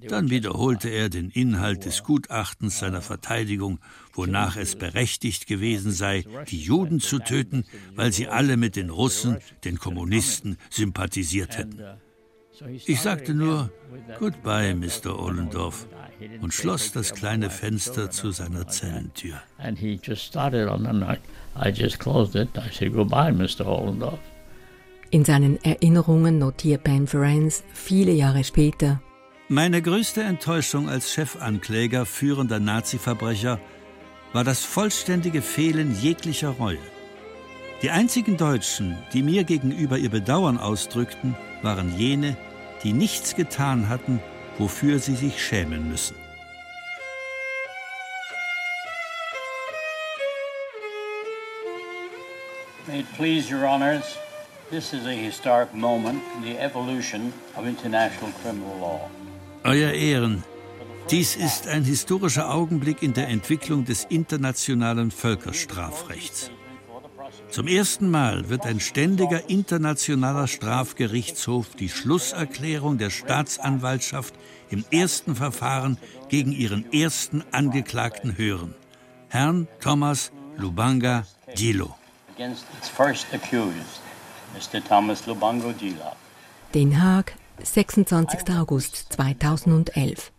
Dann 0.00 0.28
wiederholte 0.30 0.90
er 0.90 1.08
den 1.08 1.30
Inhalt 1.30 1.86
des 1.86 2.02
Gutachtens 2.02 2.78
seiner 2.78 3.00
Verteidigung, 3.00 3.78
wonach 4.12 4.56
es 4.56 4.76
berechtigt 4.76 5.46
gewesen 5.46 5.90
sei, 5.90 6.24
die 6.48 6.60
Juden 6.60 7.00
zu 7.00 7.18
töten, 7.18 7.64
weil 7.94 8.12
sie 8.12 8.28
alle 8.28 8.56
mit 8.56 8.76
den 8.76 8.90
Russen, 8.90 9.38
den 9.64 9.78
Kommunisten, 9.78 10.58
sympathisiert 10.70 11.56
hätten. 11.56 11.80
Ich 12.86 13.00
sagte 13.00 13.34
nur 13.34 13.70
Goodbye, 14.18 14.74
Mr. 14.74 15.18
Ohlendorf 15.18 15.86
und 16.40 16.52
schloss 16.52 16.92
das 16.92 17.14
kleine 17.14 17.50
Fenster 17.50 18.10
zu 18.10 18.30
seiner 18.30 18.68
Zellentür. 18.68 19.40
In 25.10 25.24
seinen 25.24 25.64
Erinnerungen 25.64 26.38
notiert 26.38 26.84
Ben 26.84 27.06
Ferenc 27.06 27.52
viele 27.72 28.12
Jahre 28.12 28.44
später. 28.44 29.00
Meine 29.48 29.80
größte 29.80 30.24
Enttäuschung 30.24 30.88
als 30.88 31.12
Chefankläger 31.12 32.04
führender 32.04 32.58
Nazi-Verbrecher 32.58 33.60
war 34.32 34.42
das 34.42 34.64
vollständige 34.64 35.40
Fehlen 35.40 35.96
jeglicher 36.00 36.48
Reue. 36.48 36.80
Die 37.80 37.90
einzigen 37.90 38.36
Deutschen, 38.36 38.98
die 39.12 39.22
mir 39.22 39.44
gegenüber 39.44 39.98
ihr 39.98 40.10
Bedauern 40.10 40.58
ausdrückten, 40.58 41.36
waren 41.62 41.96
jene, 41.96 42.36
die 42.82 42.92
nichts 42.92 43.36
getan 43.36 43.88
hatten, 43.88 44.20
wofür 44.58 44.98
sie 44.98 45.14
sich 45.14 45.40
schämen 45.40 45.88
müssen. 45.88 46.16
May 52.88 52.98
it 52.98 53.06
please 53.16 53.48
your 53.48 53.64
honors, 53.64 54.18
this 54.70 54.92
is 54.92 55.06
a 55.06 55.12
historic 55.12 55.72
moment 55.72 56.20
in 56.36 56.42
the 56.42 56.58
evolution 56.58 57.32
of 57.54 57.64
international 57.64 58.32
criminal 58.42 58.76
law. 58.80 59.08
Euer 59.66 59.90
Ehren, 59.90 60.44
dies 61.10 61.34
ist 61.34 61.66
ein 61.66 61.82
historischer 61.82 62.54
Augenblick 62.54 63.02
in 63.02 63.14
der 63.14 63.26
Entwicklung 63.26 63.84
des 63.84 64.04
internationalen 64.04 65.10
Völkerstrafrechts. 65.10 66.52
Zum 67.50 67.66
ersten 67.66 68.08
Mal 68.08 68.48
wird 68.48 68.64
ein 68.64 68.78
ständiger 68.78 69.50
internationaler 69.50 70.46
Strafgerichtshof 70.46 71.74
die 71.74 71.88
Schlusserklärung 71.88 72.96
der 72.98 73.10
Staatsanwaltschaft 73.10 74.34
im 74.70 74.84
ersten 74.92 75.34
Verfahren 75.34 75.98
gegen 76.28 76.52
ihren 76.52 76.92
ersten 76.92 77.42
Angeklagten 77.50 78.38
hören, 78.38 78.72
Herrn 79.30 79.66
Thomas 79.80 80.30
Lubanga 80.56 81.26
Dilo. 81.58 81.96
Den 86.72 87.02
Haag, 87.02 87.32
26. 87.62 88.50
August 88.50 89.12
2011. 89.12 90.30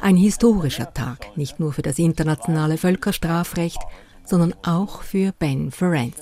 Ein 0.00 0.16
historischer 0.16 0.92
Tag, 0.92 1.36
nicht 1.36 1.60
nur 1.60 1.72
für 1.72 1.82
das 1.82 1.98
internationale 1.98 2.76
Völkerstrafrecht, 2.76 3.78
sondern 4.24 4.54
auch 4.64 5.02
für 5.02 5.32
Ben 5.38 5.70
Ferenc. 5.70 6.14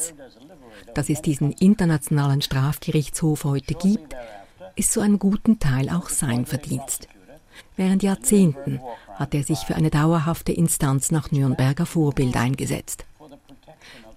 Dass 0.95 1.09
es 1.09 1.23
diesen 1.23 1.53
internationalen 1.53 2.43
Strafgerichtshof 2.43 3.45
heute 3.45 3.75
gibt, 3.75 4.15
ist 4.77 4.93
zu 4.93 5.01
einem 5.01 5.19
guten 5.19 5.59
Teil 5.59 5.89
auch 5.89 6.09
sein 6.09 6.47
Verdienst. 6.47 7.09
Während 7.77 8.03
Jahrzehnten 8.03 8.81
hat 9.15 9.35
er 9.35 9.43
sich 9.43 9.59
für 9.61 9.75
eine 9.75 9.91
dauerhafte 9.91 10.53
Instanz 10.53 11.11
nach 11.11 11.31
Nürnberger 11.31 11.87
Vorbild 11.87 12.37
eingesetzt. 12.37 13.05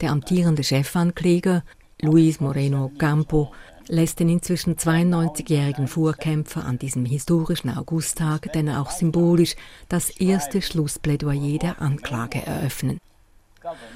Der 0.02 0.12
amtierende 0.12 0.64
Chefankläger 0.64 1.64
Luis 2.02 2.40
Moreno 2.40 2.92
Campo 3.00 3.52
lässt 3.90 4.20
den 4.20 4.30
inzwischen 4.30 4.76
92-jährigen 4.76 5.88
Vorkämpfer 5.88 6.66
an 6.66 6.80
diesem 6.80 7.06
historischen 7.06 7.70
Augusttag 7.70 8.52
denn 8.54 8.70
auch 8.70 8.92
symbolisch 8.92 9.56
das 9.90 10.10
erste 10.10 10.62
Schlussplädoyer 10.62 11.58
der 11.58 11.82
Anklage 11.82 12.46
eröffnen. 12.46 13.00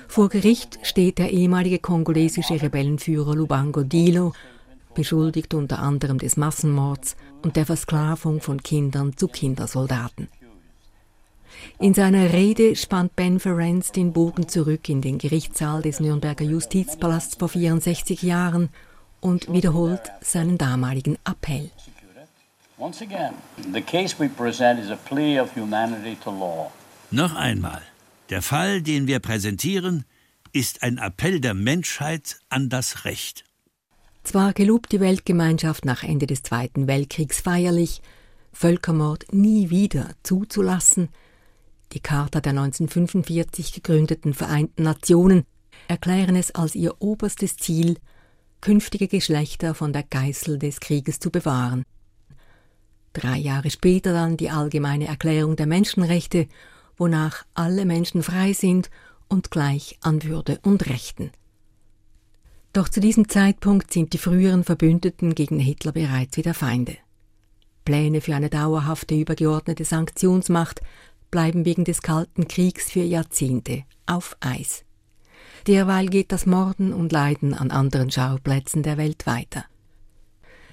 Vor 0.08 0.30
Gericht 0.30 0.80
steht 0.84 1.18
der 1.18 1.32
ehemalige 1.32 1.80
kongolesische 1.80 2.62
Rebellenführer 2.62 3.36
Lubango 3.36 3.84
Dilo, 3.84 4.34
beschuldigt 4.94 5.54
unter 5.54 5.80
anderem 5.80 6.18
des 6.18 6.36
Massenmords 6.36 7.16
und 7.42 7.56
der 7.56 7.66
Versklavung 7.66 8.42
von 8.42 8.62
Kindern 8.62 9.16
zu 9.16 9.28
Kindersoldaten. 9.28 10.28
In 11.80 11.94
seiner 11.94 12.34
Rede 12.34 12.76
spannt 12.76 13.16
Ben 13.16 13.39
Ferenc 13.39 13.94
den 13.94 14.14
Bogen 14.14 14.48
zurück 14.48 14.89
in 14.89 15.02
den 15.02 15.18
Gerichtssaal 15.18 15.82
des 15.82 16.00
Nürnberger 16.00 16.46
Justizpalasts 16.46 17.36
vor 17.36 17.50
64 17.50 18.24
Jahren 18.24 18.70
und 19.22 19.51
wiederholt 19.51 20.01
seinen 20.22 20.57
damaligen 20.57 21.17
Appell. 21.24 21.72
Noch 27.11 27.36
einmal. 27.36 27.82
Der 28.30 28.41
Fall, 28.41 28.82
den 28.82 29.07
wir 29.07 29.19
präsentieren, 29.19 30.05
ist 30.51 30.84
ein 30.84 30.97
Appell 30.97 31.39
der 31.39 31.53
Menschheit 31.53 32.39
an 32.49 32.69
das 32.69 33.05
Recht. 33.05 33.45
Zwar 34.24 34.53
gelobt 34.53 34.91
die 34.91 34.99
Weltgemeinschaft 34.99 35.86
nach 35.86 36.03
Ende 36.03 36.28
des 36.28 36.43
Zweiten 36.43 36.88
Weltkriegs 36.88 37.41
feierlich, 37.41 38.01
Völkermord 38.51 39.34
nie 39.34 39.69
wieder 39.69 40.11
zuzulassen, 40.24 41.09
die 41.93 41.99
Charta 41.99 42.39
der 42.39 42.51
1945 42.51 43.74
gegründeten 43.74 44.34
Vereinten 44.34 44.84
Nationen 44.84 45.43
erklären 45.88 46.36
es 46.36 46.55
als 46.55 46.76
ihr 46.76 47.01
oberstes 47.01 47.57
Ziel, 47.57 47.97
künftige 48.62 49.07
Geschlechter 49.07 49.74
von 49.76 49.91
der 49.91 50.03
Geißel 50.03 50.59
des 50.59 50.80
Krieges 50.80 51.20
zu 51.20 51.32
bewahren. 51.32 51.84
Drei 53.14 53.38
Jahre 53.38 53.70
später 53.70 54.14
dann 54.14 54.38
die 54.38 54.49
Allgemeine 54.49 55.07
Erklärung 55.07 55.55
der 55.55 55.68
Menschenrechte, 55.68 56.47
wonach 56.97 57.45
alle 57.53 57.86
Menschen 57.86 58.24
frei 58.24 58.53
sind 58.53 58.89
und 59.28 59.51
gleich 59.51 59.97
an 60.01 60.24
Würde 60.24 60.59
und 60.64 60.88
Rechten. 60.88 61.32
Doch 62.74 62.88
zu 62.88 63.01
diesem 63.01 63.28
Zeitpunkt 63.28 63.91
sind 63.91 64.14
die 64.14 64.18
früheren 64.18 64.64
Verbündeten 64.64 65.36
gegen 65.36 65.59
Hitler 65.59 65.91
bereits 65.91 66.38
wieder 66.38 66.53
Feinde. 66.53 66.97
Pläne 67.84 68.22
für 68.22 68.36
eine 68.36 68.49
dauerhafte 68.49 69.16
übergeordnete 69.16 69.84
Sanktionsmacht 69.84 70.82
bleiben 71.32 71.66
wegen 71.66 71.84
des 71.84 72.01
Kalten 72.01 72.47
Kriegs 72.47 72.91
für 72.91 73.03
Jahrzehnte 73.03 73.84
auf 74.05 74.38
Eis. 74.39 74.86
Derweil 75.68 76.07
geht 76.07 76.32
das 76.32 76.45
Morden 76.45 76.93
und 76.93 77.12
Leiden 77.12 77.53
an 77.53 77.72
anderen 77.72 78.09
Schauplätzen 78.09 78.84
der 78.84 78.97
Welt 78.97 79.28
weiter. 79.28 79.66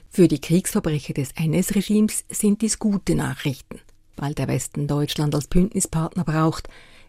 Für 0.08 0.28
die 0.28 0.40
Kriegsverbrecher 0.40 1.12
des 1.12 1.32
NS-Regimes 1.32 2.24
sind 2.30 2.62
dies 2.62 2.78
gute 2.78 3.14
Nachrichten. 3.14 3.80
Weil 4.16 4.34
der 4.34 4.48
Westen 4.48 4.88
Deutschland 4.88 5.34
als 5.34 5.46
Bündnispartner 5.46 6.24
braucht, 6.24 6.68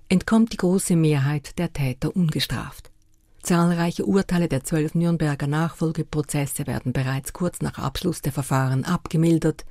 entkommt 0.10 0.54
die 0.54 0.58
große 0.58 0.96
Mehrheit 0.96 1.58
der 1.58 1.72
Täter 1.72 2.16
ungestraft. 2.16 2.92
Zahlreiche 3.42 4.06
Urteile 4.06 4.50
der 4.50 4.64
zwölf 4.64 4.96
Nürnberger 4.96 5.48
Nachfolgeprozesse 5.48 6.68
werden 6.68 6.92
bereits 6.92 7.32
kurz 7.32 7.62
nach 7.62 7.80
Abschluss 7.80 8.22
der 8.22 8.34
Verfahren 8.34 8.84
abgemildert, 8.84 9.66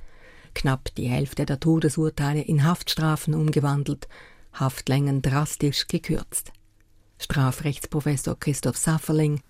knapp 0.55 0.93
die 0.95 1.07
Hälfte 1.07 1.45
der 1.45 1.59
Todesurteile 1.59 2.41
in 2.41 2.63
Haftstrafen 2.63 3.35
umgewandelt, 3.35 4.07
Haftlängen 4.53 5.21
drastisch 5.21 5.87
gekürzt. 5.87 6.51
Strafrechtsprofessor 7.19 8.39
Christoph 8.39 8.77
Safferling 8.77 9.41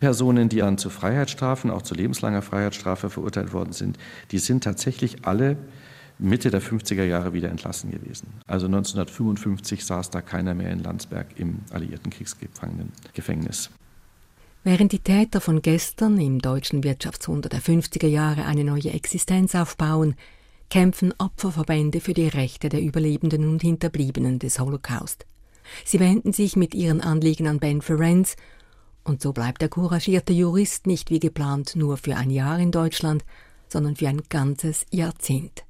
Personen, 0.00 0.48
die 0.48 0.62
an 0.62 0.78
zu 0.78 0.90
Freiheitsstrafen, 0.90 1.70
auch 1.70 1.82
zu 1.82 1.94
lebenslanger 1.94 2.42
Freiheitsstrafe 2.42 3.10
verurteilt 3.10 3.52
worden 3.52 3.72
sind, 3.72 3.98
die 4.30 4.38
sind 4.38 4.62
tatsächlich 4.62 5.24
alle 5.26 5.56
Mitte 6.18 6.50
der 6.50 6.62
50er 6.62 7.04
Jahre 7.04 7.32
wieder 7.32 7.48
entlassen 7.48 7.90
gewesen. 7.90 8.28
Also 8.46 8.66
1955 8.66 9.84
saß 9.84 10.10
da 10.10 10.20
keiner 10.20 10.54
mehr 10.54 10.70
in 10.70 10.82
Landsberg 10.82 11.26
im 11.36 11.60
alliierten 11.70 12.10
Kriegsgefängnis. 12.10 13.70
Während 14.64 14.92
die 14.92 14.98
Täter 14.98 15.40
von 15.40 15.62
gestern 15.62 16.20
im 16.20 16.40
deutschen 16.40 16.82
Wirtschaftswunder 16.82 17.48
der 17.48 17.60
50er 17.60 18.08
Jahre 18.08 18.44
eine 18.44 18.64
neue 18.64 18.90
Existenz 18.90 19.54
aufbauen, 19.54 20.14
kämpfen 20.70 21.14
Opferverbände 21.18 22.00
für 22.00 22.14
die 22.14 22.28
Rechte 22.28 22.68
der 22.68 22.82
Überlebenden 22.82 23.48
und 23.48 23.62
Hinterbliebenen 23.62 24.38
des 24.38 24.58
Holocaust. 24.58 25.24
Sie 25.84 26.00
wenden 26.00 26.32
sich 26.32 26.56
mit 26.56 26.74
ihren 26.74 27.00
Anliegen 27.00 27.46
an 27.46 27.58
Ben 27.58 27.82
Ferenc, 27.82 28.34
und 29.04 29.22
so 29.22 29.32
bleibt 29.32 29.62
der 29.62 29.68
couragierte 29.68 30.32
Jurist 30.32 30.86
nicht 30.86 31.10
wie 31.10 31.18
geplant 31.18 31.76
nur 31.76 31.96
für 31.96 32.16
ein 32.16 32.30
Jahr 32.30 32.58
in 32.58 32.72
Deutschland, 32.72 33.24
sondern 33.68 33.96
für 33.96 34.08
ein 34.08 34.22
ganzes 34.28 34.84
Jahrzehnt. 34.90 35.64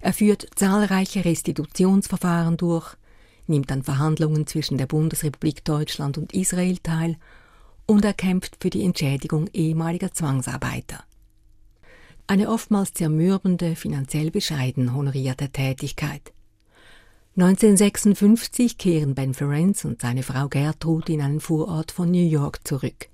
Er 0.00 0.12
führt 0.12 0.46
zahlreiche 0.56 1.24
Restitutionsverfahren 1.24 2.56
durch, 2.56 2.96
nimmt 3.46 3.70
an 3.72 3.82
Verhandlungen 3.82 4.46
zwischen 4.46 4.78
der 4.78 4.86
Bundesrepublik 4.86 5.64
Deutschland 5.64 6.18
und 6.18 6.32
Israel 6.32 6.78
teil 6.78 7.16
und 7.86 8.04
er 8.04 8.14
kämpft 8.14 8.58
für 8.60 8.70
die 8.70 8.84
Entschädigung 8.84 9.48
ehemaliger 9.52 10.12
Zwangsarbeiter. 10.12 11.04
Eine 12.26 12.48
oftmals 12.48 12.94
zermürbende, 12.94 13.76
finanziell 13.76 14.30
bescheiden 14.30 14.94
honorierte 14.94 15.50
Tätigkeit. 15.50 16.32
1956 17.34 18.76
kehren 18.76 19.14
Ben 19.14 19.32
Ferenc 19.32 19.86
und 19.86 20.02
seine 20.02 20.22
Frau 20.22 20.48
Gertrud 20.48 21.08
in 21.08 21.22
einen 21.22 21.40
Vorort 21.40 21.90
von 21.90 22.10
New 22.10 22.28
York 22.28 22.60
zurück, 22.68 23.08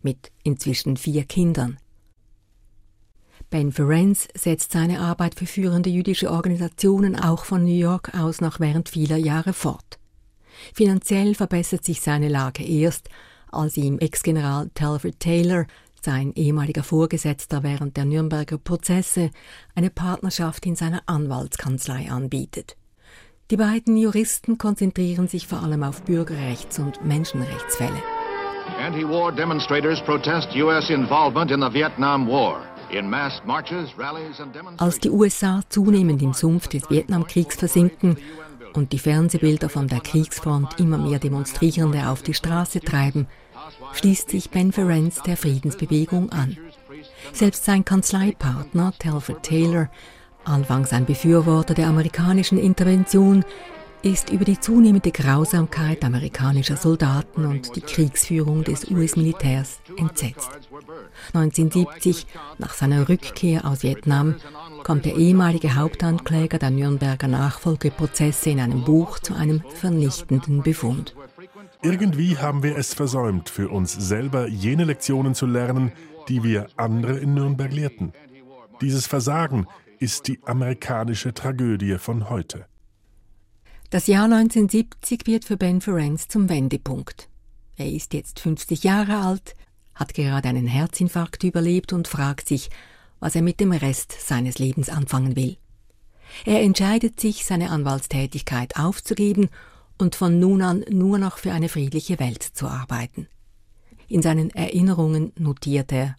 mit 0.00 0.30
inzwischen 0.44 0.96
vier 0.96 1.24
Kindern. 1.24 1.78
Ben 3.50 3.72
Ferenc 3.72 4.28
setzt 4.36 4.70
seine 4.70 5.00
Arbeit 5.00 5.34
für 5.34 5.46
führende 5.46 5.90
jüdische 5.90 6.30
Organisationen 6.30 7.18
auch 7.18 7.44
von 7.44 7.64
New 7.64 7.76
York 7.76 8.14
aus 8.16 8.40
noch 8.40 8.60
während 8.60 8.90
vieler 8.90 9.16
Jahre 9.16 9.52
fort. 9.52 9.98
Finanziell 10.72 11.34
verbessert 11.34 11.84
sich 11.84 12.00
seine 12.00 12.28
Lage 12.28 12.62
erst, 12.62 13.08
als 13.50 13.76
ihm 13.76 13.98
Ex-General 13.98 14.70
Telford 14.74 15.18
Taylor, 15.18 15.66
sein 16.00 16.32
ehemaliger 16.36 16.84
Vorgesetzter 16.84 17.64
während 17.64 17.96
der 17.96 18.04
Nürnberger 18.04 18.58
Prozesse, 18.58 19.30
eine 19.74 19.90
Partnerschaft 19.90 20.64
in 20.64 20.76
seiner 20.76 21.02
Anwaltskanzlei 21.06 22.08
anbietet. 22.08 22.76
Die 23.50 23.58
beiden 23.58 23.98
Juristen 23.98 24.56
konzentrieren 24.56 25.28
sich 25.28 25.46
vor 25.46 25.62
allem 25.62 25.82
auf 25.82 26.02
Bürgerrechts- 26.04 26.78
und 26.78 27.04
Menschenrechtsfälle. 27.04 28.02
Anti-war 28.80 29.32
demonstrators 29.32 30.02
protest 30.04 30.48
US 30.56 30.88
involvement 30.88 31.50
in 31.50 31.60
the 31.60 31.72
Vietnam 31.72 32.26
War. 32.26 32.62
Als 34.78 35.00
die 35.00 35.10
USA 35.10 35.60
zunehmend 35.68 36.22
im 36.22 36.32
Sumpf 36.32 36.68
des 36.68 36.88
Vietnamkriegs 36.88 37.56
versinken 37.56 38.16
und 38.72 38.92
die 38.92 38.98
Fernsehbilder 38.98 39.68
von 39.68 39.88
der 39.88 40.00
Kriegsfront 40.00 40.80
immer 40.80 40.98
mehr 40.98 41.18
Demonstrierende 41.18 42.08
auf 42.08 42.22
die 42.22 42.34
Straße 42.34 42.80
treiben, 42.80 43.26
schließt 43.92 44.30
sich 44.30 44.50
Ben 44.50 44.72
Ferenc 44.72 45.22
der 45.24 45.36
Friedensbewegung 45.36 46.30
an. 46.30 46.56
Selbst 47.32 47.64
sein 47.64 47.84
Kanzleipartner 47.84 48.92
Telford 48.98 49.42
Taylor 49.42 49.90
Anfangs 50.44 50.92
ein 50.92 51.06
Befürworter 51.06 51.74
der 51.74 51.88
amerikanischen 51.88 52.58
Intervention, 52.58 53.44
ist 54.04 54.28
über 54.28 54.44
die 54.44 54.60
zunehmende 54.60 55.10
Grausamkeit 55.10 56.04
amerikanischer 56.04 56.76
Soldaten 56.76 57.46
und 57.46 57.74
die 57.74 57.80
Kriegsführung 57.80 58.62
des 58.62 58.90
US-Militärs 58.90 59.80
entsetzt. 59.96 60.50
1970, 61.32 62.26
nach 62.58 62.74
seiner 62.74 63.08
Rückkehr 63.08 63.64
aus 63.64 63.82
Vietnam, 63.82 64.34
kommt 64.82 65.06
der 65.06 65.16
ehemalige 65.16 65.74
Hauptankläger 65.74 66.58
der 66.58 66.70
Nürnberger 66.70 67.28
Nachfolgeprozesse 67.28 68.50
in 68.50 68.60
einem 68.60 68.84
Buch 68.84 69.18
zu 69.18 69.34
einem 69.34 69.62
vernichtenden 69.74 70.62
Befund. 70.62 71.16
Irgendwie 71.80 72.36
haben 72.36 72.62
wir 72.62 72.76
es 72.76 72.92
versäumt, 72.92 73.48
für 73.48 73.70
uns 73.70 73.92
selber 73.92 74.48
jene 74.48 74.84
Lektionen 74.84 75.34
zu 75.34 75.46
lernen, 75.46 75.92
die 76.28 76.42
wir 76.42 76.66
andere 76.76 77.16
in 77.18 77.32
Nürnberg 77.32 77.72
lehrten. 77.72 78.12
Dieses 78.82 79.06
Versagen 79.06 79.66
ist 79.98 80.28
die 80.28 80.40
amerikanische 80.44 81.34
Tragödie 81.34 81.98
von 81.98 82.30
heute. 82.30 82.66
Das 83.90 84.06
Jahr 84.06 84.24
1970 84.24 85.26
wird 85.26 85.44
für 85.44 85.56
Ben 85.56 85.80
Ferenc 85.80 86.30
zum 86.30 86.48
Wendepunkt. 86.48 87.28
Er 87.76 87.90
ist 87.90 88.12
jetzt 88.14 88.40
50 88.40 88.84
Jahre 88.84 89.18
alt, 89.18 89.54
hat 89.94 90.14
gerade 90.14 90.48
einen 90.48 90.66
Herzinfarkt 90.66 91.44
überlebt 91.44 91.92
und 91.92 92.08
fragt 92.08 92.48
sich, 92.48 92.70
was 93.20 93.36
er 93.36 93.42
mit 93.42 93.60
dem 93.60 93.72
Rest 93.72 94.12
seines 94.12 94.58
Lebens 94.58 94.88
anfangen 94.88 95.36
will. 95.36 95.56
Er 96.44 96.62
entscheidet 96.62 97.20
sich, 97.20 97.44
seine 97.44 97.70
Anwaltstätigkeit 97.70 98.76
aufzugeben 98.76 99.48
und 99.98 100.14
von 100.14 100.40
nun 100.40 100.62
an 100.62 100.84
nur 100.90 101.18
noch 101.18 101.38
für 101.38 101.52
eine 101.52 101.68
friedliche 101.68 102.18
Welt 102.18 102.42
zu 102.42 102.66
arbeiten. 102.66 103.28
In 104.08 104.22
seinen 104.22 104.50
Erinnerungen 104.50 105.32
notiert 105.38 105.92
er 105.92 106.16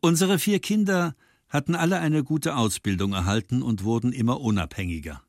Unsere 0.00 0.38
vier 0.38 0.60
Kinder 0.60 1.14
hatten 1.48 1.74
alle 1.74 1.98
eine 1.98 2.24
gute 2.24 2.56
Ausbildung 2.56 3.12
erhalten 3.12 3.62
und 3.62 3.84
wurden 3.84 4.12
immer 4.12 4.40
unabhängiger. 4.40 5.22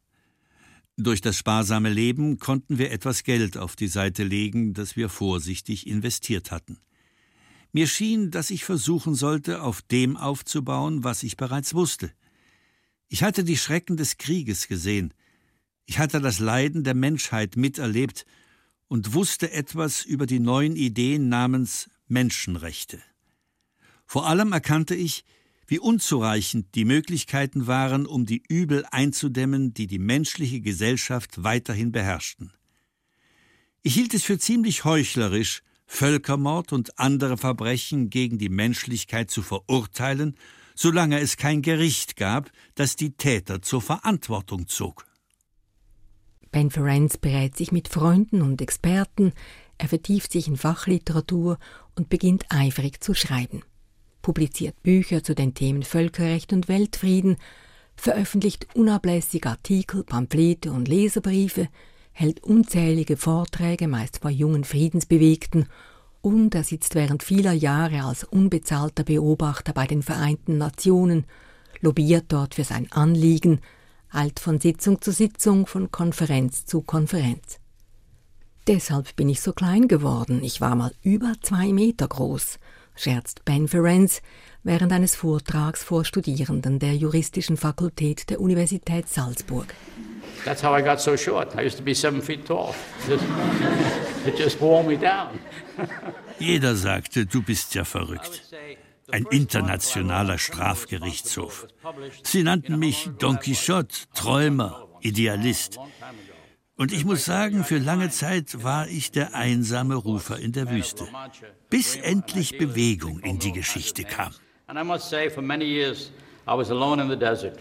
Durch 0.97 1.21
das 1.21 1.37
sparsame 1.37 1.89
Leben 1.89 2.39
konnten 2.39 2.79
wir 2.79 2.91
etwas 2.91 3.23
Geld 3.23 3.57
auf 3.57 3.75
die 3.75 3.87
Seite 3.87 4.23
legen, 4.23 4.73
das 4.73 4.95
wir 4.95 5.09
vorsichtig 5.09 5.85
investiert 5.85 6.49
hatten. 6.49 6.79
Mir 7.71 7.85
schien, 7.85 8.31
dass 8.31 8.49
ich 8.49 8.65
versuchen 8.65 9.13
sollte, 9.13 9.61
auf 9.61 9.83
dem 9.83 10.17
aufzubauen, 10.17 11.03
was 11.03 11.21
ich 11.21 11.37
bereits 11.37 11.75
wusste. 11.75 12.11
Ich 13.09 13.21
hatte 13.21 13.43
die 13.43 13.57
Schrecken 13.57 13.95
des 13.97 14.17
Krieges 14.17 14.67
gesehen, 14.67 15.13
ich 15.85 15.99
hatte 15.99 16.19
das 16.19 16.39
Leiden 16.39 16.83
der 16.83 16.95
Menschheit 16.95 17.55
miterlebt 17.55 18.25
und 18.87 19.13
wusste 19.13 19.51
etwas 19.51 20.03
über 20.03 20.25
die 20.25 20.39
neuen 20.39 20.75
Ideen 20.75 21.29
namens 21.29 21.89
Menschenrechte. 22.07 23.01
Vor 24.05 24.27
allem 24.27 24.51
erkannte 24.51 24.95
ich, 24.95 25.23
wie 25.67 25.79
unzureichend 25.79 26.73
die 26.75 26.85
Möglichkeiten 26.85 27.67
waren, 27.67 28.05
um 28.05 28.25
die 28.25 28.41
Übel 28.47 28.85
einzudämmen, 28.89 29.73
die 29.73 29.87
die 29.87 29.99
menschliche 29.99 30.61
Gesellschaft 30.61 31.43
weiterhin 31.43 31.91
beherrschten. 31.91 32.53
Ich 33.83 33.93
hielt 33.93 34.13
es 34.13 34.23
für 34.23 34.39
ziemlich 34.39 34.85
heuchlerisch, 34.85 35.61
Völkermord 35.85 36.73
und 36.73 36.99
andere 36.99 37.37
Verbrechen 37.37 38.09
gegen 38.09 38.37
die 38.37 38.49
Menschlichkeit 38.49 39.31
zu 39.31 39.41
verurteilen, 39.41 40.35
solange 40.75 41.19
es 41.19 41.37
kein 41.37 41.61
Gericht 41.61 42.17
gab, 42.17 42.51
das 42.75 42.95
die 42.95 43.11
Täter 43.11 43.61
zur 43.61 43.81
Verantwortung 43.81 44.67
zog. 44.67 45.05
Ben 46.51 46.69
Ferenc 46.71 47.19
berät 47.21 47.57
sich 47.57 47.71
mit 47.71 47.87
Freunden 47.87 48.41
und 48.41 48.61
Experten, 48.61 49.33
Er 49.79 49.87
vertieft 49.87 50.31
sich 50.31 50.47
in 50.47 50.57
Fachliteratur 50.57 51.59
und 51.95 52.09
beginnt 52.09 52.45
eifrig 52.49 53.03
zu 53.03 53.13
schreiben. 53.13 53.61
Publiziert 54.27 54.83
Bücher 54.83 55.23
zu 55.23 55.35
den 55.35 55.53
Themen 55.53 55.83
Völkerrecht 55.83 56.51
und 56.51 56.67
Weltfrieden, 56.67 57.37
veröffentlicht 57.95 58.67
unablässig 58.75 59.45
Artikel, 59.45 60.03
Pamphlete 60.03 60.69
und 60.73 60.89
Leserbriefe, 60.89 61.69
hält 62.11 62.43
unzählige 62.43 63.15
Vorträge, 63.15 63.87
meist 63.87 64.19
vor 64.19 64.29
jungen 64.29 64.65
Friedensbewegten, 64.65 65.67
und 66.19 66.53
er 66.55 66.65
sitzt 66.65 66.93
während 66.93 67.23
vieler 67.23 67.53
Jahre 67.53 68.03
als 68.03 68.25
unbezahlter 68.25 69.05
Beobachter 69.05 69.71
bei 69.71 69.87
den 69.87 70.03
Vereinten 70.03 70.57
Nationen, 70.57 71.23
lobbyiert 71.79 72.25
dort 72.27 72.55
für 72.55 72.65
sein 72.65 72.91
Anliegen, 72.91 73.61
eilt 74.09 74.41
von 74.41 74.59
Sitzung 74.59 74.99
zu 74.99 75.13
Sitzung, 75.13 75.67
von 75.67 75.89
Konferenz 75.89 76.65
zu 76.65 76.81
Konferenz. 76.81 77.59
Deshalb 78.67 79.15
bin 79.15 79.29
ich 79.29 79.39
so 79.39 79.53
klein 79.53 79.87
geworden. 79.87 80.43
Ich 80.43 80.59
war 80.59 80.75
mal 80.75 80.91
über 81.01 81.35
zwei 81.41 81.71
Meter 81.71 82.09
groß, 82.09 82.59
scherzt 82.97 83.45
Ben 83.45 83.67
Ferenc 83.67 84.21
während 84.63 84.91
eines 84.91 85.15
Vortrags 85.15 85.83
vor 85.83 86.03
Studierenden 86.03 86.79
der 86.79 86.95
juristischen 86.95 87.57
Fakultät 87.57 88.29
der 88.29 88.41
Universität 88.41 89.07
Salzburg. 89.07 89.73
That's 90.45 90.63
how 90.63 90.77
I 90.77 90.83
got 90.83 90.99
so 90.99 91.15
short. 91.17 91.55
I 91.55 91.65
used 91.65 91.77
to 91.77 91.83
be 91.83 91.95
seven 91.95 92.21
feet 92.21 92.45
tall. 92.45 92.73
It 94.25 94.37
just 94.37 94.59
wore 94.61 94.83
me 94.83 94.97
down. 94.97 95.39
Jeder 96.39 96.75
sagte, 96.75 97.25
du 97.25 97.41
bist 97.41 97.75
ja 97.75 97.83
verrückt. 97.83 98.43
Ein 99.11 99.25
internationaler 99.31 100.37
Strafgerichtshof. 100.37 101.67
Sie 102.23 102.43
nannten 102.43 102.77
mich 102.77 103.09
Don 103.19 103.39
Quixote, 103.39 103.95
Träumer, 104.13 104.87
Idealist. 105.01 105.79
Und 106.79 106.93
ich 106.93 107.05
muss 107.05 107.25
sagen, 107.25 107.63
für 107.63 107.79
lange 107.79 108.11
Zeit 108.11 108.63
war 108.63 108.87
ich 108.87 109.11
der 109.11 109.33
einsame 109.33 109.95
Rufer 109.95 110.37
in 110.37 110.51
der 110.51 110.69
Wüste, 110.69 111.07
bis 111.71 111.95
endlich 111.95 112.59
Bewegung 112.59 113.19
in 113.21 113.39
die 113.39 113.51
Geschichte 113.51 114.03
kam. 114.03 114.31
And 114.67 114.77
I 114.79 114.83
must 114.83 115.09
say, 115.09 115.27
for 115.29 115.41
many 115.41 115.65
years, 115.65 116.11
I 116.47 116.55
was 116.55 116.69
alone 116.69 117.01
in 117.01 117.09
the 117.09 117.17
desert 117.17 117.57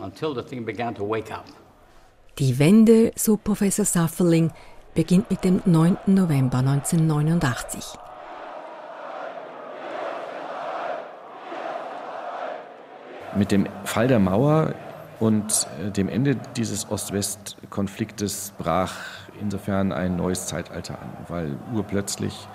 until 0.00 0.34
the 0.34 0.42
thing 0.42 0.64
began 0.64 0.94
to 0.94 1.02
wake 1.04 1.32
up. 1.32 1.46
Die 2.38 2.60
Wende, 2.60 3.10
so 3.16 3.36
Professor 3.36 3.84
Safferling, 3.84 4.52
beginnt 4.94 5.28
mit 5.30 5.42
dem 5.42 5.62
9. 5.64 5.96
November 6.06 6.58
1989. 6.58 7.84
Mit 13.36 13.50
dem 13.50 13.66
Fall 13.84 14.06
der 14.06 14.20
Mauer 14.20 14.74
und 15.20 15.68
äh, 15.86 15.90
dem 15.90 16.08
Ende 16.08 16.36
dieses 16.56 16.90
Ost-West-Konfliktes 16.90 18.52
brach 18.58 18.94
insofern 19.40 19.92
ein 19.92 20.16
neues 20.16 20.46
Zeitalter 20.46 20.98
an, 21.00 21.10
weil 21.28 21.56
urplötzlich 21.74 22.48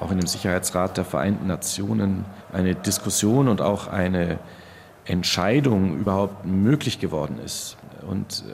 auch 0.00 0.10
in 0.10 0.18
dem 0.18 0.26
Sicherheitsrat 0.26 0.96
der 0.96 1.04
Vereinten 1.04 1.46
Nationen 1.46 2.24
eine 2.52 2.74
Diskussion 2.74 3.48
und 3.48 3.60
auch 3.60 3.86
eine 3.86 4.38
Entscheidung 5.04 5.98
überhaupt 5.98 6.46
möglich 6.46 6.98
geworden 6.98 7.38
ist. 7.44 7.76
Und 8.08 8.44
äh, 8.48 8.52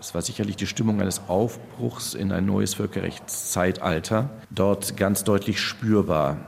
es 0.00 0.14
war 0.14 0.22
sicherlich 0.22 0.56
die 0.56 0.66
Stimmung 0.66 1.00
eines 1.00 1.22
Aufbruchs 1.28 2.14
in 2.14 2.32
ein 2.32 2.46
neues 2.46 2.74
Völkerrechtszeitalter 2.74 4.30
dort 4.50 4.96
ganz 4.96 5.24
deutlich 5.24 5.60
spürbar. 5.60 6.38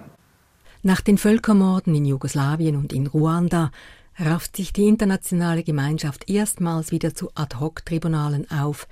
Nach 0.83 1.01
den 1.01 1.19
Völkermorden 1.19 1.95
in 1.95 2.05
Jugoslawien 2.05 2.75
und 2.75 2.93
in 2.93 3.07
Ruanda 3.07 3.71
rafft 4.19 4.57
sich 4.57 4.73
die 4.73 4.87
internationale 4.87 5.63
Gemeinschaft 5.63 6.29
erstmals 6.29 6.91
wieder 6.91 7.15
zu 7.15 7.31
Ad-hoc-Tribunalen 7.35 8.51
auf, 8.51 8.87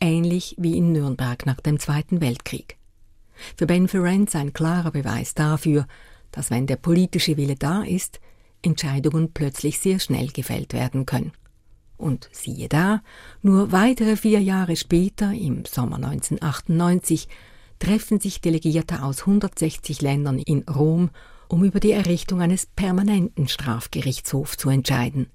ähnlich 0.00 0.54
wie 0.58 0.76
in 0.76 0.92
Nürnberg 0.92 1.46
nach 1.46 1.60
dem 1.60 1.78
Zweiten 1.78 2.20
Weltkrieg. 2.20 2.76
Für 3.56 3.66
Ben 3.66 3.88
Ferenc 3.88 4.34
ein 4.34 4.52
klarer 4.52 4.90
Beweis 4.90 5.34
dafür, 5.34 5.86
dass 6.30 6.50
wenn 6.50 6.66
der 6.66 6.76
politische 6.76 7.36
Wille 7.36 7.56
da 7.56 7.82
ist, 7.82 8.20
Entscheidungen 8.62 9.32
plötzlich 9.32 9.78
sehr 9.78 10.00
schnell 10.00 10.28
gefällt 10.28 10.72
werden 10.72 11.06
können. 11.06 11.32
Und 11.96 12.28
siehe 12.32 12.68
da, 12.68 13.02
nur 13.42 13.72
weitere 13.72 14.16
vier 14.16 14.40
Jahre 14.40 14.76
später, 14.76 15.32
im 15.32 15.64
Sommer 15.64 15.96
1998, 15.96 17.28
treffen 17.78 18.18
sich 18.18 18.40
Delegierte 18.40 19.02
aus 19.02 19.20
160 19.20 20.02
Ländern 20.02 20.38
in 20.38 20.62
Rom, 20.62 21.10
um 21.54 21.62
über 21.62 21.78
die 21.78 21.92
Errichtung 21.92 22.42
eines 22.42 22.66
permanenten 22.66 23.46
Strafgerichtshofs 23.46 24.56
zu 24.56 24.70
entscheiden. 24.70 25.28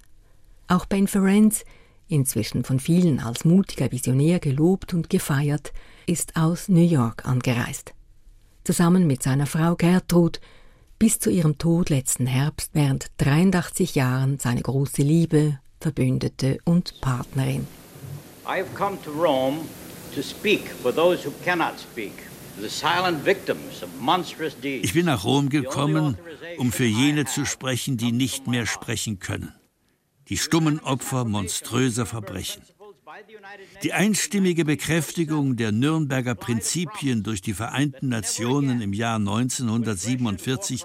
Auch 0.68 0.84
Ben 0.84 1.08
Ferenc, 1.08 1.64
inzwischen 2.08 2.62
von 2.62 2.78
vielen 2.78 3.20
als 3.20 3.46
mutiger 3.46 3.90
Visionär 3.90 4.38
gelobt 4.38 4.92
und 4.92 5.08
gefeiert, 5.08 5.72
ist 6.04 6.36
aus 6.36 6.68
New 6.68 6.84
York 6.86 7.24
angereist. 7.24 7.94
Zusammen 8.64 9.06
mit 9.06 9.22
seiner 9.22 9.46
Frau 9.46 9.76
Gertrud 9.76 10.42
bis 10.98 11.18
zu 11.18 11.30
ihrem 11.30 11.56
Tod 11.56 11.88
letzten 11.88 12.26
Herbst 12.26 12.72
während 12.74 13.06
83 13.16 13.94
Jahren 13.94 14.38
seine 14.38 14.60
große 14.60 15.00
Liebe, 15.00 15.58
Verbündete 15.80 16.58
und 16.66 17.00
Partnerin. 17.00 17.66
I 18.44 18.58
have 18.58 18.74
come 18.74 18.98
to 19.04 19.10
Rome 19.10 19.60
to 20.14 20.20
speak 20.20 20.68
for 20.82 20.94
those 20.94 21.26
who 21.26 21.32
cannot 21.42 21.80
speak. 21.80 22.29
Ich 24.62 24.92
bin 24.92 25.06
nach 25.06 25.24
Rom 25.24 25.48
gekommen, 25.48 26.18
um 26.58 26.72
für 26.72 26.84
jene 26.84 27.24
zu 27.24 27.44
sprechen, 27.44 27.96
die 27.96 28.12
nicht 28.12 28.46
mehr 28.46 28.66
sprechen 28.66 29.18
können. 29.18 29.52
Die 30.28 30.36
stummen 30.36 30.80
Opfer 30.80 31.24
monströser 31.24 32.06
Verbrechen. 32.06 32.62
Die 33.82 33.92
einstimmige 33.92 34.64
Bekräftigung 34.64 35.56
der 35.56 35.72
Nürnberger 35.72 36.34
Prinzipien 36.34 37.22
durch 37.22 37.42
die 37.42 37.54
Vereinten 37.54 38.08
Nationen 38.08 38.80
im 38.80 38.92
Jahr 38.92 39.16
1947 39.16 40.84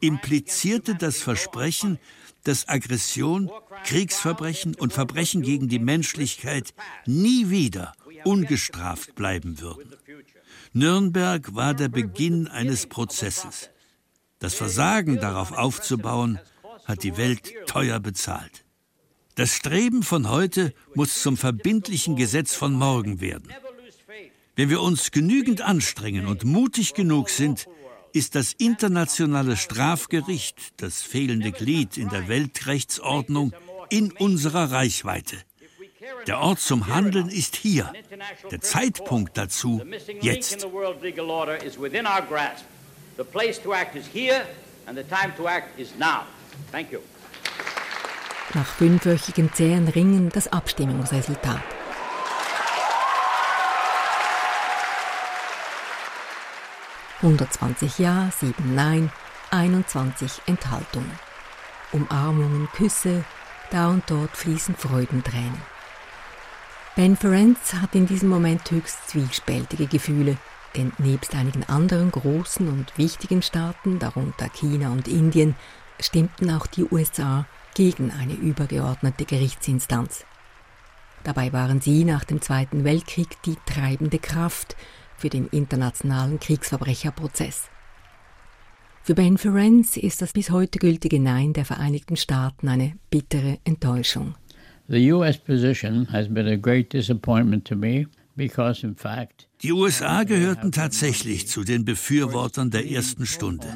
implizierte 0.00 0.94
das 0.94 1.18
Versprechen, 1.18 1.98
dass 2.44 2.68
Aggression, 2.68 3.50
Kriegsverbrechen 3.84 4.74
und 4.74 4.92
Verbrechen 4.92 5.42
gegen 5.42 5.68
die 5.68 5.80
Menschlichkeit 5.80 6.74
nie 7.04 7.50
wieder 7.50 7.92
ungestraft 8.24 9.14
bleiben 9.14 9.60
würden. 9.60 9.92
Nürnberg 10.76 11.54
war 11.54 11.72
der 11.72 11.88
Beginn 11.88 12.48
eines 12.48 12.86
Prozesses. 12.86 13.70
Das 14.40 14.52
Versagen 14.52 15.16
darauf 15.18 15.52
aufzubauen, 15.52 16.38
hat 16.84 17.02
die 17.02 17.16
Welt 17.16 17.50
teuer 17.66 17.98
bezahlt. 17.98 18.66
Das 19.36 19.54
Streben 19.54 20.02
von 20.02 20.28
heute 20.28 20.74
muss 20.94 21.22
zum 21.22 21.38
verbindlichen 21.38 22.14
Gesetz 22.14 22.54
von 22.54 22.74
morgen 22.74 23.22
werden. 23.22 23.48
Wenn 24.54 24.68
wir 24.68 24.82
uns 24.82 25.12
genügend 25.12 25.62
anstrengen 25.62 26.26
und 26.26 26.44
mutig 26.44 26.92
genug 26.92 27.30
sind, 27.30 27.66
ist 28.12 28.34
das 28.34 28.52
internationale 28.52 29.56
Strafgericht, 29.56 30.74
das 30.76 31.00
fehlende 31.00 31.52
Glied 31.52 31.96
in 31.96 32.10
der 32.10 32.28
Weltrechtsordnung, 32.28 33.54
in 33.88 34.12
unserer 34.12 34.72
Reichweite. 34.72 35.38
Der 36.26 36.40
Ort 36.40 36.60
zum 36.60 36.86
Handeln 36.86 37.28
ist 37.28 37.56
hier. 37.56 37.92
Der 38.50 38.60
Zeitpunkt 38.60 39.36
dazu 39.36 39.82
jetzt. 40.20 40.66
The 43.16 43.24
place 43.24 43.58
to 43.62 43.72
act 43.72 43.96
is 43.96 44.04
here 44.12 44.42
and 44.86 44.98
the 44.98 45.04
time 45.04 45.34
to 45.36 45.48
act 45.48 45.78
is 45.78 45.94
now. 45.98 46.24
Thank 46.70 46.92
you. 46.92 47.00
Nach 48.54 48.66
fünfwöchigen 48.66 49.52
zähen 49.52 49.88
Ringen 49.88 50.28
das 50.30 50.48
Abstimmungsresultat. 50.48 51.62
»120 57.22 58.00
Ja, 58.00 58.30
7 58.38 58.74
Nein, 58.74 59.10
21 59.50 60.42
Enthaltungen. 60.46 61.10
Umarmungen, 61.92 62.68
Küsse, 62.74 63.24
da 63.70 63.88
und 63.88 64.04
dort 64.08 64.36
fließen 64.36 64.76
Freudentränen. 64.76 65.75
Ben 66.96 67.14
Ferenc 67.14 67.58
hat 67.74 67.94
in 67.94 68.06
diesem 68.06 68.30
Moment 68.30 68.70
höchst 68.70 69.10
zwiespältige 69.10 69.86
Gefühle, 69.86 70.38
denn 70.74 70.92
nebst 70.96 71.34
einigen 71.34 71.62
anderen 71.64 72.10
großen 72.10 72.66
und 72.68 72.96
wichtigen 72.96 73.42
Staaten, 73.42 73.98
darunter 73.98 74.48
China 74.48 74.90
und 74.92 75.06
Indien, 75.06 75.56
stimmten 76.00 76.50
auch 76.50 76.66
die 76.66 76.84
USA 76.90 77.46
gegen 77.74 78.10
eine 78.12 78.32
übergeordnete 78.32 79.26
Gerichtsinstanz. 79.26 80.24
Dabei 81.22 81.52
waren 81.52 81.82
sie 81.82 82.06
nach 82.06 82.24
dem 82.24 82.40
Zweiten 82.40 82.82
Weltkrieg 82.84 83.42
die 83.42 83.58
treibende 83.66 84.18
Kraft 84.18 84.74
für 85.18 85.28
den 85.28 85.48
internationalen 85.48 86.40
Kriegsverbrecherprozess. 86.40 87.68
Für 89.02 89.14
Ben 89.14 89.36
Ferenc 89.36 89.98
ist 89.98 90.22
das 90.22 90.32
bis 90.32 90.48
heute 90.48 90.78
gültige 90.78 91.20
Nein 91.20 91.52
der 91.52 91.66
Vereinigten 91.66 92.16
Staaten 92.16 92.68
eine 92.68 92.96
bittere 93.10 93.58
Enttäuschung. 93.64 94.34
Die 99.62 99.72
USA 99.72 100.24
gehörten 100.24 100.70
tatsächlich 100.70 101.48
zu 101.48 101.64
den 101.64 101.86
Befürwortern 101.86 102.70
der 102.70 102.90
ersten 102.90 103.24
Stunde. 103.24 103.66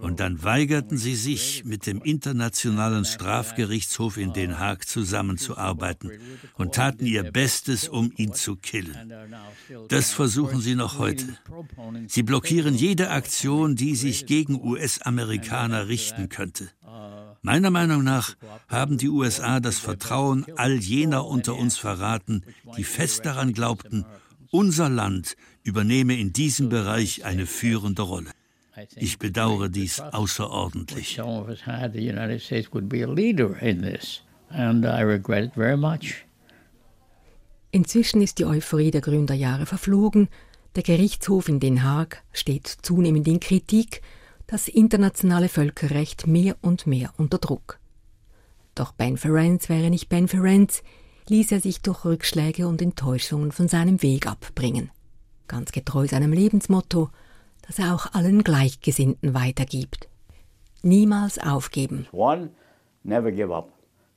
Und 0.00 0.20
dann 0.20 0.44
weigerten 0.44 0.96
sie 0.96 1.16
sich, 1.16 1.64
mit 1.64 1.86
dem 1.86 2.00
Internationalen 2.00 3.04
Strafgerichtshof 3.04 4.16
in 4.16 4.32
Den 4.32 4.60
Haag 4.60 4.86
zusammenzuarbeiten 4.86 6.12
und 6.54 6.74
taten 6.74 7.06
ihr 7.06 7.24
Bestes, 7.24 7.88
um 7.88 8.12
ihn 8.16 8.32
zu 8.32 8.54
killen. 8.54 9.12
Das 9.88 10.12
versuchen 10.12 10.60
sie 10.60 10.76
noch 10.76 10.98
heute. 10.98 11.26
Sie 12.06 12.22
blockieren 12.22 12.76
jede 12.76 13.10
Aktion, 13.10 13.74
die 13.74 13.96
sich 13.96 14.26
gegen 14.26 14.62
US-Amerikaner 14.64 15.88
richten 15.88 16.28
könnte. 16.28 16.70
Meiner 17.42 17.70
Meinung 17.70 18.04
nach 18.04 18.36
haben 18.68 18.98
die 18.98 19.08
USA 19.08 19.60
das 19.60 19.78
Vertrauen 19.78 20.44
all 20.56 20.74
jener 20.74 21.26
unter 21.26 21.56
uns 21.56 21.78
verraten, 21.78 22.44
die 22.76 22.84
fest 22.84 23.24
daran 23.24 23.54
glaubten, 23.54 24.04
unser 24.50 24.90
Land 24.90 25.36
übernehme 25.62 26.18
in 26.18 26.32
diesem 26.34 26.68
Bereich 26.68 27.24
eine 27.24 27.46
führende 27.46 28.02
Rolle. 28.02 28.30
Ich 28.96 29.18
bedauere 29.18 29.68
dies 29.68 30.00
außerordentlich. 30.00 31.20
Inzwischen 37.72 38.22
ist 38.22 38.38
die 38.38 38.44
Euphorie 38.44 38.90
der 38.90 39.00
Gründerjahre 39.00 39.64
verflogen. 39.64 40.28
Der 40.76 40.82
Gerichtshof 40.82 41.48
in 41.48 41.60
Den 41.60 41.84
Haag 41.84 42.22
steht 42.32 42.66
zunehmend 42.66 43.28
in 43.28 43.40
Kritik 43.40 44.02
das 44.50 44.66
internationale 44.66 45.48
Völkerrecht 45.48 46.26
mehr 46.26 46.56
und 46.60 46.84
mehr 46.84 47.12
unter 47.16 47.38
Druck. 47.38 47.78
Doch 48.74 48.90
Ben 48.90 49.16
Ferenc 49.16 49.68
wäre 49.68 49.90
nicht 49.90 50.08
Ben 50.08 50.26
Ferenc, 50.26 50.82
ließ 51.28 51.52
er 51.52 51.60
sich 51.60 51.82
durch 51.82 52.04
Rückschläge 52.04 52.66
und 52.66 52.82
Enttäuschungen 52.82 53.52
von 53.52 53.68
seinem 53.68 54.02
Weg 54.02 54.26
abbringen. 54.26 54.90
Ganz 55.46 55.70
getreu 55.70 56.08
seinem 56.08 56.32
Lebensmotto, 56.32 57.10
das 57.64 57.78
er 57.78 57.94
auch 57.94 58.12
allen 58.12 58.42
Gleichgesinnten 58.42 59.34
weitergibt. 59.34 60.08
Niemals 60.82 61.38
aufgeben. 61.38 62.08
One, 62.10 62.50
never 63.04 63.30
give 63.30 63.54
up. 63.54 63.70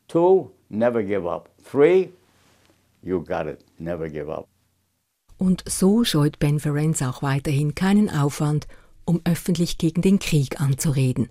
Two, 0.07 0.49
never 0.69 1.03
give 1.03 1.29
up. 1.29 1.49
Three, 1.63 2.09
you 3.03 3.23
got 3.23 3.45
it, 3.45 3.63
never 3.77 4.09
give 4.09 4.33
up. 4.33 4.47
Und 5.37 5.63
so 5.67 6.03
scheut 6.03 6.39
Ben 6.39 6.59
Ferenc 6.59 7.03
auch 7.03 7.21
weiterhin 7.21 7.75
keinen 7.75 8.09
Aufwand, 8.09 8.67
um 9.05 9.21
öffentlich 9.23 9.77
gegen 9.77 10.01
den 10.01 10.19
Krieg 10.19 10.59
anzureden. 10.61 11.29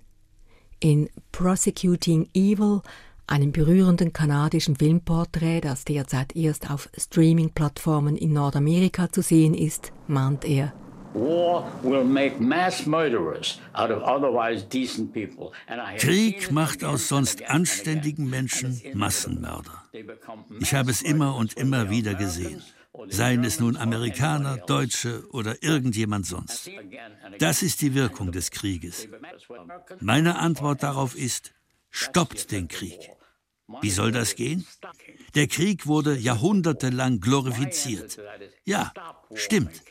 In 0.79 1.09
Prosecuting 1.31 2.29
Evil, 2.33 2.81
einem 3.27 3.51
berührenden 3.51 4.11
kanadischen 4.11 4.75
Filmporträt, 4.75 5.61
das 5.61 5.85
derzeit 5.85 6.35
erst 6.35 6.69
auf 6.69 6.89
Streaming-Plattformen 6.97 8.17
in 8.17 8.33
Nordamerika 8.33 9.11
zu 9.11 9.21
sehen 9.21 9.53
ist, 9.53 9.93
mahnt 10.07 10.45
er, 10.45 10.73
Krieg 15.97 16.51
macht 16.51 16.83
aus 16.83 17.07
sonst 17.07 17.49
anständigen 17.49 18.29
Menschen 18.29 18.81
Massenmörder. 18.95 19.83
Ich 20.59 20.73
habe 20.73 20.89
es 20.89 21.03
immer 21.03 21.35
und 21.35 21.53
immer 21.53 21.91
wieder 21.91 22.15
gesehen 22.15 22.63
seien 23.09 23.43
es 23.43 23.59
nun 23.59 23.77
Amerikaner, 23.77 24.57
Deutsche 24.57 25.23
oder 25.31 25.61
irgendjemand 25.63 26.25
sonst. 26.25 26.69
Das 27.39 27.63
ist 27.63 27.81
die 27.81 27.93
Wirkung 27.93 28.31
des 28.31 28.51
Krieges. 28.51 29.07
Meine 29.99 30.37
Antwort 30.39 30.83
darauf 30.83 31.15
ist, 31.15 31.53
stoppt 31.89 32.51
den 32.51 32.67
Krieg. 32.67 33.09
Wie 33.81 33.89
soll 33.89 34.11
das 34.11 34.35
gehen? 34.35 34.65
Der 35.35 35.47
Krieg 35.47 35.87
wurde 35.87 36.15
jahrhundertelang 36.15 37.19
glorifiziert. 37.19 38.19
Ja, 38.65 38.93
stimmt. 39.33 39.81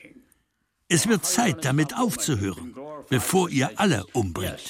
Es 0.88 1.09
wird 1.09 1.24
Zeit, 1.24 1.64
damit 1.64 1.96
aufzuhören, 1.96 2.74
bevor 3.09 3.48
ihr 3.48 3.70
alle 3.76 4.05
umbringt. 4.12 4.61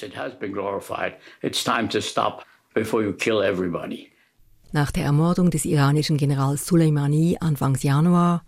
before 2.73 3.03
you 3.03 3.13
kill 3.13 3.43
everybody. 3.43 4.12
Nach 4.73 4.89
der 4.89 5.05
Ermordung 5.05 5.51
des 5.51 5.65
iranischen 5.65 6.17
Generals 6.17 6.65
Soleimani 6.65 7.37
Anfangs 7.39 7.83
Januar 7.83 8.43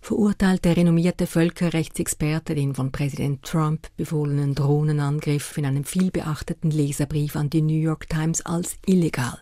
verurteilt 0.00 0.64
der 0.64 0.76
renommierte 0.76 1.26
Völkerrechtsexperte 1.26 2.54
den 2.54 2.76
von 2.76 2.92
Präsident 2.92 3.42
Trump 3.42 3.88
befohlenen 3.96 4.54
Drohnenangriff 4.54 5.58
in 5.58 5.66
einem 5.66 5.82
vielbeachteten 5.82 6.70
Leserbrief 6.70 7.34
an 7.34 7.50
die 7.50 7.60
New 7.60 7.74
York 7.74 8.08
Times 8.08 8.40
als 8.42 8.76
illegal. 8.86 9.36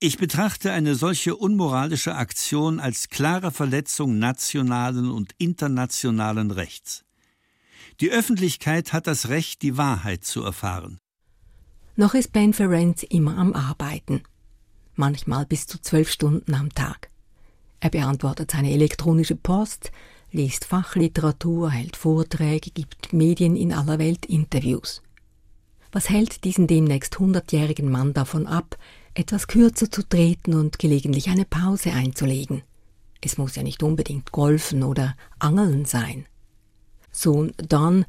Ich 0.00 0.18
betrachte 0.18 0.72
eine 0.72 0.96
solche 0.96 1.36
unmoralische 1.36 2.16
Aktion 2.16 2.80
als 2.80 3.08
klare 3.08 3.52
Verletzung 3.52 4.18
nationalen 4.18 5.08
und 5.08 5.34
internationalen 5.38 6.50
Rechts. 6.50 7.04
Die 8.00 8.10
Öffentlichkeit 8.10 8.92
hat 8.92 9.06
das 9.06 9.28
Recht, 9.28 9.62
die 9.62 9.76
Wahrheit 9.76 10.24
zu 10.24 10.42
erfahren. 10.42 10.98
Noch 11.94 12.14
ist 12.14 12.32
Ben 12.32 12.54
Ferenc 12.54 13.04
immer 13.04 13.38
am 13.38 13.52
Arbeiten 13.52 14.22
manchmal 15.00 15.46
bis 15.46 15.66
zu 15.66 15.80
zwölf 15.80 16.08
Stunden 16.08 16.54
am 16.54 16.72
Tag. 16.72 17.08
Er 17.80 17.90
beantwortet 17.90 18.52
seine 18.52 18.70
elektronische 18.70 19.34
Post, 19.34 19.90
liest 20.30 20.64
Fachliteratur, 20.64 21.70
hält 21.70 21.96
Vorträge, 21.96 22.70
gibt 22.70 23.12
Medien 23.12 23.56
in 23.56 23.72
aller 23.72 23.98
Welt 23.98 24.26
Interviews. 24.26 25.02
Was 25.90 26.08
hält 26.08 26.44
diesen 26.44 26.68
demnächst 26.68 27.18
hundertjährigen 27.18 27.90
Mann 27.90 28.12
davon 28.12 28.46
ab, 28.46 28.78
etwas 29.14 29.48
kürzer 29.48 29.90
zu 29.90 30.08
treten 30.08 30.54
und 30.54 30.78
gelegentlich 30.78 31.28
eine 31.28 31.46
Pause 31.46 31.92
einzulegen? 31.92 32.62
Es 33.20 33.38
muss 33.38 33.56
ja 33.56 33.62
nicht 33.62 33.82
unbedingt 33.82 34.30
Golfen 34.30 34.84
oder 34.84 35.16
Angeln 35.40 35.84
sein. 35.84 36.26
Sohn 37.10 37.52
Don 37.56 38.04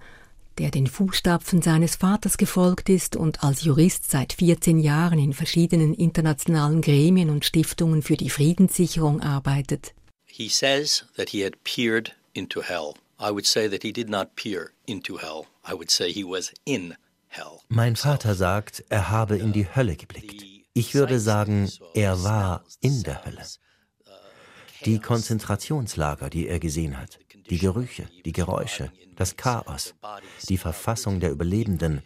der 0.62 0.70
den 0.70 0.86
Fußstapfen 0.86 1.64
seines 1.64 1.96
Vaters 1.96 2.38
gefolgt 2.38 2.88
ist 2.88 3.16
und 3.16 3.44
als 3.44 3.64
Jurist 3.64 4.12
seit 4.12 4.34
14 4.34 4.78
Jahren 4.78 5.18
in 5.18 5.34
verschiedenen 5.34 5.96
internationalen 5.96 6.82
Gremien 6.82 7.32
und 7.32 7.46
Stiftungen 7.46 8.04
für 8.04 8.16
die 8.16 8.30
Friedenssicherung 8.30 9.22
arbeitet. 9.22 9.96
He 10.28 10.50
says 10.50 11.06
that 11.18 11.30
he 11.30 11.44
had 11.44 11.64
peered 11.64 12.16
into 12.34 12.62
hell. 12.62 12.94
I 13.20 13.32
would 13.32 13.48
say 13.48 13.68
that 13.68 13.82
he 13.82 13.92
did 13.92 14.08
not 14.08 14.36
peer 14.36 14.70
into 14.86 15.18
hell. 15.18 15.48
I 15.68 15.74
would 15.74 15.90
say 15.90 16.12
he 16.12 16.24
was 16.24 16.54
in 16.64 16.94
hell. 17.28 17.62
Mein 17.68 17.96
Vater 17.96 18.36
sagt, 18.36 18.84
er 18.90 19.10
habe 19.10 19.38
in 19.38 19.54
die 19.54 19.66
Hölle 19.66 19.96
geblickt. 19.96 20.44
Ich 20.74 20.94
würde 20.94 21.20
sagen, 21.20 21.72
er 21.96 22.24
war 22.24 22.64
in 22.82 23.02
der 23.02 23.26
Hölle. 23.26 23.44
Die 24.86 25.00
Konzentrationslager, 25.00 26.30
die 26.30 26.48
er 26.48 26.60
gesehen 26.60 27.00
hat, 27.00 27.18
die 27.52 27.60
Gerüche, 27.60 28.08
die 28.26 28.32
Geräusche, 28.32 28.92
das 29.18 29.36
Chaos, 29.36 29.94
die 30.48 30.58
Verfassung 30.58 31.20
der 31.20 31.32
Überlebenden, 31.32 32.02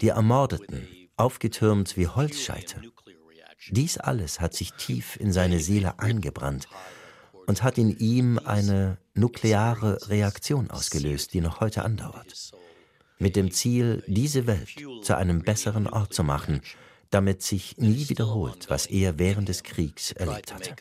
die 0.00 0.08
Ermordeten, 0.08 0.88
aufgetürmt 1.16 1.96
wie 1.96 2.06
Holzscheite. 2.06 2.80
Dies 3.70 3.98
alles 3.98 4.40
hat 4.40 4.54
sich 4.54 4.72
tief 4.74 5.16
in 5.16 5.32
seine 5.32 5.58
Seele 5.58 5.98
eingebrannt 5.98 6.68
und 7.46 7.64
hat 7.64 7.76
in 7.76 7.98
ihm 7.98 8.38
eine 8.38 8.98
nukleare 9.14 10.08
Reaktion 10.08 10.70
ausgelöst, 10.70 11.34
die 11.34 11.40
noch 11.40 11.60
heute 11.60 11.84
andauert. 11.84 12.52
Mit 13.18 13.34
dem 13.34 13.50
Ziel, 13.50 14.04
diese 14.06 14.46
Welt 14.46 14.76
zu 15.02 15.16
einem 15.16 15.42
besseren 15.42 15.88
Ort 15.88 16.14
zu 16.14 16.22
machen, 16.22 16.60
damit 17.14 17.42
sich 17.42 17.76
nie 17.78 18.08
wiederholt, 18.08 18.68
was 18.68 18.86
er 18.86 19.18
während 19.20 19.48
des 19.48 19.62
Kriegs 19.62 20.10
erlebt 20.12 20.52
hatte. 20.52 20.74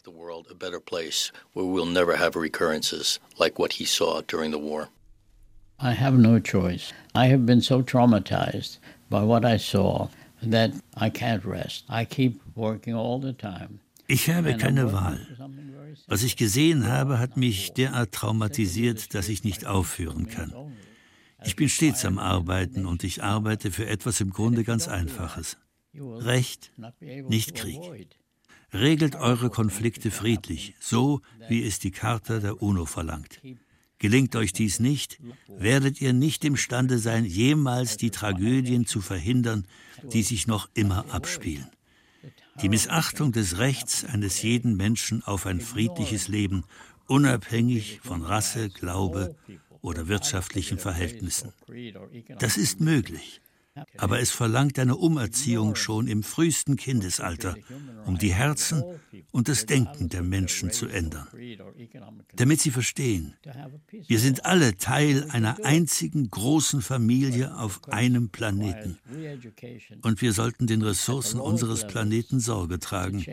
I 5.82 5.92
have 5.92 6.18
no 6.18 6.40
choice. 6.40 6.94
I 7.16 7.28
have 7.30 7.46
been 7.46 7.62
so 7.62 7.82
traumatized 7.82 8.80
by 9.10 9.22
what 9.22 9.44
I 9.44 9.58
saw 9.58 10.08
that 10.50 10.72
I 10.96 11.10
can't 11.10 11.46
rest. 11.46 11.86
I 11.90 12.06
keep 12.06 12.40
working 12.56 12.96
all 12.96 13.20
the 13.22 13.34
time. 13.34 13.80
Ich 14.08 14.30
habe 14.30 14.58
keine 14.58 14.92
Wahl. 14.92 15.20
Was 16.08 16.24
ich 16.24 16.36
gesehen 16.36 16.88
habe, 16.88 17.20
hat 17.20 17.38
mich 17.38 17.74
derart 17.74 18.12
traumatisiert, 18.12 19.14
dass 19.14 19.30
ich 19.30 19.44
nicht 19.44 19.66
aufhören 19.66 20.28
kann. 20.28 20.54
Ich 21.44 21.56
bin 21.56 21.70
stets 21.70 22.06
am 22.06 22.18
Arbeiten 22.18 22.86
und 22.86 23.04
ich 23.04 23.24
arbeite 23.24 23.72
für 23.72 23.86
etwas 23.88 24.22
im 24.22 24.32
Grunde 24.32 24.64
ganz 24.64 24.88
Einfaches. 24.88 25.58
Recht, 25.96 26.72
nicht 27.00 27.56
Krieg. 27.56 27.80
Regelt 28.74 29.16
eure 29.16 29.50
Konflikte 29.50 30.10
friedlich, 30.10 30.76
so 30.80 31.22
wie 31.48 31.64
es 31.64 31.80
die 31.80 31.92
Charta 31.92 32.40
der 32.40 32.62
UNO 32.62 32.86
verlangt. 32.86 33.40
Gelingt 34.00 34.36
euch 34.36 34.52
dies 34.52 34.80
nicht, 34.80 35.20
werdet 35.48 36.02
ihr 36.02 36.12
nicht 36.12 36.44
imstande 36.44 36.98
sein, 36.98 37.24
jemals 37.24 37.98
die 37.98 38.10
Tragödien 38.10 38.86
zu 38.86 39.00
verhindern, 39.00 39.66
die 40.12 40.24
sich 40.24 40.48
noch 40.48 40.70
immer 40.74 41.14
abspielen. 41.14 41.70
Die 42.62 42.70
Missachtung 42.70 43.32
des 43.32 43.60
Rechts 43.60 44.04
eines 44.04 44.42
jeden 44.42 44.76
Menschen 44.76 45.24
auf 45.24 45.46
ein 45.46 45.62
friedliches 45.62 46.28
Leben, 46.28 46.64
unabhängig 47.08 48.00
von 48.04 48.24
Rasse, 48.24 48.70
Glaube 48.70 49.36
oder 49.82 50.08
wirtschaftlichen 50.08 50.80
Verhältnissen. 50.80 51.54
Das 52.40 52.58
ist 52.58 52.82
möglich. 52.82 53.42
Aber 53.98 54.20
es 54.20 54.30
verlangt 54.32 54.78
eine 54.78 54.96
Umerziehung 54.96 55.76
schon 55.76 56.08
im 56.08 56.22
frühesten 56.22 56.76
Kindesalter, 56.76 57.56
um 58.06 58.18
die 58.20 58.34
Herzen 58.34 58.84
und 59.32 59.48
das 59.48 59.66
Denken 59.66 60.10
der 60.10 60.22
Menschen 60.22 60.72
zu 60.72 60.88
ändern. 60.88 61.28
damit 62.36 62.60
sie 62.60 62.72
verstehen, 62.72 63.36
wir 64.08 64.20
sind 64.20 64.46
alle 64.46 64.78
Teil 64.78 65.28
einer 65.32 65.58
einzigen 65.64 66.30
großen 66.30 66.82
Familie 66.82 67.56
auf 67.58 67.82
einem 67.90 68.30
Planeten. 68.30 69.00
Und 70.02 70.22
wir 70.22 70.34
sollten 70.34 70.68
den 70.68 70.82
Ressourcen 70.82 71.40
unseres 71.40 71.88
Planeten 71.88 72.40
Sorge 72.40 72.80
tragen, 72.80 73.26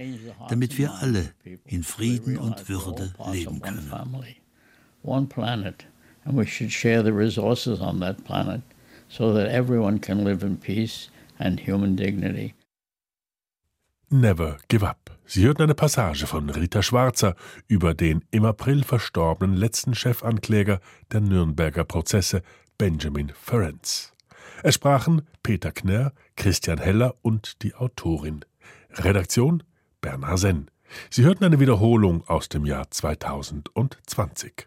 damit 0.49 0.79
wir 0.79 0.95
alle 0.95 1.35
in 1.67 1.83
Frieden 1.83 2.39
und 2.39 2.69
Würde 2.69 3.13
leben 3.31 3.61
können. 3.61 3.93
One 5.03 5.27
planet, 5.27 5.87
and 6.25 6.37
we 6.37 6.47
should 6.47 6.71
share 6.71 7.03
the 7.03 7.11
resources 7.11 7.81
on 7.81 8.01
that 8.01 8.23
planet 8.25 8.61
so 9.11 9.35
that 9.35 9.49
everyone 9.49 9.99
can 9.99 10.25
live 10.25 10.43
in 10.43 10.57
peace 10.57 11.11
and 11.39 11.61
human 11.61 11.97
dignity. 11.97 12.55
Never 14.09 14.57
Give 14.69 14.83
Up. 14.83 15.11
Sie 15.27 15.45
hörten 15.45 15.63
eine 15.63 15.75
Passage 15.75 16.27
von 16.27 16.51
Rita 16.51 16.83
Schwarzer 16.83 17.37
über 17.69 17.95
den 17.95 18.25
im 18.33 18.45
April 18.45 18.83
verstorbenen 18.83 19.57
letzten 19.57 19.95
Chefankläger 19.95 20.81
der 21.13 21.21
Nürnberger 21.21 21.85
Prozesse, 21.85 22.43
Benjamin 22.79 23.31
Ferencz. 23.41 24.13
Es 24.63 24.75
sprachen 24.75 25.23
Peter 25.43 25.71
Knerr, 25.71 26.13
Christian 26.37 26.79
Heller 26.79 27.15
und 27.23 27.63
die 27.63 27.75
Autorin. 27.75 28.45
Redaktion 28.95 29.63
Bernhard 30.01 30.41
Senn. 30.41 30.71
Sie 31.09 31.23
hörten 31.23 31.45
eine 31.45 31.61
Wiederholung 31.61 32.27
aus 32.27 32.49
dem 32.49 32.67
Jahr 32.67 32.91
2020. 32.91 34.67